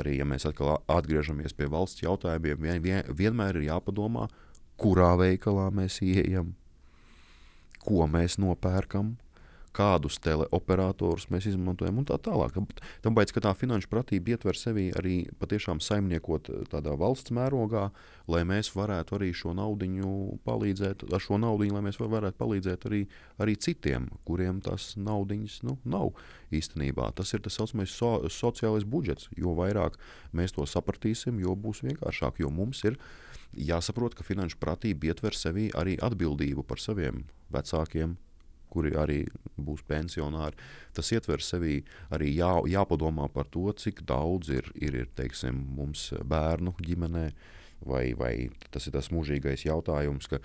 arī, 0.00 0.16
ja 0.18 0.26
mēs 0.26 0.48
atkal 0.48 0.80
atgriežamies 0.90 1.54
pie 1.54 1.68
valsts 1.70 2.02
jautājumiem, 2.02 2.64
vien, 2.64 2.80
vien, 2.82 3.12
vienmēr 3.20 3.60
ir 3.60 3.68
jāpadomā, 3.68 4.26
kurā 4.80 5.12
veikalā 5.20 5.68
mēs 5.74 6.00
ieejam, 6.02 6.54
ko 7.84 8.08
mēs 8.10 8.38
nopērkam, 8.42 9.14
kādus 9.78 10.18
teleoperatorus 10.24 11.28
mēs 11.32 11.46
izmantojam 11.52 12.00
un 12.00 12.06
tā 12.08 12.18
tālāk. 12.22 12.56
Tāpēc, 13.04 13.32
ka 13.34 13.42
tā 13.46 13.54
finanšu 13.56 13.90
pratība 13.92 14.34
ietver 14.34 14.58
sevi 14.58 14.88
arī 14.98 15.20
patiešām 15.38 15.82
saimniekot 15.84 16.50
eh, 16.50 16.64
tādā 16.72 16.96
valsts 16.98 17.32
mērogā, 17.34 17.88
lai 18.28 18.42
mēs 18.48 18.72
varētu 18.76 19.18
arī 19.18 19.30
šo 19.36 19.54
naudu 19.56 19.88
palīdzēt, 20.44 21.06
ar 21.14 21.22
šo 21.22 21.38
naudu, 21.40 21.70
lai 21.72 21.84
mēs 21.86 22.00
varētu 22.00 22.38
palīdzēt 22.40 22.88
arī, 22.90 23.04
arī 23.40 23.56
citiem, 23.56 24.10
kuriem 24.28 24.60
tas 24.64 24.92
naudiņas 24.98 25.62
nu, 25.68 25.78
nav 25.88 26.12
īstenībā. 26.54 27.12
Tas 27.16 27.32
ir 27.34 27.44
tas 27.44 27.56
saucamais 27.58 27.94
so, 27.94 28.12
sociālais 28.32 28.86
budžets. 28.88 29.30
Jo 29.38 29.54
vairāk 29.58 29.98
mēs 30.36 30.56
to 30.56 30.66
sapratīsim, 30.68 31.40
jo 31.44 31.54
būs 31.56 31.84
vienkāršāk, 31.86 32.42
jo 32.42 32.52
mums 32.52 32.84
ir 32.88 32.98
jāsaprot, 33.56 34.16
ka 34.16 34.26
finanšu 34.26 34.58
pratība 34.60 35.12
ietver 35.12 35.36
sevi 35.36 35.68
arī 35.76 35.96
atbildību 36.04 36.66
par 36.68 36.82
saviem 36.82 37.24
vecākiem, 37.54 38.16
kuri 38.72 38.94
arī 38.98 39.20
būs 39.58 39.82
pensionāri. 39.88 40.56
Tas 40.96 41.10
ietver 41.14 41.42
sevī 41.44 41.80
arī 42.14 42.32
jā, 42.36 42.50
jāpadomā 42.68 43.28
par 43.32 43.48
to, 43.52 43.66
cik 43.72 44.04
daudz 44.08 44.52
ir, 44.54 44.70
ir, 44.74 45.02
ir 45.04 45.10
teiksim, 45.18 45.60
mums 45.76 46.08
bērnu 46.28 46.74
ģimenē, 46.82 47.26
vai, 47.86 48.04
vai 48.18 48.34
tas 48.72 48.88
ir 48.88 48.96
tas 48.96 49.10
mūžīgais 49.14 49.66
jautājums, 49.66 50.30
ka, 50.30 50.40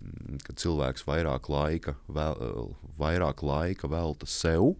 mm, 0.00 0.42
ka 0.46 0.56
cilvēks 0.62 1.06
vairāk 1.08 1.50
laika, 1.52 1.96
vēl, 2.08 2.74
vairāk 3.00 3.46
laika 3.46 3.90
velta 3.90 4.28
sev. 4.30 4.74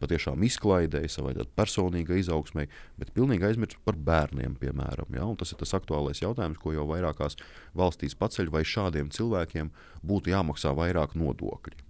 Patiešām 0.00 0.40
izklaidēja 0.46 1.10
savai 1.12 1.34
personīgai 1.58 2.22
izaugsmai, 2.22 2.64
bet 2.96 3.10
pilnīgi 3.12 3.44
aizmirst 3.50 3.82
par 3.84 3.98
bērniem, 4.00 4.54
piemēram. 4.56 5.10
Ja? 5.12 5.26
Un 5.28 5.36
tas 5.36 5.52
ir 5.52 5.60
tas 5.60 5.74
aktuālais 5.76 6.22
jautājums, 6.22 6.56
ko 6.62 6.72
jau 6.72 6.86
vairākās 6.88 7.36
valstīs 7.76 8.16
paceļ, 8.16 8.48
vai 8.54 8.64
šādiem 8.64 9.12
cilvēkiem 9.12 9.68
būtu 10.00 10.32
jāmaksā 10.32 10.72
vairāk 10.78 11.18
nodokļi. 11.20 11.89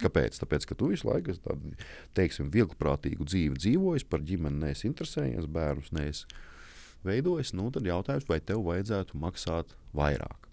Kāpēc? 0.00 0.40
Tāpēc, 0.42 0.66
ka 0.68 0.76
tu 0.78 0.90
visu 0.90 1.08
laiku 1.08 1.32
esi 1.32 1.42
tādu, 1.44 1.74
teiksim, 2.18 2.50
vieglprātīgu 2.54 3.26
dzīvi 3.28 3.60
dzīvojis, 3.60 4.06
par 4.10 4.24
ģimeni 4.26 4.62
neesi 4.64 4.88
interesējies, 4.90 5.46
bērnus 5.50 5.92
neesi 5.94 6.26
veidojis. 7.06 7.54
Nu, 7.56 7.70
tad 7.74 7.86
jautājums, 7.88 8.26
vai 8.30 8.40
tev 8.42 8.64
vajadzētu 8.66 9.20
maksāt 9.22 9.76
vairāk? 9.96 10.50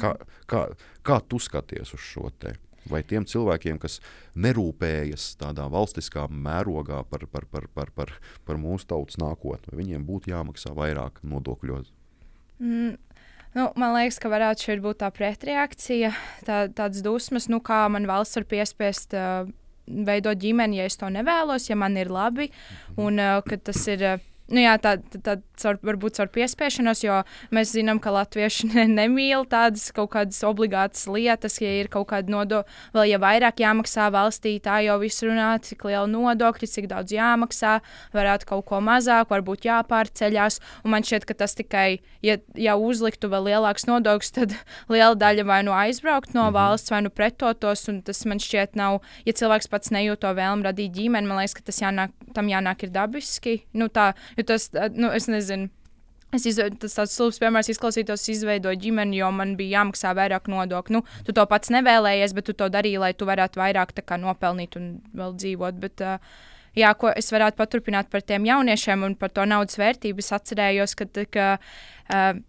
Kā, 0.00 0.14
kā, 0.50 0.66
kā 1.06 1.20
tu 1.28 1.38
skaties 1.42 1.94
uz 1.94 2.02
šo 2.02 2.30
te? 2.42 2.56
Vai 2.90 3.00
tiem 3.06 3.24
cilvēkiem, 3.24 3.78
kas 3.80 4.00
nerūpējas 4.36 5.30
tādā 5.40 5.64
valstiskā 5.72 6.26
mērogā 6.28 7.00
par, 7.08 7.24
par, 7.32 7.46
par, 7.48 7.68
par, 7.72 7.92
par, 7.96 8.12
par 8.44 8.60
mūsu 8.60 8.90
tautas 8.90 9.16
nākotni, 9.20 9.76
viņiem 9.78 10.04
būtu 10.04 10.34
jāmaksā 10.34 10.74
vairāk 10.76 11.22
nodokļos? 11.24 11.88
Mm, 12.60 12.98
Nu, 13.54 13.68
man 13.78 13.94
liekas, 13.94 14.18
ka 14.18 14.30
varētu 14.32 14.66
šeit 14.66 14.80
būt 14.82 14.98
tā 15.04 15.10
pretreakcija, 15.14 16.10
tā, 16.46 16.64
tādas 16.74 17.04
dusmas, 17.06 17.46
nu, 17.52 17.60
kā 17.62 17.84
man 17.92 18.08
valsts 18.10 18.40
var 18.40 18.48
piespiest 18.50 19.14
uh, 19.14 19.46
veidot 19.86 20.40
ģimeni, 20.42 20.80
ja 20.80 20.88
es 20.90 20.98
to 20.98 21.10
nevēlos, 21.12 21.68
ja 21.70 21.78
man 21.78 21.98
ir 22.00 22.10
labi, 22.10 22.50
mhm. 22.50 23.02
un 23.06 23.22
uh, 23.22 23.58
tas 23.64 23.88
ir. 23.94 24.08
Uh, 24.14 24.30
Nu, 24.52 24.60
jā, 24.60 24.74
tā, 24.76 24.98
caur, 25.56 25.78
varbūt 25.80 26.18
caur 26.18 26.28
piespiešanos, 26.34 27.00
jo 27.00 27.20
mēs 27.54 27.70
zinām, 27.72 27.96
ka 28.02 28.12
latvieši 28.12 28.68
ne, 28.74 28.84
nemīl 28.92 29.46
tādas 29.48 29.86
kaut 29.96 30.10
kādas 30.12 30.42
obligātas 30.44 31.06
lietas, 31.08 31.56
ja 31.62 31.70
ir 31.78 31.88
kaut 31.92 32.10
kāda 32.10 32.28
nodokļa, 32.34 32.76
vēl 32.92 33.08
ja 33.08 33.20
vairāk 33.22 33.62
jāmaksā 33.64 34.10
valstī, 34.12 34.58
tā 34.60 34.82
jau 34.84 34.98
viss 35.00 35.24
runā, 35.24 35.54
cik 35.64 35.86
liela 35.88 36.04
nodokļa, 36.10 36.68
cik 36.74 36.88
daudz 36.92 37.14
jāmaksā, 37.16 37.78
varētu 38.12 38.50
kaut 38.50 38.66
ko 38.68 38.82
mazāk, 38.84 39.30
varbūt 39.32 39.64
jāpārceļās. 39.68 40.60
Un 40.84 40.92
man 40.92 41.08
šķiet, 41.08 41.24
ka 41.28 41.38
tas 41.40 41.56
tikai, 41.56 42.02
ja, 42.24 42.36
ja 42.52 42.76
uzliktu 42.76 43.32
vēl 43.32 43.48
lielāks 43.48 43.88
nodoklis, 43.88 44.34
tad 44.36 44.52
liela 44.92 45.16
daļa 45.16 45.48
vai 45.48 45.62
nu 45.64 45.72
aizbraukt 45.72 46.36
no 46.36 46.50
mhm. 46.50 46.58
valsts, 46.58 46.92
vai 46.92 47.00
nu 47.06 47.14
pretotos, 47.14 47.86
un 47.88 48.02
tas 48.04 48.20
man 48.28 48.42
šķiet 48.42 48.76
nav, 48.76 49.00
ja 49.24 49.32
cilvēks 49.32 49.72
pats 49.72 49.94
nejūt 49.94 50.20
to 50.24 50.36
vēlmu 50.36 50.68
radīt 50.68 50.92
ģimeni, 51.00 51.32
man 51.32 51.40
liekas, 51.40 51.56
ka 51.56 51.68
tas 51.72 51.80
jānāk, 51.80 52.12
tam 52.36 52.52
jānāk 52.52 52.84
ir 52.84 52.92
dabiski. 52.92 53.58
Nu, 53.72 53.88
tā, 53.92 54.12
Jo 54.38 54.46
tas, 54.52 54.70
nu, 54.94 55.10
es 55.14 55.28
nezinu. 55.30 55.70
Es 56.34 56.48
izveidoju, 56.50 56.80
tas 56.82 56.96
tāds 56.96 57.12
stulbs 57.14 57.38
piemērs 57.38 57.68
izklausītos, 57.70 58.24
izveidoju 58.32 58.80
ģimeni, 58.82 59.20
jo 59.20 59.28
man 59.30 59.52
bija 59.58 59.78
jāmaksā 59.78 60.10
vairāk 60.18 60.48
nodokļu. 60.50 60.96
Nu, 60.96 61.04
tu 61.26 61.34
to 61.36 61.44
pats 61.46 61.70
nevēlējies, 61.70 62.34
bet 62.34 62.48
tu 62.48 62.56
to 62.58 62.66
darīji, 62.74 62.98
lai 62.98 63.12
tu 63.14 63.28
varētu 63.28 63.60
vairāk 63.60 63.94
kā, 64.00 64.18
nopelnīt 64.18 64.74
un 64.80 64.88
vēl 65.14 65.36
dzīvot. 65.38 65.78
Bet, 65.84 66.02
uh, 66.02 66.42
jā, 66.74 66.90
ko 66.98 67.12
es 67.14 67.30
varētu 67.30 67.60
paturpināt 67.60 68.10
par 68.10 68.26
tiem 68.26 68.48
jauniešiem 68.50 69.06
un 69.06 69.14
par 69.20 69.30
to 69.30 69.46
naudas 69.46 69.78
vērtību, 69.78 70.24
es 70.24 70.32
atcerējos, 70.34 70.96
ka, 70.98 71.06
ka 71.30 71.46
uh, 71.60 72.42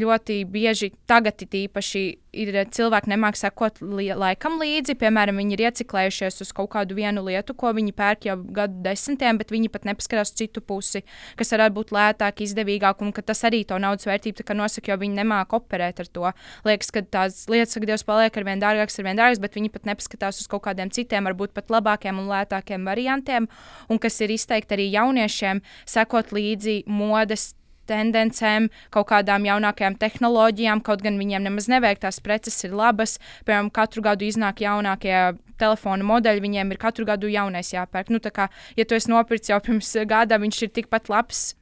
ļoti 0.00 0.42
bieži 0.50 0.92
tagad 1.08 1.42
īpaši 1.46 2.04
ir 2.36 2.56
cilvēki 2.72 3.10
nemāk 3.10 3.38
sekot 3.38 3.80
li 3.80 4.08
laikam 4.16 4.58
līdzi. 4.60 4.96
Piemēram, 5.00 5.40
viņi 5.40 5.56
ir 5.56 5.62
ieciklējušies 5.68 6.42
uz 6.44 6.52
kaut 6.56 6.70
kādu 6.74 6.96
vienu 6.98 7.24
lietu, 7.26 7.56
ko 7.58 7.72
viņi 7.76 7.94
pērk 7.96 8.28
jau 8.28 8.36
gadu 8.58 8.82
desmitiem, 8.84 9.40
bet 9.40 9.52
viņi 9.54 9.70
pat 9.72 9.88
nepaskatās 9.88 10.34
citu 10.36 10.62
pusi, 10.64 11.02
kas 11.38 11.52
varētu 11.54 11.76
būt 11.78 11.94
lētāk, 11.96 12.44
izdevīgāk, 12.46 13.02
un 13.04 13.14
tas 13.16 13.42
arī 13.48 13.62
to 13.68 13.78
naudas 13.82 14.08
vērtību 14.08 14.56
nosaka, 14.56 14.92
jo 14.92 15.00
viņi 15.00 15.20
nemāk 15.20 15.56
operēt 15.56 16.04
ar 16.04 16.12
to. 16.12 16.32
Liekas, 16.68 16.92
ka 16.94 17.02
tās 17.02 17.44
lietas, 17.52 17.76
kad 17.76 17.88
Dievs 17.88 18.06
paliek 18.06 18.36
ar 18.36 18.48
vien 18.48 18.62
dārgākas, 18.62 18.98
ar 19.00 19.08
vien 19.08 19.20
dārgākas, 19.20 19.42
bet 19.42 19.58
viņi 19.58 19.72
pat 19.74 19.90
nepaskatās 19.90 20.40
uz 20.42 20.48
kaut 20.50 20.66
kādiem 20.68 20.92
citiem, 20.92 21.28
varbūt 21.28 21.54
pat 21.56 21.72
labākiem 21.72 22.20
un 22.20 22.30
lētākiem 22.30 22.88
variantiem, 22.88 23.48
un 23.88 24.02
kas 24.02 24.20
ir 24.24 24.34
izteikti 24.34 24.76
arī 24.76 24.90
jauniešiem, 24.94 25.62
sekot 25.88 26.34
līdzi 26.36 26.82
modes 26.90 27.54
tendencēm, 27.88 28.70
kaut 28.94 29.10
kādām 29.12 29.46
jaunākajām 29.48 29.98
tehnoloģijām, 30.00 30.82
kaut 30.86 31.04
gan 31.06 31.18
viņiem 31.20 31.46
nemaz 31.48 31.70
nevajag 31.72 32.04
tās 32.06 32.20
preces 32.24 32.58
ir 32.66 32.76
labas. 32.76 33.18
Piemēram, 33.46 33.72
katru 33.74 34.04
gadu 34.06 34.26
iznāk 34.28 34.64
jaunākie 34.64 35.36
telefona 35.60 36.06
modeļi, 36.06 36.44
viņiem 36.44 36.72
ir 36.72 36.80
katru 36.80 37.06
gadu 37.08 37.30
jaunais 37.32 37.72
jāpērk. 37.72 38.12
Nu, 38.12 38.20
kā, 38.20 38.50
ja 38.76 38.84
tu 38.84 38.98
esi 38.98 39.12
nopircis 39.12 39.54
jau 39.54 39.62
pirms 39.64 39.94
gada, 40.08 40.40
viņš 40.42 40.66
ir 40.66 40.74
tikpat 40.80 41.08
labs 41.12 41.54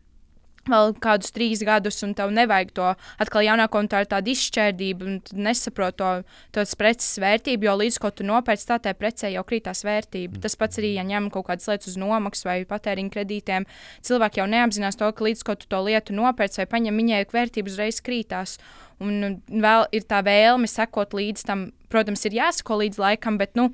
vēl 0.71 0.95
kādus 1.03 1.33
trīs 1.35 1.63
gadus, 1.67 2.01
un 2.07 2.15
tev 2.17 2.33
nevajag 2.35 2.73
to 2.77 2.91
atkal 3.23 3.45
jaunāko, 3.45 3.83
un 3.83 3.91
tā 3.91 4.03
ir 4.05 4.11
tāda 4.11 4.33
izšķērdība, 4.33 5.09
un 5.09 5.19
tu 5.25 5.39
nesaproti 5.39 6.01
to, 6.01 6.11
to 6.57 6.65
preces 6.81 7.19
vērtību, 7.23 7.69
jo 7.69 7.77
līdz 7.81 8.01
ko 8.03 8.11
tu 8.11 8.27
nopērci, 8.27 8.69
tā 8.71 8.79
tai 8.83 8.95
precē 8.99 9.31
jau 9.35 9.45
krītās 9.47 9.85
vērtība. 9.87 10.43
Tas 10.45 10.59
pats 10.61 10.81
arī, 10.83 10.95
ja 10.99 11.07
ņem 11.07 11.31
kaut 11.35 11.49
kādas 11.51 11.69
lietas 11.71 11.93
uz 11.93 11.99
nomaksu 12.01 12.49
vai 12.49 12.59
patēriņa 12.69 13.15
kredītiem, 13.15 13.69
cilvēki 14.05 14.43
jau 14.43 14.49
neapzinās 14.51 15.01
to, 15.01 15.11
ka 15.13 15.29
līdz 15.29 15.47
ko 15.47 15.57
tu 15.59 15.71
to 15.71 15.83
lietu 15.87 16.17
nopērci 16.17 16.63
vai 16.63 16.71
paņem, 16.77 17.03
viņai 17.03 17.25
vērtība 17.35 17.73
uzreiz 17.73 18.01
krītās. 18.05 18.59
Un 19.03 19.41
vēl 19.49 19.89
ir 19.97 20.05
tā 20.07 20.21
vēlme 20.25 20.69
sekot 20.71 21.17
līdz 21.17 21.49
tam, 21.49 21.67
protams, 21.91 22.23
ir 22.29 22.39
jāsako 22.39 22.79
līdz 22.85 23.01
laikam, 23.03 23.41
bet, 23.41 23.57
nu, 23.59 23.73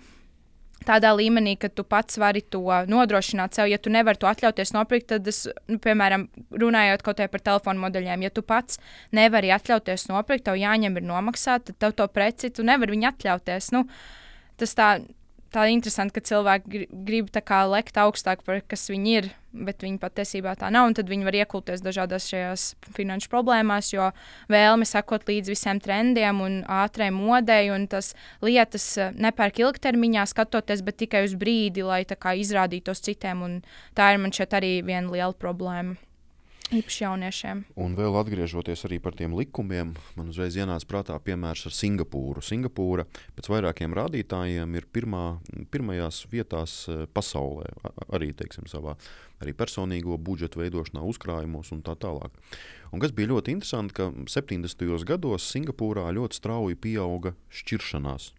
tādā 0.86 1.12
līmenī, 1.16 1.56
ka 1.60 1.68
tu 1.72 1.84
pats 1.84 2.18
vari 2.20 2.42
to 2.42 2.62
nodrošināt 2.88 3.56
sev. 3.56 3.68
Ja 3.70 3.78
tu 3.78 3.92
nevari 3.92 4.20
to 4.20 4.28
atļauties 4.30 4.72
nopirkt, 4.76 5.10
tad, 5.12 5.28
es, 5.30 5.44
nu, 5.70 5.78
piemēram, 5.82 6.28
runājot 6.50 7.04
kaut 7.06 7.20
par 7.32 7.44
telefonu 7.44 7.84
modeļiem, 7.84 8.26
ja 8.26 8.32
tu 8.34 8.44
pats 8.46 8.80
nevari 9.16 9.52
atļauties 9.54 10.08
nopirkt, 10.10 10.46
tev 10.48 10.60
jāņem 10.60 11.00
ir 11.00 11.08
nomaksāt, 11.08 11.68
tad 11.70 11.80
tev 11.84 11.96
to 11.98 12.08
preci 12.12 12.52
tu 12.54 12.66
nevari 12.66 13.00
atļauties. 13.10 13.72
Nu, 13.76 13.86
tas 14.60 14.76
tā 14.76 14.90
tā 15.54 15.66
interesanti, 15.70 16.14
ka 16.16 16.22
cilvēki 16.24 16.86
grib 17.06 17.30
lekt 17.70 17.98
augstāk 17.98 18.42
par 18.46 18.60
kas 18.66 18.88
viņi 18.90 19.14
ir, 19.18 19.28
bet 19.52 19.82
viņi 19.82 19.98
patiesībā 19.98 20.54
tā 20.58 20.70
nav. 20.70 20.92
Tad 20.94 21.08
viņi 21.10 21.26
var 21.26 21.34
iekulties 21.34 21.82
dažādās 21.82 22.28
šajās 22.30 22.66
finanšu 22.96 23.30
problēmās, 23.30 23.92
jo 23.92 24.10
vēlme 24.48 24.86
sekot 24.86 25.26
līdzi 25.28 25.54
visiem 25.54 25.80
trendiem 25.80 26.40
un 26.40 26.60
ātrai 26.64 27.10
modei, 27.10 27.70
un 27.70 27.86
tas 27.90 28.14
lietas 28.42 28.86
eh, 28.98 29.14
nepērk 29.14 29.62
ilgtermiņā 29.64 30.26
skatoties, 30.30 30.84
tikai 31.00 31.24
uz 31.26 31.34
brīdi, 31.34 31.86
lai 31.86 32.04
kā, 32.04 32.34
izrādītos 32.34 33.02
citiem. 33.02 33.62
Tā 33.94 34.12
ir 34.14 34.22
man 34.22 34.32
šeit 34.34 34.54
arī 34.54 34.80
viena 34.84 35.10
liela 35.10 35.34
problēma. 35.34 35.98
Īpaši 36.70 37.02
jauniešiem. 37.02 37.60
Un 37.82 37.96
vēl 37.98 38.14
atgriežoties 38.14 38.84
par 39.02 39.16
tiem 39.18 39.32
likumiem, 39.34 39.88
man 40.14 40.28
uzreiz 40.30 40.54
ienāca 40.54 40.86
prātā 40.86 41.16
piemērs 41.18 41.64
ar 41.66 41.74
Singapūru. 41.74 42.38
Singapūra 42.46 43.08
pēc 43.34 43.48
vairākiem 43.50 43.90
rādītājiem 43.98 44.76
ir 44.78 44.86
pirmā, 44.86 45.40
pirmajās 45.74 46.28
vietās 46.30 46.74
e, 46.86 47.08
pasaulē, 47.10 47.72
arī 48.14 48.30
teiksim, 48.38 48.68
savā 48.70 48.94
arī 49.42 49.50
personīgo 49.58 50.14
budžetu 50.14 50.62
veidošanā, 50.62 51.02
uzkrājumos 51.10 51.72
un 51.74 51.82
tā 51.82 51.96
tālāk. 51.98 52.38
Un 52.94 53.02
kas 53.02 53.10
bija 53.18 53.32
ļoti 53.32 53.56
interesanti, 53.56 53.96
ka 53.98 54.06
70. 54.30 54.86
gados 55.10 55.48
Singapūrā 55.50 56.06
ļoti 56.14 56.38
strauji 56.38 56.78
pieauga 56.78 57.34
šķiršanās 57.50 58.30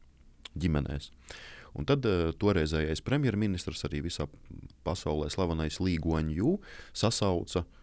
ģimenēs. 0.55 1.11
Un 1.75 1.87
tad 1.87 2.07
uh, 2.07 2.31
toreizējais 2.39 3.03
premjerministrs, 3.03 3.83
arī 3.87 4.05
visā 4.07 4.29
pasaulē 4.87 5.27
slavenais 5.31 5.83
Līgoņu, 5.83 6.57
sasauca 6.95 7.63
uh, 7.63 7.77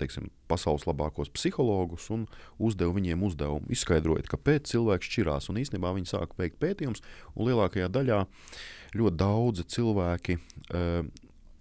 teiksim, 0.00 0.30
pasaules 0.50 0.86
labākos 0.88 1.30
psihologus 1.34 2.08
un 2.14 2.26
uzdeva 2.62 2.94
viņiem 2.96 3.22
uzdevumu, 3.26 3.68
izskaidrojot, 3.72 4.28
kāpēc 4.30 4.70
cilvēks 4.72 5.12
šķirās. 5.12 5.50
Un 5.52 5.60
īstenībā 5.62 5.92
viņi 5.96 6.12
sāka 6.12 6.38
veikt 6.40 6.60
pētījumus, 6.62 7.04
un 7.34 7.50
lielākajā 7.50 7.90
daļā 7.92 8.22
ļoti 8.96 9.20
daudzi 9.20 9.66
cilvēki 9.76 10.38
uh, 10.38 11.06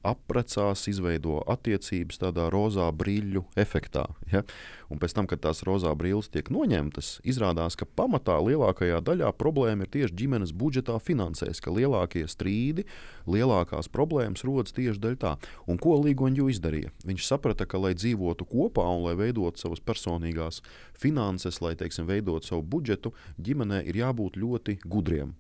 apprecās, 0.05 0.85
izveido 0.91 1.39
attiecības 1.51 2.19
tādā 2.21 2.47
rozā 2.53 2.87
brīļu 2.95 3.43
efektā. 3.59 4.05
Ja? 4.31 4.43
Un 4.91 5.01
pēc 5.01 5.15
tam, 5.17 5.27
kad 5.29 5.41
tās 5.41 5.63
rozā 5.65 5.91
brīvības 5.97 6.29
tiek 6.33 6.51
noņemtas, 6.53 7.19
izrādās, 7.27 7.77
ka 7.79 7.87
pamatā 7.97 8.37
lielākajā 8.45 9.01
daļā 9.05 9.31
problēma 9.39 9.85
ir 9.85 9.93
tieši 9.95 10.17
ģimenes 10.21 10.53
budžetā, 10.55 10.97
finansēs, 11.01 11.61
ka 11.63 11.73
lielākie 11.73 12.25
strīdi, 12.29 12.85
lielākās 13.29 13.89
problēmas 13.91 14.45
rodas 14.47 14.75
tieši 14.77 15.01
dēļ 15.01 15.17
tā. 15.21 15.35
Un 15.69 15.81
ko 15.81 15.97
Līgoņģu 16.03 16.49
izdarīja? 16.53 16.93
Viņš 17.07 17.29
saprata, 17.29 17.65
ka, 17.69 17.81
lai 17.81 17.95
dzīvotu 17.97 18.47
kopā 18.49 18.85
un 18.97 19.07
lai 19.07 19.15
veidotu 19.19 19.65
savas 19.65 19.81
personīgās 19.81 20.61
finanses, 20.93 21.61
lai 21.65 21.73
teiksim, 21.79 22.05
veidotu 22.09 22.53
savu 22.53 22.65
budžetu, 22.75 23.15
ģimenē 23.41 23.81
ir 23.89 24.03
jābūt 24.05 24.37
ļoti 24.41 24.79
gudriem 24.85 25.33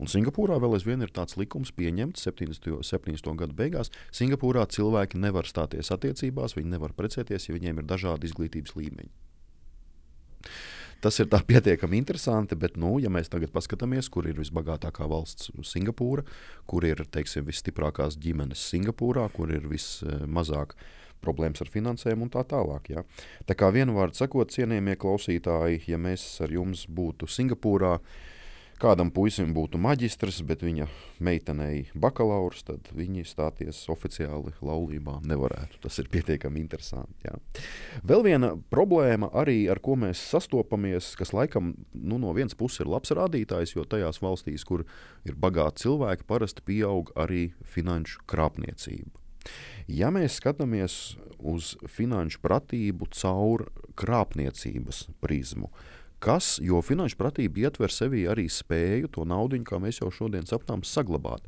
Un 0.00 0.10
Singapūrā 0.10 0.58
vēl 0.62 0.76
aizvien 0.78 1.04
ir 1.04 1.12
tāds 1.14 1.36
likums 1.40 1.72
pieņemts 1.76 2.26
70. 2.28 2.80
70. 2.86 3.32
gadu 3.38 3.56
beigās. 3.56 3.92
Singapūrā 4.14 4.66
cilvēki 4.70 5.20
nevar 5.20 5.48
stāties 5.48 5.92
attiecībās, 5.94 6.56
viņi 6.58 6.74
nevar 6.74 6.94
precēties, 6.96 7.48
ja 7.48 7.56
viņiem 7.56 7.82
ir 7.82 7.88
dažādi 7.90 8.30
izglītības 8.30 8.76
līmeņi. 8.78 9.12
Tas 11.00 11.16
ir 11.22 11.30
pietiekami 11.50 12.00
interesanti, 12.00 12.56
bet, 12.60 12.76
nu, 12.80 12.98
ja 13.00 13.12
mēs 13.12 13.32
tagad 13.32 13.52
paskatāmies, 13.54 14.10
kur 14.12 14.28
ir 14.28 14.40
visbagātākā 14.40 15.08
valsts 15.08 15.52
Singapūra, 15.66 16.26
kur 16.68 16.86
ir 16.86 17.04
teiksim, 17.08 17.46
visstiprākās 17.48 18.18
ģimenes 18.20 18.64
Singapūrā, 18.72 19.28
kur 19.36 19.52
ir 19.54 19.68
vismazāk 19.70 20.76
problēmas 21.20 21.60
ar 21.60 21.68
finansēm 21.68 22.22
un 22.24 22.30
tā 22.32 22.40
tālāk. 22.48 22.92
Ja. 22.94 23.04
Tā 23.48 23.56
kā 23.56 23.68
vienu 23.72 23.92
vārdu 23.98 24.16
sakot, 24.16 24.52
cienījamie 24.54 24.96
klausītāji, 25.00 25.82
ja 25.92 25.98
mēs 26.00 26.24
ar 26.44 26.52
jums 26.54 26.86
būtu 26.88 27.28
Singapūrā, 27.28 27.98
uh, 27.98 28.28
kādam 28.80 29.10
puisim 29.14 29.52
būtu 29.54 29.78
maģistrs, 29.80 30.40
bet 30.48 30.64
viņa 30.64 30.86
meitenei 31.22 31.84
bakalaurs, 31.94 32.62
tad 32.66 32.88
viņi 32.96 33.26
stāties 33.28 33.82
oficiāli 33.92 34.54
laulībā 34.64 35.18
nevarētu. 35.28 35.80
Tas 35.84 36.00
ir 36.02 36.10
pietiekami 36.12 36.62
interesanti. 36.62 37.28
Jā. 37.28 37.36
Vēl 38.06 38.24
viena 38.26 38.54
problēma, 38.72 39.30
arī, 39.36 39.62
ar 39.72 39.82
ko 39.84 39.96
mēs 40.00 40.22
sastopamies, 40.32 41.12
kas 41.20 41.34
laikam 41.36 41.74
nu, 41.94 42.18
no 42.18 42.34
vienas 42.36 42.56
puses 42.58 42.84
ir 42.84 42.90
labs 42.90 43.12
rādītājs, 43.16 43.76
jo 43.76 43.84
tajās 43.84 44.22
valstīs, 44.24 44.66
kur 44.66 44.86
ir 45.28 45.38
bagāti 45.38 45.86
cilvēki, 45.86 46.28
parasti 46.28 46.64
pieaug 46.66 47.12
arī 47.20 47.50
finanšu 47.76 48.24
krāpniecība. 48.30 49.20
Ja 49.90 50.10
mēs 50.14 50.36
skatāmies 50.38 51.16
uz 51.40 51.74
finanšu 51.88 52.42
pratību 52.44 53.08
caur 53.16 53.66
krāpniecības 53.98 55.06
prizmu, 55.22 55.70
tad 55.72 55.99
kas, 56.20 56.58
jo 56.62 56.82
finanšu 56.84 57.18
pratība 57.20 57.66
ietver 57.66 57.92
sevī 57.92 58.26
arī 58.30 58.46
spēju 58.52 59.10
to 59.16 59.26
naudu, 59.28 59.60
kā 59.64 59.80
mēs 59.82 60.02
jau 60.02 60.10
šodien 60.14 60.46
sapratām, 60.48 60.84
saglabāt. 60.84 61.46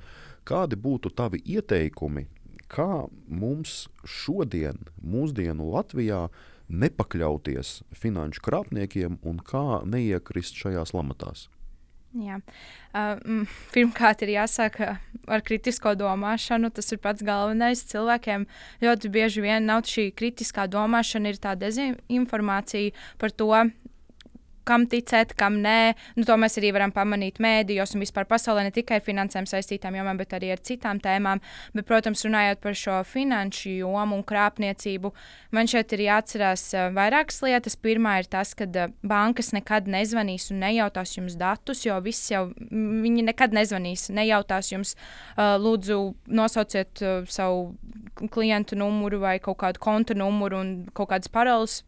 Kādi 0.49 0.79
būtu 0.81 1.13
tavi 1.15 1.43
ieteikumi, 1.45 2.27
kā 2.73 3.07
mums 3.29 3.87
šodien, 4.09 4.81
mūsdienu 4.99 5.69
Latvijā, 5.75 6.27
nepakļauties 6.73 7.83
finanšu 7.93 8.43
krāpniekiem 8.45 9.19
un 9.29 9.43
kā 9.45 9.83
neiekrist 9.85 10.57
šajās 10.57 10.95
lamatās? 10.97 11.51
Jā. 12.13 12.37
Uh, 12.93 13.49
pirmkārt, 13.73 14.21
ir 14.25 14.35
jāsāk 14.35 14.77
ar 14.85 15.45
kritisko 15.47 15.95
domāšanu. 15.97 16.69
Tas 16.77 16.93
ir 16.93 17.01
pats 17.01 17.25
galvenais. 17.25 17.81
Cilvēkiem 17.89 18.45
ļoti 18.85 19.11
bieži 19.13 19.45
vien 19.45 19.65
nav 19.69 19.87
šī 19.89 20.11
kritiskā 20.17 20.67
domāšana, 20.69 21.33
ir 21.33 21.41
tā 21.41 21.55
dezinformācija 21.57 22.93
par 23.21 23.33
to, 23.33 23.49
kam 24.69 24.87
ticēt, 24.91 25.35
kam 25.39 25.59
nē. 25.63 25.95
Nu, 26.17 26.25
to 26.29 26.37
mēs 26.41 26.59
arī 26.61 26.73
varam 26.75 26.93
pamanīt 26.95 27.41
mēdījos 27.43 27.95
un 27.97 28.05
vispār 28.05 28.27
pasaulē, 28.31 28.65
ne 28.67 28.73
tikai 28.75 29.01
ar 29.01 29.05
finansēm 29.07 29.49
saistītām 29.51 29.97
jomām, 29.99 30.21
bet 30.21 30.35
arī 30.37 30.53
ar 30.55 30.63
citām 30.65 31.01
tēmām. 31.03 31.43
Bet, 31.77 31.87
protams, 31.89 32.25
runājot 32.27 32.63
par 32.63 32.79
šo 32.79 32.99
finanšu 33.09 33.77
jomu 33.81 34.19
un 34.19 34.25
krāpniecību, 34.27 35.13
man 35.57 35.71
šeit 35.71 35.95
ir 35.97 36.05
jāatcerās 36.07 36.67
uh, 36.77 36.89
vairākas 36.97 37.43
lietas. 37.45 37.79
Pirmā 37.83 38.19
ir 38.23 38.31
tas, 38.33 38.55
ka 38.59 38.69
uh, 38.69 38.93
bankas 39.07 39.53
nekad 39.57 39.91
nezvanīs 39.91 40.51
un 40.55 40.63
nejautās 40.63 41.17
jums 41.19 41.39
datus, 41.41 41.85
jo 41.87 41.99
viss 42.05 42.31
jau 42.33 42.47
viņi 42.71 43.27
nekad 43.31 43.55
nezvanīs, 43.57 44.09
nejautās 44.15 44.73
jums, 44.73 44.97
uh, 45.37 45.57
lūdzu, 45.63 46.01
nosauciet 46.33 47.03
savu 47.33 47.73
klientu 48.33 48.77
numuru 48.79 49.23
vai 49.23 49.39
kaut 49.43 49.59
kādu 49.63 49.81
konta 49.83 50.17
numuru 50.17 50.61
un 50.63 50.75
kaut 50.95 51.11
kādas 51.13 51.31
paroles 51.33 51.83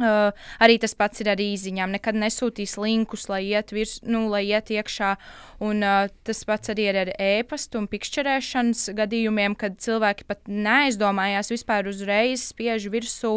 Uh, 0.00 0.30
arī 0.64 0.78
tas 0.80 0.94
pats 0.96 1.20
ir 1.20 1.28
ar 1.28 1.40
īsiņām. 1.40 1.92
Nekad 1.92 2.16
nesūtīs 2.16 2.78
linkus, 2.80 3.26
lai 3.28 3.42
iet, 3.50 3.74
virs, 3.76 3.98
nu, 4.00 4.22
lai 4.32 4.46
iet 4.48 4.70
iekšā. 4.72 5.10
Un, 5.60 5.82
uh, 5.84 6.08
tas 6.24 6.40
pats 6.48 6.72
arī 6.72 6.86
ir 6.88 6.98
ar 7.02 7.10
e-pastu 7.20 7.76
un 7.82 7.88
pikšķerēšanas 7.90 8.86
gadījumiem, 8.96 9.56
kad 9.60 9.76
cilvēki 9.84 10.24
pat 10.30 10.48
neaizdomājās 10.48 11.52
vispār 11.52 11.90
uzreiz 11.90 12.46
spiež 12.48 12.86
virsū 12.88 13.34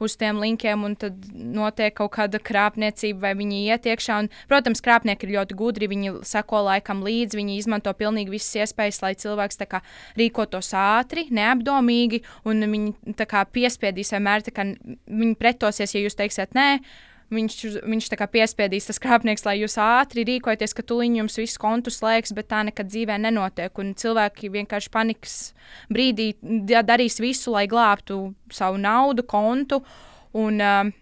uz 0.00 0.16
tiem 0.16 0.40
linkiem, 0.40 0.86
un 0.88 0.94
tad 0.96 1.20
notiek 1.36 1.92
kaut 2.00 2.14
kāda 2.16 2.40
krāpniecība, 2.40 3.26
vai 3.26 3.34
viņi 3.42 3.60
iet 3.66 3.90
iekšā. 3.92 4.22
Un, 4.24 4.30
protams, 4.48 4.80
krāpnieki 4.80 5.28
ir 5.28 5.34
ļoti 5.36 5.58
gudri, 5.60 5.90
viņi 5.92 6.14
sako 6.24 6.62
laikam 6.70 7.04
līdzi, 7.04 7.42
viņi 7.42 7.58
izmanto 7.60 7.92
pilnīgi 7.92 8.32
visas 8.32 8.62
iespējas, 8.64 9.02
lai 9.04 9.12
cilvēks 9.20 9.60
kā, 9.68 9.82
rīkotos 10.16 10.72
ātri, 10.80 11.26
neapdomīgi, 11.34 12.22
un 12.48 12.64
viņi 12.72 13.16
kā, 13.28 13.44
piespiedīs 13.52 14.16
vienmēr, 14.16 14.48
kā, 14.54 14.64
viņi 15.04 15.36
pretosies 15.36 15.92
ja 15.92 16.05
jūs 16.06 16.18
teiksiet 16.18 16.56
nē, 16.56 16.68
viņš, 17.34 17.56
viņš 17.86 18.08
piespiedīs 18.32 18.88
tas 18.88 19.00
krāpnieks, 19.02 19.46
lai 19.46 19.58
jūs 19.60 19.76
ātri 19.82 20.24
rīkojaties, 20.28 20.74
ka 20.76 20.84
tuliņ 20.86 21.20
jums 21.20 21.38
viss 21.40 21.60
kontu 21.60 21.92
slēgs, 21.92 22.34
bet 22.36 22.50
tā 22.52 22.62
nekad 22.66 22.90
dzīvē 22.92 23.18
nenotiek. 23.22 23.72
Un 23.82 23.94
cilvēki 23.98 24.52
vienkārši 24.54 24.92
panikas 24.94 25.38
brīdī 25.92 26.32
darīs 26.86 27.20
visu, 27.22 27.54
lai 27.56 27.66
glābtu 27.70 28.34
savu 28.52 28.78
naudu, 28.80 29.26
kontu. 29.26 29.82
Un, 30.36 30.60
uh, 30.60 30.94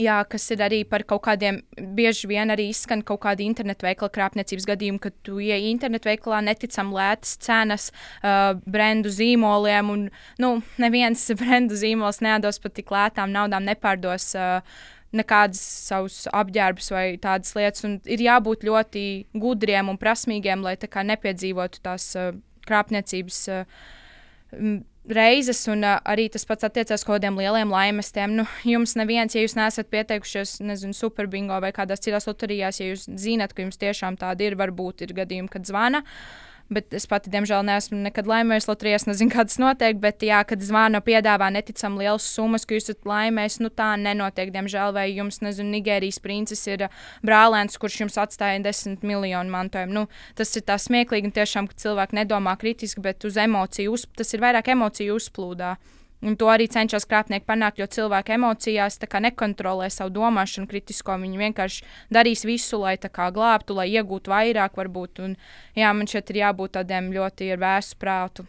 Jā, 0.00 0.16
kas 0.26 0.46
ir 0.50 0.62
arī 0.64 0.80
par 0.88 1.04
kaut 1.06 1.22
kādiem, 1.26 1.60
bieži 1.94 2.28
vien 2.30 2.50
arī 2.50 2.66
izskan 2.72 3.02
kaut 3.06 3.20
kādi 3.22 3.46
internetu 3.46 3.86
veikala 3.86 4.10
krāpniecības 4.14 4.66
gadījumi, 4.70 5.00
kad 5.02 5.14
tu 5.26 5.38
ieej 5.42 5.68
internetu 5.70 6.10
veikalā, 6.10 6.40
neticam 6.46 6.90
lētas 6.94 7.36
cenas, 7.44 7.90
uh, 8.22 8.56
brendu 8.66 9.12
zīmoliem, 9.14 9.92
un 9.94 10.08
nu, 10.42 10.50
neviens 10.82 11.28
brendu 11.40 11.78
zīmols 11.78 12.22
nedos 12.24 12.58
pat 12.62 12.74
tik 12.78 12.90
lētām 12.94 13.34
naudām, 13.34 13.66
nepārdos. 13.70 14.32
Uh, 14.38 14.82
nekādas 15.14 15.60
savus 15.62 16.24
apģērbus 16.34 16.88
vai 16.90 17.04
tādas 17.22 17.52
lietas. 17.54 17.84
Ir 18.10 18.24
jābūt 18.24 18.64
ļoti 18.66 19.04
gudriem 19.38 19.92
un 19.92 19.98
prasmīgiem, 20.00 20.64
lai 20.66 20.74
nepiedzīvotu 20.74 21.84
tās 21.84 22.08
uh, 22.18 22.32
krāpniecības. 22.66 23.38
Uh, 23.54 24.82
reizes, 25.10 25.60
un 25.68 25.84
uh, 25.84 25.98
arī 26.08 26.28
tas 26.32 26.46
pats 26.48 26.66
attiecās 26.68 27.02
uz 27.02 27.06
kaut 27.06 27.18
kādiem 27.18 27.36
lieliem 27.40 27.72
laimestiem. 27.72 28.38
Nu, 28.38 28.46
jums 28.64 28.96
neviens, 28.96 29.36
ja 29.36 29.44
jūs 29.44 29.56
neesat 29.58 29.90
pieteikušies, 29.92 30.58
nezinu, 30.64 30.96
superbingo 30.96 31.58
vai 31.60 31.74
kādās 31.76 32.04
citās 32.04 32.28
loterijās, 32.30 32.80
ja 32.80 32.88
jūs 32.92 33.08
zinat, 33.20 33.52
ka 33.52 33.66
jums 33.66 33.80
tiešām 33.80 34.16
tāda 34.20 34.48
ir, 34.48 34.58
varbūt 34.60 35.04
ir 35.04 35.16
gadījumi, 35.16 35.52
kad 35.52 35.68
zvana. 35.68 36.04
Uh, 36.04 36.53
Bet 36.74 36.94
es 36.96 37.06
pati, 37.10 37.30
diemžēl, 37.30 37.62
neesmu 37.68 38.00
nekad 38.02 38.26
laimējusi 38.28 38.68
loterijās, 38.70 39.06
nezinu, 39.06 39.30
kā 39.32 39.44
tas 39.46 39.60
notiek. 39.62 39.98
Bet, 40.02 40.24
jā, 40.26 40.40
kad 40.48 40.62
zvana 40.64 41.00
piedāvā 41.04 41.50
neticami 41.54 42.02
lielas 42.02 42.26
summas, 42.26 42.66
ka 42.66 42.74
jūs 42.76 42.88
esat 42.88 43.08
laimējis, 43.08 43.60
nu 43.62 43.70
tā 43.70 43.92
nenotiek, 44.00 44.50
diemžēl. 44.54 44.94
Vai 44.96 45.06
jums, 45.12 45.40
nezinu, 45.44 45.70
Nigērijas 45.76 46.20
princis 46.24 46.64
ir 46.70 46.88
brālēns, 47.26 47.78
kurš 47.80 48.00
jums 48.04 48.18
atstāja 48.20 48.62
desmit 48.64 49.04
miljonu 49.06 49.54
mantojumu. 49.54 49.94
Nu, 49.94 50.06
tas 50.38 50.54
ir 50.58 50.66
tā 50.66 50.78
smieklīgi, 50.80 51.30
un 51.30 51.36
tiešām, 51.38 51.70
ka 51.70 51.78
cilvēki 51.86 52.22
nedomā 52.22 52.56
kritiski, 52.60 53.04
bet 53.04 53.26
uz 53.28 53.38
emociju, 53.40 53.94
uz, 53.94 54.08
tas 54.18 54.34
ir 54.34 54.42
vairāk 54.44 54.74
emociju 54.74 55.20
uzplūdā. 55.20 55.76
Un 56.24 56.38
to 56.40 56.48
arī 56.48 56.64
cenšas 56.72 57.04
krāpnieki 57.04 57.44
panākt, 57.44 57.78
jo 57.82 57.86
cilvēki 57.90 58.38
emocijās 58.38 58.96
nekontrolē 58.98 59.90
savu 59.92 60.14
domāšanu 60.14 60.70
kritisko. 60.70 61.18
Viņi 61.20 61.40
vienkārši 61.42 61.84
darīs 62.08 62.46
visu, 62.48 62.80
lai 62.80 62.96
glābtu, 62.96 63.76
lai 63.76 63.90
iegūtu 63.92 64.32
vairāk, 64.32 64.76
varbūt. 64.80 65.20
Un, 65.20 65.36
jā, 65.76 65.92
man 65.92 66.08
šeit 66.08 66.30
ir 66.30 66.40
jābūt 66.46 66.78
tādiem 66.78 67.12
ļoti 67.12 67.52
vēsu 67.60 67.98
prātu. 68.00 68.46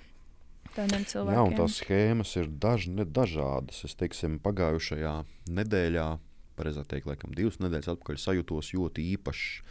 Jā, 0.76 1.44
un 1.44 1.56
tās 1.56 1.78
schēmas 1.80 2.34
ir 2.36 2.48
daž, 2.48 2.90
dažādas. 2.92 3.84
Es 3.88 3.96
teiksim, 3.96 4.40
pagājušajā 4.44 5.14
nedēļā, 5.56 6.08
pareizāk 6.60 6.90
teikt, 6.92 7.08
laikam 7.08 7.36
divas 7.36 7.62
nedēļas 7.64 7.94
atpakaļ 7.94 8.20
sajūtos 8.20 8.74
ļoti 8.76 9.06
īpaši, 9.16 9.64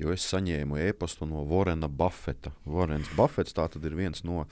jo 0.00 0.12
es 0.12 0.24
saņēmu 0.32 0.80
e-pastu 0.86 1.28
no 1.28 1.44
Vorena 1.48 1.88
Buffeta. 1.88 2.54
Vorens 2.64 3.12
Buffets 3.16 3.56
tā 3.56 3.68
tad 3.72 3.84
ir 3.84 3.96
viens 3.96 4.24
no 4.24 4.46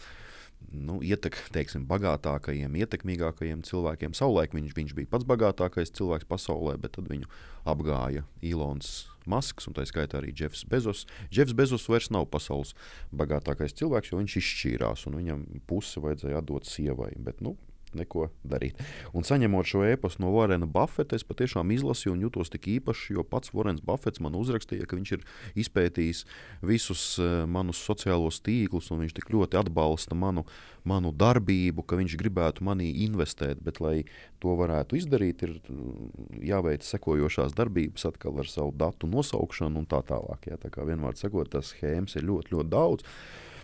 nu, 0.73 1.01
ietek, 1.05 1.37
teiksim, 1.55 1.85
bagātākajiem, 1.91 2.77
ietekmīgākajiem 2.85 3.65
cilvēkiem. 3.67 4.15
Savulaik 4.17 4.55
viņš, 4.57 4.77
viņš 4.77 4.95
bija 4.97 5.11
pats 5.11 5.27
bagātākais 5.29 5.93
cilvēks 5.97 6.29
pasaulē, 6.31 6.77
bet 6.81 6.97
tad 6.99 7.11
viņu 7.11 7.29
apgāja 7.69 8.25
Ilons 8.45 9.05
Masks 9.31 9.69
un 9.69 9.77
tā 9.77 9.87
skaitā 9.89 10.21
arī 10.21 10.35
Jeffs 10.37 10.67
Bezos. 10.69 11.05
Jeffs 11.33 11.57
Bezos 11.57 11.89
vairs 11.89 12.11
nav 12.13 12.27
pasaules 12.33 12.75
bagātākais 13.15 13.77
cilvēks, 13.79 14.13
jo 14.13 14.21
viņš 14.21 14.39
izšķīrās 14.41 15.07
un 15.09 15.21
viņam 15.21 15.47
pusi 15.69 16.03
vajadzēja 16.05 16.43
atdot 16.43 16.69
sievai. 16.69 17.13
Bet, 17.17 17.41
nu, 17.45 17.57
neko 17.99 18.29
darīt. 18.47 18.81
Un 19.17 19.27
saņemot 19.27 19.69
šo 19.69 19.85
e-pastu 19.89 20.25
no 20.25 20.33
Vorena 20.35 20.67
Buffeta, 20.71 21.17
es 21.17 21.27
patiešām 21.27 21.73
izlasīju 21.75 22.15
un 22.15 22.25
jutos 22.27 22.53
tik 22.53 22.69
īpaši, 22.77 23.15
jo 23.19 23.25
pats 23.27 23.53
Vorens 23.55 23.83
Buffets 23.85 24.23
man 24.25 24.37
uzrakstīja, 24.39 24.89
ka 24.89 24.99
viņš 24.99 25.15
ir 25.17 25.25
izpētījis 25.65 26.25
visus 26.65 27.05
uh, 27.23 27.45
manus 27.51 27.81
sociālos 27.85 28.41
tīklus 28.45 28.91
un 28.95 29.05
viņš 29.05 29.17
tik 29.19 29.31
ļoti 29.35 29.61
atbalsta 29.61 30.19
manu, 30.19 30.47
manu 30.89 31.13
darbību, 31.15 31.85
ka 31.87 31.99
viņš 32.01 32.19
gribētu 32.21 32.67
manī 32.67 32.91
investēt, 33.07 33.63
bet 33.65 33.81
lai 33.85 33.97
to 34.43 34.57
varētu 34.59 34.99
izdarīt, 35.01 35.47
ir 35.47 35.57
mm, 35.57 36.45
jāveic 36.51 36.85
sekojošās 36.87 37.57
darbības 37.57 38.09
atkal 38.11 38.43
ar 38.43 38.51
savu 38.51 38.75
datu 38.77 39.09
nosaukšanu 39.11 39.83
un 39.83 39.89
tā 39.91 40.03
tālāk. 40.07 40.51
Jā, 40.51 40.61
tā 40.61 40.71
kā 40.75 40.85
vienmēr 40.87 41.17
sakot, 41.19 41.51
tas 41.53 41.73
schēmas 41.73 42.19
ir 42.19 42.29
ļoti, 42.29 42.55
ļoti 42.55 42.73
daudz. 42.73 43.09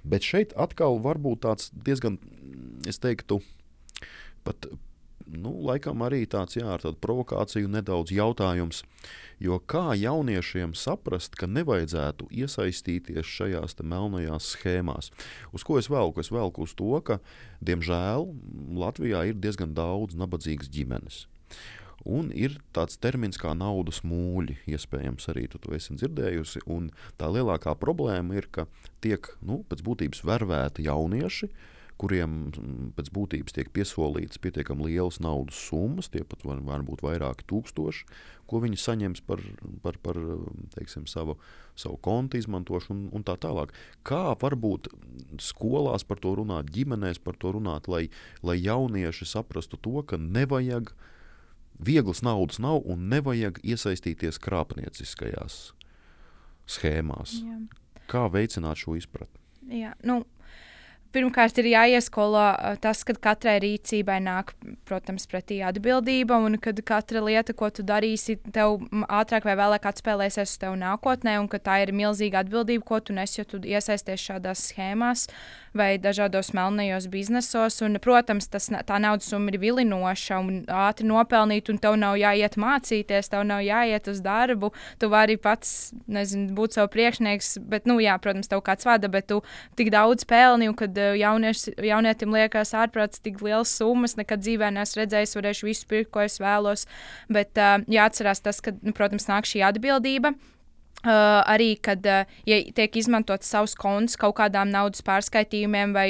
Bet 0.04 0.24
šeit 0.24 0.54
atkal 0.56 1.00
var 1.04 1.20
būt 1.20 1.42
tāds 1.44 1.68
diezgan, 1.76 2.16
es 2.88 3.00
teiktu, 3.02 3.40
pat 4.44 4.70
nu, 5.30 5.52
laikam 5.66 6.02
arī 6.04 6.24
tāds 6.30 6.58
jā, 6.58 6.66
ar 6.76 6.96
provokāciju 7.02 7.70
nedaudz 7.70 8.12
jautājums. 8.14 8.82
Jo 9.40 9.60
kā 9.60 9.94
jauniešiem 9.96 10.74
saprast, 10.76 11.36
ka 11.38 11.48
nevajadzētu 11.48 12.28
iesaistīties 12.42 13.26
šajās 13.26 13.78
melnajās 13.80 14.52
schēmās? 14.54 15.10
Uz 15.56 15.64
ko 15.64 15.78
es 15.80 15.88
velku? 15.90 16.20
Es 16.20 16.32
velku 16.32 16.66
uz 16.66 16.74
to, 16.76 16.92
ka, 17.04 17.20
diemžēl, 17.64 18.28
Latvijā 18.80 19.24
ir 19.30 19.40
diezgan 19.40 19.74
daudz 19.76 20.18
nabadzīgas 20.18 20.72
ģimenes. 20.72 21.24
Un 22.08 22.30
ir 22.32 22.54
tāds 22.72 22.96
termins 22.96 23.36
kā 23.36 23.52
naudas 23.52 24.00
mūļi, 24.08 24.56
iespējams, 24.72 25.26
arī 25.32 25.44
tu 25.52 25.60
to 25.60 25.74
esi 25.76 25.98
dzirdējusi. 26.00 26.62
Tā 27.20 27.28
lielākā 27.28 27.74
problēma 27.76 28.38
ir, 28.40 28.48
ka 28.48 28.64
tiek 29.04 29.28
nu, 29.44 29.60
pēc 29.68 29.84
būtības 29.84 30.24
vervēti 30.24 30.88
jaunieši, 30.88 31.50
uh, 31.50 31.68
kuriem 32.00 32.36
mm, 32.48 32.90
pēc 32.96 33.10
būtības 33.14 33.56
tiek 33.56 33.70
piesolītas 33.76 34.40
pietiekami 34.42 34.88
lielas 34.88 35.20
naudas 35.20 35.58
summas, 35.68 36.08
tie 36.12 36.22
pat 36.24 36.44
var, 36.48 36.62
var 36.64 36.84
būt 36.86 37.04
vairāki 37.04 37.46
tūkstoši, 37.50 38.06
ko 38.50 38.62
viņi 38.64 38.80
saņems 38.80 39.22
par, 39.28 39.42
par, 39.84 39.98
par 40.02 40.18
teiksim, 40.74 41.06
savu, 41.10 41.36
savu 41.78 42.00
kontu 42.02 42.40
izmantošanu 42.40 42.96
un, 42.96 43.04
un 43.20 43.26
tā 43.26 43.36
tālāk. 43.40 43.74
Kā 44.06 44.32
varbūt 44.40 44.90
skolās 45.42 46.06
par 46.08 46.22
to 46.22 46.34
runāt, 46.40 46.72
ģimenēs 46.74 47.20
par 47.22 47.38
to 47.40 47.54
runāt, 47.58 47.90
lai, 47.92 48.06
lai 48.42 48.56
jaunieši 48.58 49.28
saprastu 49.28 49.78
to, 49.80 50.00
ka 50.02 50.18
nevajag 50.20 50.94
vieglas 51.80 52.24
naudas 52.26 52.60
nav 52.60 52.82
un 52.84 53.08
nevajag 53.12 53.60
iesaistīties 53.64 54.40
krāpnieciskajās 54.42 55.60
schēmās. 56.70 57.38
Jā. 57.44 57.60
Kā 58.10 58.26
veicināt 58.32 58.80
šo 58.82 58.96
izpratni? 58.98 59.38
Jā, 59.70 59.92
nu, 60.06 60.22
Pirmkārt, 61.10 61.58
ir 61.58 61.66
jāieskolo 61.72 62.42
tas, 62.82 63.00
ka 63.06 63.16
katrai 63.18 63.56
rīcībai 63.64 64.20
nāk, 64.22 64.52
protams, 64.86 65.26
pretī 65.30 65.58
atbildība, 65.66 66.38
un 66.38 66.54
ka 66.62 66.70
katra 66.86 67.22
lieta, 67.26 67.54
ko 67.56 67.66
tu 67.74 67.82
darīsi, 67.86 68.36
tev 68.54 68.78
ātrāk 69.10 69.48
vai 69.48 69.56
vēlāk 69.58 69.88
atspēlēsies 69.90 70.54
uz 70.54 70.60
tevi 70.62 70.78
nākotnē, 70.84 71.34
un 71.42 71.50
ka 71.50 71.58
tā 71.58 71.80
ir 71.82 71.90
milzīga 71.96 72.44
atbildība, 72.44 72.86
ko 72.86 73.00
tu 73.02 73.16
nes, 73.16 73.34
jo 73.34 73.46
tu 73.48 73.58
iesaisties 73.66 74.22
šādās 74.30 74.68
schēmās 74.70 75.26
vai 75.76 75.98
dažādos 76.02 76.52
melnajos 76.56 77.06
biznesos. 77.10 77.80
Un, 77.84 77.98
protams, 78.02 78.48
tas, 78.50 78.68
tā 78.70 78.98
naudas 79.02 79.28
summa 79.30 79.52
ir 79.52 79.60
vilinoša 79.62 80.40
un 80.42 80.60
ātri 80.66 81.06
nopelnīt, 81.08 81.70
un 81.72 81.78
tev 81.82 81.96
nav 82.00 82.18
jāiet 82.20 82.58
mācīties, 82.60 83.30
tev 83.32 83.44
nav 83.48 83.62
jāiet 83.64 84.10
uz 84.10 84.22
darbu. 84.24 84.72
Tu 85.00 85.10
vari 85.12 85.38
pats 85.40 85.92
nezinu, 86.10 86.50
būt 86.58 86.76
savs 86.76 86.92
priekšnieks, 86.94 87.56
bet, 87.70 87.88
nu, 87.90 88.00
jā, 88.02 88.16
protams, 88.22 88.50
tev 88.50 88.64
kāds 88.66 88.88
vada, 88.88 89.10
bet 89.12 89.30
tu 89.30 89.40
tik 89.78 89.92
daudz 89.94 90.26
pelni, 90.28 90.70
un 90.70 90.76
kad 90.78 90.96
jaunieš, 90.96 91.68
jaunietim 91.78 92.34
liekas 92.34 92.74
ārprāts 92.76 93.22
tik 93.22 93.42
liels 93.44 93.72
summas, 93.80 94.16
nekad 94.20 94.42
dzīvē 94.44 94.72
neesmu 94.74 95.04
redzējis, 95.04 95.36
varēšu 95.38 95.70
visu 95.70 95.90
pirkt, 95.90 96.12
ko 96.14 96.24
es 96.26 96.40
vēlos. 96.42 96.86
Bet 97.30 97.58
uh, 97.60 97.78
jāatcerās 97.90 98.42
tas, 98.44 98.62
ka, 98.64 98.74
nu, 98.82 98.94
protams, 98.96 99.28
nāk 99.30 99.48
šī 99.48 99.64
atbildība. 99.70 100.34
Uh, 101.00 101.40
arī, 101.48 101.78
kad 101.80 102.04
uh, 102.04 102.28
ja 102.44 102.58
tiek 102.76 102.96
izmantots 103.00 103.48
savs 103.48 103.72
konts 103.78 104.18
kaut 104.20 104.34
kādām 104.36 104.68
naudas 104.68 105.00
pārskaitījumiem 105.06 105.94
vai 105.96 106.08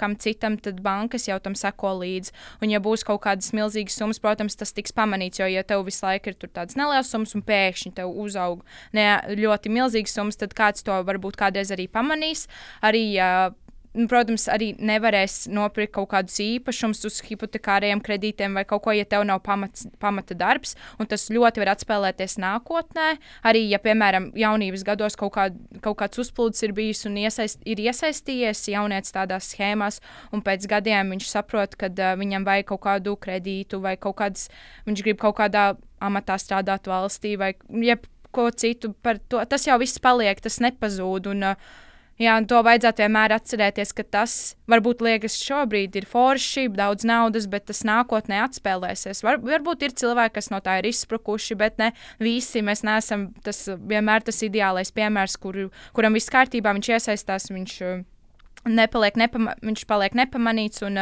kam 0.00 0.16
citam, 0.18 0.56
tad 0.58 0.80
bankas 0.82 1.28
jau 1.28 1.38
tam 1.42 1.54
seko 1.58 1.92
līdzi. 2.00 2.34
Un, 2.58 2.72
ja 2.74 2.82
būs 2.82 3.06
kaut 3.06 3.22
kādas 3.22 3.52
milzīgas 3.54 4.00
summas, 4.00 4.18
protams, 4.22 4.58
tas 4.58 4.74
tiks 4.74 4.94
pamanīts. 4.96 5.38
Jo, 5.38 5.46
ja 5.46 5.62
tev 5.62 5.86
visu 5.86 6.02
laiku 6.08 6.32
ir 6.32 6.38
tādas 6.48 6.74
nelielas 6.74 7.12
summas 7.14 7.36
un 7.38 7.46
pēkšņi 7.46 7.94
tev 8.00 8.10
uzaug 8.10 8.66
ne, 8.98 9.06
ļoti 9.38 9.70
milzīgas 9.78 10.18
summas, 10.18 10.40
tad 10.40 10.58
kāds 10.58 10.82
to 10.82 10.98
varbūt 11.06 11.38
kādreiz 11.38 11.70
arī 11.70 11.86
pamanīs. 11.86 12.48
Arī 12.82 13.04
uh, 13.22 13.54
Nu, 13.92 14.06
protams, 14.08 14.46
arī 14.48 14.70
nevarēs 14.80 15.50
nopirkt 15.52 15.92
kaut 15.98 16.08
kādus 16.14 16.38
īpašumus 16.40 17.02
uz 17.04 17.18
hipotekāriem 17.26 18.00
kredītiem 18.00 18.54
vai 18.56 18.64
kaut 18.68 18.86
ko, 18.86 18.94
ja 18.96 19.04
tev 19.04 19.26
nav 19.28 19.42
pamats, 19.44 19.84
pamata 20.00 20.36
darbs. 20.38 20.72
Tas 21.10 21.26
ļoti 21.28 21.60
var 21.60 21.74
atspēlēties 21.74 22.38
nākotnē. 22.40 23.10
Arī, 23.44 23.66
ja, 23.68 23.80
piemēram, 23.82 24.30
jaunības 24.38 24.86
gados 24.88 25.18
kaut, 25.20 25.34
kā, 25.36 25.50
kaut 25.84 25.98
kāds 26.00 26.22
uzplūds 26.24 26.64
ir 26.64 26.72
bijis 26.76 27.04
un 27.10 27.20
iesaist, 27.20 27.60
ir 27.68 27.84
iesaistījies 27.84 28.64
jaunietis 28.72 29.12
tādās 29.12 29.50
schēmās, 29.52 30.00
un 30.32 30.40
pēc 30.46 30.64
gadiem 30.72 31.12
viņš 31.12 31.28
saprot, 31.28 31.76
ka 31.76 31.92
uh, 31.92 32.16
viņam 32.16 32.48
vajag 32.48 32.70
kaut 32.72 32.84
kādu 32.88 33.16
kredītu 33.20 33.82
vai 33.84 33.98
kaut 34.00 34.16
kādas, 34.24 34.48
viņš 34.88 35.04
grib 35.04 35.20
kaut 35.20 35.36
kādā 35.42 35.74
amatā 36.00 36.40
strādāt 36.40 36.88
valstī 36.88 37.36
vai 37.36 37.52
jebko 37.68 38.48
citu. 38.56 38.96
To, 39.04 39.44
tas 39.44 39.68
jau 39.68 39.76
viss 39.84 40.00
paliek, 40.00 40.40
tas 40.40 40.62
nepazūd. 40.64 41.34
Un, 41.36 41.50
uh, 41.52 41.80
Jā, 42.22 42.36
to 42.46 42.60
vajadzētu 42.62 43.02
vienmēr 43.02 43.32
atcerēties, 43.34 43.90
ka 43.98 44.04
tas 44.06 44.34
varbūt 44.70 45.00
liekas 45.02 45.40
šobrīd 45.42 45.96
ir 45.98 46.06
forši, 46.06 46.68
daudz 46.76 47.06
naudas, 47.08 47.48
bet 47.50 47.66
tas 47.70 47.82
nākotnē 47.88 48.38
atspēlēsies. 48.44 49.24
Var, 49.26 49.40
varbūt 49.42 49.82
ir 49.88 49.96
cilvēki, 49.98 50.36
kas 50.36 50.52
no 50.52 50.60
tā 50.62 50.78
ir 50.78 50.90
izsprukuši, 50.92 51.58
bet 51.58 51.82
ne 51.82 51.90
visi 52.22 52.62
mēs 52.62 52.84
neesam 52.86 53.30
tas 53.42 53.64
vienmēr 53.74 54.22
tas 54.28 54.38
ideālais 54.46 54.94
piemērs, 54.94 55.38
kur, 55.42 55.64
kuram 55.96 56.18
viss 56.18 56.30
kārtībā, 56.30 56.76
viņš 56.78 56.92
iesaistās, 56.94 57.50
viņš 57.50 57.78
nepaliek, 58.68 59.16
nepama, 59.18 59.54
viņš 59.64 59.84
paliek 59.90 60.14
nepamanīts. 60.16 60.82
Un, 60.86 60.98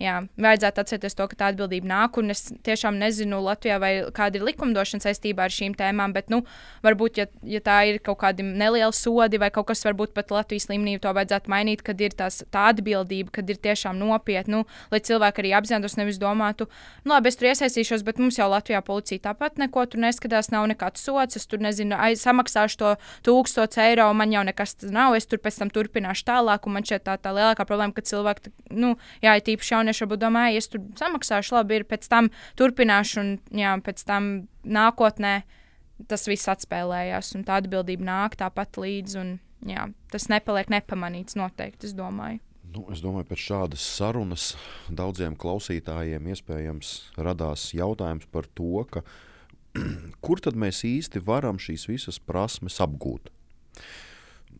jā, 0.00 0.16
vajadzētu 0.40 0.82
atcerēties 0.82 1.16
to, 1.18 1.26
ka 1.30 1.38
tā 1.38 1.50
atbildība 1.52 1.88
nāk. 1.90 2.18
Es 2.30 2.50
tiešām 2.66 2.98
nezinu, 3.00 3.40
Latvijā 3.44 3.78
vai 3.82 3.92
kāda 4.14 4.38
ir 4.38 4.46
likumdošana 4.46 5.04
saistībā 5.04 5.46
ar 5.46 5.54
šīm 5.54 5.74
tēmām, 5.78 6.14
bet 6.14 6.30
nu, 6.30 6.42
varbūt, 6.86 7.20
ja, 7.20 7.26
ja 7.42 7.62
tā 7.64 7.80
ir 7.90 8.00
kaut 8.04 8.20
kādi 8.22 8.46
nelieli 8.46 8.94
sodi 8.96 9.40
vai 9.40 9.50
kaut 9.54 9.70
kas, 9.70 9.82
varbūt 9.86 10.14
pat 10.14 10.30
Latvijas 10.34 10.68
līmenī 10.70 10.98
to 11.02 11.12
vajadzētu 11.16 11.50
mainīt, 11.50 11.84
kad 11.86 12.00
ir 12.00 12.14
tās, 12.16 12.42
tā 12.52 12.68
atbildība, 12.74 13.34
kad 13.40 13.50
ir 13.50 13.60
tiešām 13.62 13.98
nopietni, 13.98 14.60
nu, 14.60 14.64
lai 14.90 15.02
cilvēki 15.04 15.44
arī 15.44 15.52
apzinātos, 15.58 15.96
nevis 15.98 16.18
domātu, 16.22 16.66
nu, 17.04 17.14
labi, 17.14 17.30
es 17.30 17.38
tur 17.38 17.50
iesaistīšos, 17.50 18.04
bet 18.06 18.18
mums 18.22 18.38
jau 18.40 18.48
Latvijā 18.50 18.80
policija 18.86 19.22
tāpat 19.30 19.60
neko 19.62 19.84
tur 19.90 20.02
neskatās, 20.02 20.50
nav 20.54 20.66
nekāds 20.70 21.04
sots, 21.06 21.38
es 21.38 21.46
tur 21.50 21.62
nezinu, 21.62 21.94
aiz, 21.98 22.22
samaksāšu 22.24 22.80
to 22.80 22.94
tūkstošu 23.28 23.82
eiro, 23.84 24.08
man 24.16 24.34
jau 24.34 24.42
nekas 24.46 24.76
nav, 24.90 25.14
es 25.18 25.28
tur 25.30 25.38
pēc 25.42 25.60
tam 25.62 25.70
turpināšu 25.74 26.26
tālāk, 26.28 26.66
un 26.66 26.78
man 26.78 26.86
šeit 26.86 26.99
tā, 27.04 27.16
tā 27.20 27.32
lielākā 27.36 27.66
problēma, 27.68 27.94
ka 27.96 28.04
cilvēki, 28.06 28.52
nu, 28.76 28.94
jā, 29.24 29.36
ir 29.36 29.46
tīpaši 29.46 29.74
jaunieši, 29.74 30.04
varbūt 30.04 30.22
domā, 30.22 30.46
ja 30.52 30.60
es 30.62 30.70
tur 30.70 30.82
samaksāšu, 30.98 31.56
labi, 31.58 31.80
ir 31.80 31.86
pēc 31.88 32.06
tam 32.10 32.30
turpināšu, 32.60 33.22
un 33.22 33.32
jā, 33.62 33.76
pēc 33.86 34.04
tam 34.08 34.30
nākotnē 34.64 35.40
tas 36.10 36.28
viss 36.30 36.48
atspēlējās, 36.48 37.34
un 37.36 37.46
tā 37.48 37.58
atbildība 37.60 38.06
nāk 38.06 38.38
tāpat 38.40 38.80
līdzi, 38.80 39.18
un 39.20 39.34
jā, 39.68 39.88
tas 40.12 40.30
nepaliek 40.32 40.70
nepamanīts 40.72 41.36
noteikti, 41.40 41.90
es 41.90 41.96
domāju. 41.96 42.40
Nu, 42.70 42.84
es 42.94 43.02
domāju, 43.02 43.26
pēc 43.26 43.42
šādas 43.48 43.82
sarunas 43.98 44.52
daudziem 44.86 45.34
klausītājiem 45.38 46.28
iespējams 46.30 46.92
radās 47.18 47.72
jautājums 47.74 48.28
par 48.30 48.46
to, 48.54 48.84
ka, 48.92 49.02
kur 50.24 50.42
tad 50.42 50.58
mēs 50.58 50.84
īsti 50.86 51.22
varam 51.26 51.58
šīs 51.58 51.88
visas 51.90 52.22
prasmes 52.22 52.78
apgūt 52.82 53.32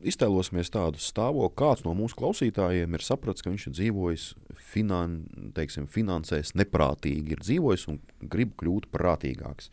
iztēlosimies 0.06 0.72
tādu 0.72 1.00
stāvokli, 1.02 1.56
kāds 1.60 1.84
no 1.86 1.94
mūsu 1.96 2.18
klausītājiem 2.20 2.96
ir 2.96 3.04
sapratis, 3.04 3.44
ka 3.44 3.52
viņš 3.52 3.66
ir 3.68 3.76
dzīvojis 3.76 4.26
finan, 4.72 5.16
teiksim, 5.56 5.88
finansēs 5.90 6.54
neprātīgi, 6.58 7.34
ir 7.34 7.42
dzīvojis 7.44 7.88
un 7.92 8.00
grib 8.32 8.54
kļūt 8.60 8.90
prātīgāks 8.94 9.70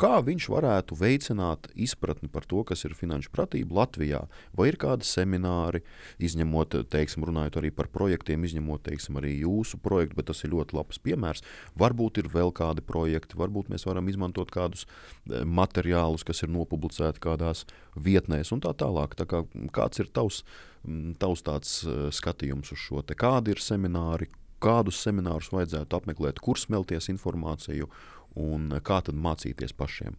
kā 0.00 0.18
viņš 0.24 0.46
varētu 0.50 0.96
veicināt 0.98 1.68
izpratni 1.78 2.28
par 2.32 2.46
to, 2.50 2.62
kas 2.66 2.84
ir 2.86 2.94
finanšu 2.98 3.30
pratība 3.34 3.80
Latvijā? 3.80 4.20
Vai 4.56 4.68
ir 4.70 4.78
kādi 4.80 5.06
semināri, 5.08 5.82
izņemot, 6.22 6.76
teiksim, 6.92 7.26
runājot 7.28 7.58
arī 7.60 7.70
par 7.74 7.88
projektiem, 7.94 8.44
izņemot, 8.46 8.84
teiksim, 8.88 9.18
arī 9.20 9.34
jūsu 9.44 9.80
projektu, 9.82 10.18
bet 10.18 10.28
tas 10.30 10.44
ir 10.44 10.54
ļoti 10.54 10.78
labs 10.78 11.00
piemērs. 11.04 11.44
Varbūt 11.80 12.22
ir 12.22 12.30
vēl 12.34 12.54
kādi 12.54 12.84
projekti, 12.84 13.38
varbūt 13.40 13.72
mēs 13.72 13.86
varam 13.88 14.10
izmantot 14.12 14.52
kādus 14.54 14.86
eh, 14.86 15.42
materiālus, 15.46 16.26
kas 16.26 16.44
ir 16.44 16.52
nopublicēti 16.54 17.22
kādās 17.24 17.64
vietnēs 17.94 18.54
un 18.54 18.62
tā 18.64 18.74
tālāk. 18.78 19.18
Tā 19.18 19.28
kā, 19.30 19.44
kāds 19.74 20.02
ir 20.02 20.10
tavs, 20.14 20.44
tavs 21.22 21.44
tāds 21.46 21.76
eh, 21.86 22.08
skatījums 22.14 22.74
uz 22.74 22.86
šo? 22.86 23.04
Te? 23.06 23.16
Kādi 23.18 23.54
ir 23.54 23.62
semināri, 23.62 24.30
kādus 24.64 25.00
seminārus 25.04 25.52
vajadzētu 25.52 25.98
apmeklēt, 25.98 26.40
kur 26.42 26.60
smelties 26.60 27.10
informāciju 27.12 27.88
un 28.40 28.68
kā 28.84 29.00
tad 29.06 29.18
mācīties 29.18 29.74
pašiem? 29.76 30.16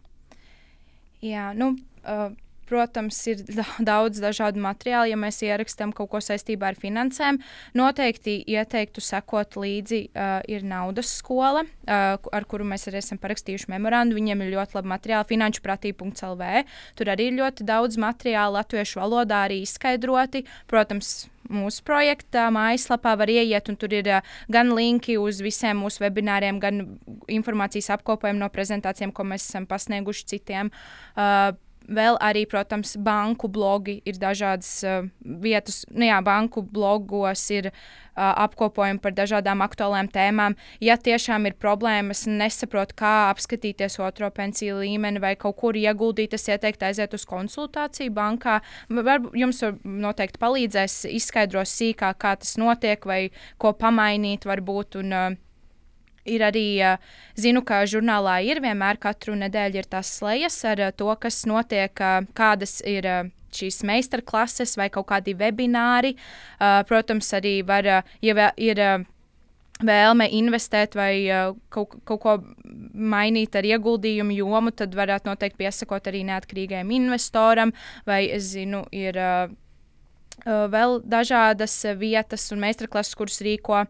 Jā, 1.24 1.50
nu, 1.56 1.72
uh, 2.04 2.30
protams, 2.68 3.18
ir 3.30 3.42
daudz 3.90 4.20
dažādu 4.22 4.62
materiālu. 4.62 5.10
Ja 5.12 5.20
mēs 5.20 5.42
ierakstām 5.46 5.94
kaut 5.96 6.10
ko 6.12 6.22
saistībā 6.24 6.72
ar 6.72 6.80
finansēm, 6.80 7.40
noteikti 7.78 8.38
ieteiktu 8.56 9.04
sekot 9.04 9.58
līdzi. 9.60 10.02
Uh, 10.16 10.38
ir 10.50 10.66
naudas 10.66 11.10
skola, 11.20 11.64
uh, 11.64 12.16
ar 12.16 12.48
kuru 12.48 12.66
mēs 12.68 12.88
arī 12.90 13.00
esam 13.02 13.20
parakstījuši 13.22 13.70
memorandu. 13.72 14.18
Viņiem 14.18 14.44
ir 14.44 14.52
ļoti 14.56 14.78
labi 14.78 14.92
materiāli, 14.94 15.30
finanšpratība.lv. 15.32 16.50
Tur 16.98 17.12
arī 17.14 17.30
ir 17.30 17.40
ļoti 17.40 17.66
daudz 17.68 18.00
materiālu 18.00 18.58
latviešu 18.58 19.00
valodā, 19.02 19.46
arī 19.46 19.62
izskaidroti. 19.64 20.44
Protams, 20.70 21.26
mūsu 21.52 21.82
projekta 21.86 22.48
mājaslapā 22.54 23.14
var 23.18 23.30
ieiet, 23.30 23.70
un 23.70 23.78
tur 23.78 23.94
ir 23.94 24.08
gan 24.52 24.72
linki 24.76 25.16
uz 25.20 25.40
visiem 25.44 25.78
mūsu 25.82 26.02
webināriem, 26.04 26.58
gan 26.62 26.82
informācijas 27.32 27.92
apkopojumu 27.96 28.42
no 28.42 28.50
prezentācijām, 28.52 29.14
ko 29.14 29.26
mēs 29.28 29.46
esam 29.48 29.68
pasnieguši 29.70 30.26
citiem. 30.34 30.72
Uh, 31.14 31.54
Vēl 31.86 32.16
arī, 32.18 32.42
protams, 32.50 32.96
banku 32.98 33.46
blogi 33.52 34.00
ir 34.08 34.16
dažādas 34.18 34.70
uh, 34.82 35.06
vietas. 35.22 35.84
Nu, 35.94 36.02
jā, 36.08 36.16
banku 36.24 36.64
blogos 36.66 37.44
ir 37.54 37.68
uh, 37.70 37.76
apkopojumi 38.16 38.98
par 39.04 39.14
dažādām 39.14 39.62
aktuālām 39.62 40.10
tēmām. 40.10 40.56
Ja 40.82 40.96
tiešām 40.98 41.46
ir 41.46 41.54
problēmas, 41.62 42.24
nesaprot, 42.26 42.96
kā 42.98 43.30
apskatīties 43.30 44.00
otro 44.02 44.32
pensiju 44.34 44.80
līmeni 44.82 45.22
vai 45.22 45.36
kaut 45.38 45.60
kur 45.62 45.78
ieguldīt, 45.78 46.34
es 46.34 46.48
ieteiktu 46.50 46.90
aiziet 46.90 47.14
uz 47.14 47.26
konsultāciju 47.28 48.14
bankā. 48.18 48.58
Varbūt 48.90 49.38
jums 49.38 49.62
var 49.62 49.78
noteikti 49.86 50.42
palīdzēs, 50.42 51.04
izskaidros 51.14 51.78
sīkāk, 51.78 52.18
kā 52.18 52.34
tas 52.42 52.56
notiek 52.58 53.06
vai 53.06 53.28
ko 53.62 53.76
pamainīt 53.78 54.48
varbūt. 54.48 54.98
Un, 55.04 55.14
uh, 55.14 55.42
ir 56.26 56.44
arī, 56.46 56.66
zinu, 57.38 57.62
ka 57.66 57.84
žurnālā 57.88 58.40
ir 58.46 58.60
vienmēr 58.64 59.00
katru 59.02 59.36
nedēļu 59.38 59.82
ir 59.82 59.88
tās 59.90 60.12
slējas 60.18 60.58
ar 60.68 60.84
to, 60.96 61.10
kas 61.20 61.44
notiek, 61.48 62.06
kādas 62.36 62.80
ir 62.86 63.08
šīs 63.56 63.82
meistarklases 63.88 64.76
vai 64.76 64.88
kaut 64.92 65.08
kādi 65.10 65.36
webināri. 65.38 66.16
Protams, 66.88 67.32
arī 67.36 67.60
var, 67.66 67.86
ja 68.24 68.50
ir 68.56 68.82
vēlme 69.76 70.26
investēt 70.32 70.96
vai 70.96 71.12
kaut, 71.72 71.98
kaut 72.08 72.20
ko 72.22 72.36
mainīt 72.92 73.56
ar 73.56 73.68
ieguldījumu 73.68 74.36
jomu, 74.36 74.72
tad 74.72 74.96
varētu 74.96 75.28
noteikti 75.30 75.64
piesakot 75.64 76.08
arī 76.08 76.24
neatkarīgajam 76.28 76.92
investoram, 76.96 77.72
vai 78.08 78.24
es 78.32 78.52
zinu, 78.54 78.86
ir 78.92 79.20
vēl 80.46 81.00
dažādas 81.04 81.74
vietas 82.00 82.50
un 82.52 82.62
meistarklases, 82.64 83.16
kuras 83.16 83.40
rīko. 83.44 83.84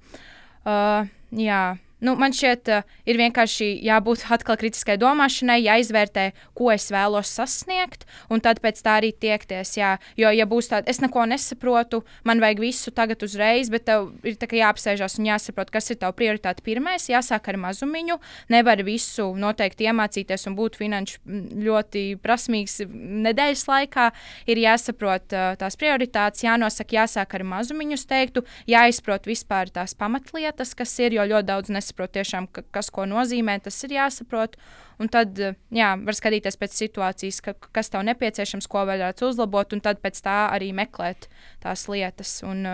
Uh, 0.67 1.07
jā, 1.31 1.77
Nu, 2.05 2.13
man 2.21 2.35
šķiet, 2.37 2.69
uh, 2.69 2.97
ir 3.09 3.17
vienkārši 3.17 3.71
jābūt 3.87 4.27
atkal 4.35 4.59
kritiskai 4.61 4.99
domāšanai, 5.01 5.63
jāizvērtē, 5.65 6.27
ko 6.57 6.69
es 6.75 6.91
vēlos 6.93 7.31
sasniegt, 7.33 8.05
un 8.29 8.43
tad 8.45 8.61
pēc 8.61 8.83
tā 8.85 8.99
arī 9.01 9.15
tiekties. 9.17 9.73
Jā. 9.79 9.95
Jo, 10.21 10.29
ja 10.37 10.45
būs 10.49 10.69
tāda, 10.69 10.85
es 10.93 11.01
neko 11.01 11.25
nesaprotu, 11.31 12.03
man 12.29 12.43
vajag 12.45 12.61
visu 12.61 12.93
tagad 12.93 13.25
uzreiz, 13.25 13.71
bet 13.73 13.87
tev 13.89 14.11
ir 14.29 14.37
jāapsēžas 14.37 15.17
un 15.17 15.31
jāsaprot, 15.31 15.73
kas 15.73 15.89
ir 15.89 16.01
tavs 16.03 16.19
prioritāte 16.21 16.65
pirmais. 16.67 17.09
Jāsāk 17.09 17.49
ar 17.49 17.59
mazumiņu, 17.65 18.19
nevar 18.53 18.85
visu 18.85 19.31
noteikti 19.41 19.89
iemācīties 19.89 20.47
un 20.51 20.59
būt 20.61 20.77
finanšu 20.77 21.25
ļoti 21.65 22.05
prasmīgs 22.21 22.83
nedēļas 23.25 23.65
laikā. 23.73 24.11
Ir 24.53 24.61
jāsaprot 24.67 25.33
uh, 25.33 25.57
tās 25.57 25.81
prioritātes, 25.81 26.45
jānosaka, 26.45 27.01
jāsāk 27.01 27.41
ar 27.41 27.49
mazumiņu, 27.57 28.03
teiktu, 28.05 28.45
jāizprot 28.69 29.25
vispār 29.25 29.73
tās 29.73 29.97
pamatlietas, 29.97 30.77
kas 30.77 30.93
ir, 31.01 31.17
jo 31.17 31.25
ļoti 31.33 31.49
daudz 31.49 31.73
nesaprot 31.73 31.86
jāsaprot, 31.87 32.13
tiešām, 32.13 32.49
ka, 32.51 32.63
kas 32.71 32.91
ko 32.91 33.07
nozīmē, 33.07 33.61
tas 33.63 33.79
ir 33.85 33.95
jāsaprot. 33.97 34.57
Un 34.99 35.09
tad 35.09 35.37
jā, 35.37 35.97
var 35.97 36.15
skatīties 36.15 36.57
pēc 36.57 36.73
situācijas, 36.75 37.41
ka, 37.41 37.55
kas 37.73 37.91
tev 37.91 38.03
nepieciešams, 38.03 38.67
ko 38.67 38.87
varētu 38.87 39.29
uzlabot, 39.29 39.73
un 39.73 39.81
tad 39.81 40.01
pēc 40.01 40.21
tā 40.23 40.49
arī 40.51 40.73
meklēt 40.73 41.29
tās 41.63 41.87
lietas. 41.89 42.43
Un, 42.43 42.65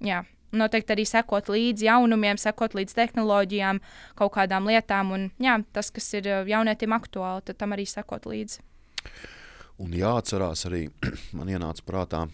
jā, 0.00 0.22
noteikti 0.52 0.94
arī 0.94 1.04
sekot 1.06 1.48
līdzi 1.48 1.88
jaunumiem, 1.88 2.38
sekot 2.38 2.74
līdzi 2.74 2.94
tehnoloģijām, 2.94 3.80
kaut 4.16 4.32
kādām 4.36 4.66
lietām. 4.66 5.12
Un, 5.12 5.30
jā, 5.38 5.58
tas, 5.72 5.90
kas 5.90 6.12
ir 6.14 6.30
jaunietim 6.46 6.94
aktuāli, 6.96 7.44
tad 7.46 7.58
tam 7.58 7.76
arī 7.76 7.86
sekot 7.86 8.26
līdzi. 8.26 8.62
Un 9.82 9.92
jāatcerās 9.92 10.64
arī, 10.70 10.86
man 11.36 11.50
ienāca 11.52 11.84
prātā, 11.84 12.26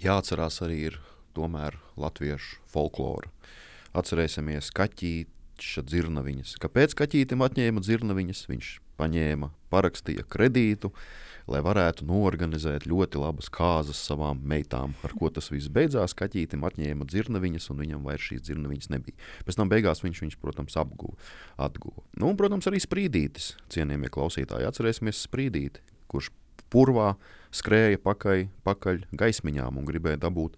jāatcerās 0.00 0.62
arī 0.64 0.80
ir 0.92 0.98
tomēr 1.34 1.76
latviešu 1.98 2.62
folklora. 2.70 3.30
Atcerēsimies 3.94 4.72
kaķīša 4.74 5.33
dzirnaviņas. 5.60 6.56
Kāpēc 6.62 6.96
kaķītim 6.98 7.44
atņēma 7.44 7.82
dzirnaviņas? 7.84 8.42
Viņš 8.50 8.70
paņēma, 8.98 9.50
parakstīja 9.72 10.24
kredītu, 10.30 10.90
lai 11.50 11.60
varētu 11.64 12.06
norganizēt 12.08 12.86
ļoti 12.88 13.20
labas 13.20 13.50
kāzas 13.52 14.00
savām 14.06 14.40
meitām. 14.48 14.94
Ar 15.04 15.12
ko 15.18 15.28
tas 15.34 15.50
viss 15.52 15.72
beidzās? 15.72 16.16
Kaķītim 16.16 16.64
atņēma 16.64 17.08
dzirnaviņas, 17.10 17.68
un 17.72 17.82
viņam 17.82 18.06
vairs 18.06 18.30
šīs 18.30 18.46
dzirnaviņas 18.46 18.92
nebija. 18.94 19.18
Pēc 19.44 19.58
tam 19.60 19.72
beigās 19.72 20.04
viņš 20.04 20.22
viņus, 20.24 20.38
protams, 20.40 20.78
apguva. 20.80 21.18
Atguva. 21.60 22.06
Nu, 22.16 22.30
un, 22.30 22.38
protams, 22.40 22.70
arī 22.70 22.80
sprīdītis, 22.82 23.52
cienījamie 23.74 24.12
klausītāji. 24.14 24.70
Atcerēsimies 24.70 25.26
sprīdīti, 25.26 25.84
kurš 26.10 26.32
purvā 26.72 27.12
skrēja 27.54 28.00
pakaļ, 28.02 28.48
pakaļ 28.66 29.04
gaismiņām 29.20 29.78
un 29.78 29.86
gribēja 29.90 30.22
dabūt 30.24 30.56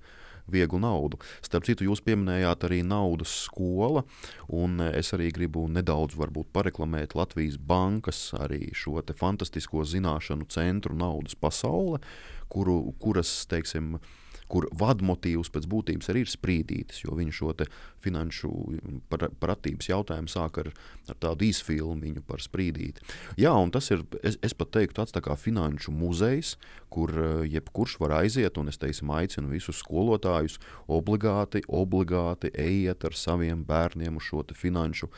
vieglu 0.52 0.80
naudu. 0.82 1.20
Starp 1.44 1.66
citu, 1.68 1.86
jūs 1.88 2.02
pieminējāt 2.06 2.66
arī 2.68 2.82
naudas 2.86 3.32
skola, 3.46 4.04
un 4.48 4.80
es 4.88 5.12
arī 5.16 5.30
gribu 5.34 5.66
nedaudz 5.72 6.16
pareklamēt 6.52 7.16
Latvijas 7.18 7.58
bankas 7.58 8.30
arī 8.38 8.70
šo 8.74 9.02
fantastisko 9.16 9.84
zināšanu 9.84 10.48
centru 10.48 10.94
naudas 10.96 11.34
pasaule, 11.34 12.00
kuru, 12.48 12.92
kuras, 13.00 13.46
teiksim, 13.50 13.98
kur 14.50 14.68
vadmotīvs 14.78 15.50
pēc 15.52 15.66
būtības 15.70 16.10
arī 16.12 16.22
ir 16.24 16.30
sprīdītis, 16.30 17.02
jo 17.04 17.16
viņš 17.18 17.40
šo 17.40 17.54
finanšu 18.04 18.50
pratības 19.42 19.90
jautājumu 19.90 20.30
sāk 20.30 20.60
ar, 20.62 20.70
ar 21.10 21.18
tādu 21.22 21.48
īsfilmu 21.48 22.22
par 22.26 22.42
sprīdīti. 22.44 23.02
Jā, 23.40 23.54
un 23.58 23.72
tas 23.74 23.90
ir, 23.94 24.04
es, 24.22 24.38
es 24.46 24.54
pat 24.54 24.72
teiktu, 24.76 25.00
tāds 25.00 25.14
tā 25.14 25.22
kā 25.24 25.36
finanšu 25.38 25.94
muzejs, 25.94 26.54
kur 26.92 27.12
eh, 27.12 27.46
jebkurš 27.56 27.98
var 28.02 28.18
aiziet, 28.22 28.58
un 28.60 28.70
es 28.72 28.78
teiksim, 28.82 29.10
aicinu 29.14 29.50
visus 29.50 29.82
skolotājus 29.82 30.60
obligāti, 30.86 31.64
obligāti 31.66 32.52
ejiet 32.54 33.06
ar 33.06 33.18
saviem 33.18 33.64
bērniem 33.66 34.20
uz 34.20 34.30
šo 34.30 34.44
finanšu 34.54 35.10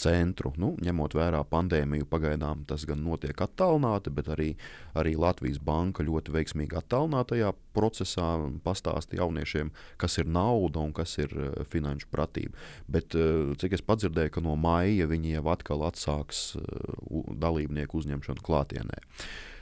centru. 0.00 0.52
Nu, 0.60 0.74
ņemot 0.82 1.16
vērā 1.16 1.42
pandēmiju, 1.50 2.06
pagaidām 2.10 2.64
tas 2.68 2.84
gan 2.88 3.02
notiek 3.04 3.38
attālināti, 3.42 4.12
bet 4.14 4.30
arī, 4.32 4.50
arī 4.98 5.16
Latvijas 5.18 5.58
banka 5.62 6.04
ļoti 6.06 6.34
veiksmīgi 6.34 6.78
attālinātajā 6.80 7.52
procesā 7.76 8.28
pastāsta 8.64 9.18
jauniešiem, 9.18 9.72
kas 10.00 10.18
ir 10.20 10.30
nauda 10.30 10.84
un 10.84 10.94
kas 10.96 11.16
ir 11.22 11.32
uh, 11.32 11.50
finanšu 11.72 12.10
pratība. 12.12 12.56
Bet, 12.88 13.16
uh, 13.18 13.52
cik 13.60 13.76
es 13.78 13.84
dzirdēju, 13.86 14.36
ka 14.36 14.44
no 14.44 14.56
maija 14.60 15.08
viņi 15.10 15.36
jau 15.38 15.46
atkal 15.52 15.84
atsāks 15.88 16.46
uh, 16.60 17.22
dalībnieku 17.32 18.00
uzņemšanu 18.00 18.44
klātienē. 18.44 19.02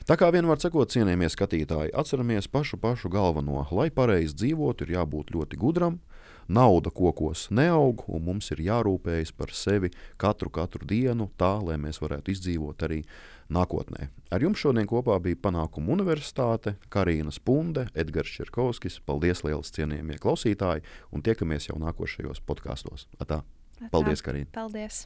Tā 0.05 0.19
kā 0.21 0.27
vienmēr 0.29 0.59
sakot, 0.61 0.91
cienījamies 0.93 1.33
skatītāji, 1.33 1.95
atceramies 1.97 2.45
pašu 2.51 2.77
pašu 2.77 3.09
galveno. 3.09 3.63
Lai 3.73 3.87
pareizi 3.89 4.37
dzīvotu, 4.37 4.85
ir 4.85 4.99
jābūt 4.99 5.33
ļoti 5.33 5.57
gudram, 5.57 5.97
uh, 5.97 6.14
nauda 6.47 6.91
kokos 6.93 7.47
neaug, 7.53 8.03
un 8.07 8.25
mums 8.25 8.51
ir 8.53 8.61
jārūpējas 8.65 9.33
par 9.37 9.53
sevi 9.55 9.91
katru, 10.21 10.51
katru 10.53 10.85
dienu, 10.87 11.29
tā 11.39 11.55
lai 11.63 11.77
mēs 11.81 12.01
varētu 12.03 12.33
izdzīvot 12.35 12.85
arī 12.87 13.01
nākotnē. 13.49 14.09
Ar 14.33 14.45
jums 14.45 14.61
šodien 14.61 14.87
kopā 14.89 15.17
bija 15.23 15.39
Panākuma 15.47 15.93
Universitāte, 15.95 16.75
Karina 16.89 17.33
Spunde, 17.33 17.87
Edgars 17.93 18.33
Čerkovskis. 18.37 18.99
Paldies, 19.05 19.43
liels 19.45 19.73
cienījamie 19.75 20.19
klausītāji, 20.21 20.85
un 21.13 21.25
tiekamies 21.25 21.69
jau 21.69 21.77
nākošajos 21.81 22.41
podkāstos. 22.45 23.09
Paldies, 23.91 24.25
Karina! 24.25 24.49
Paldies! 24.55 25.05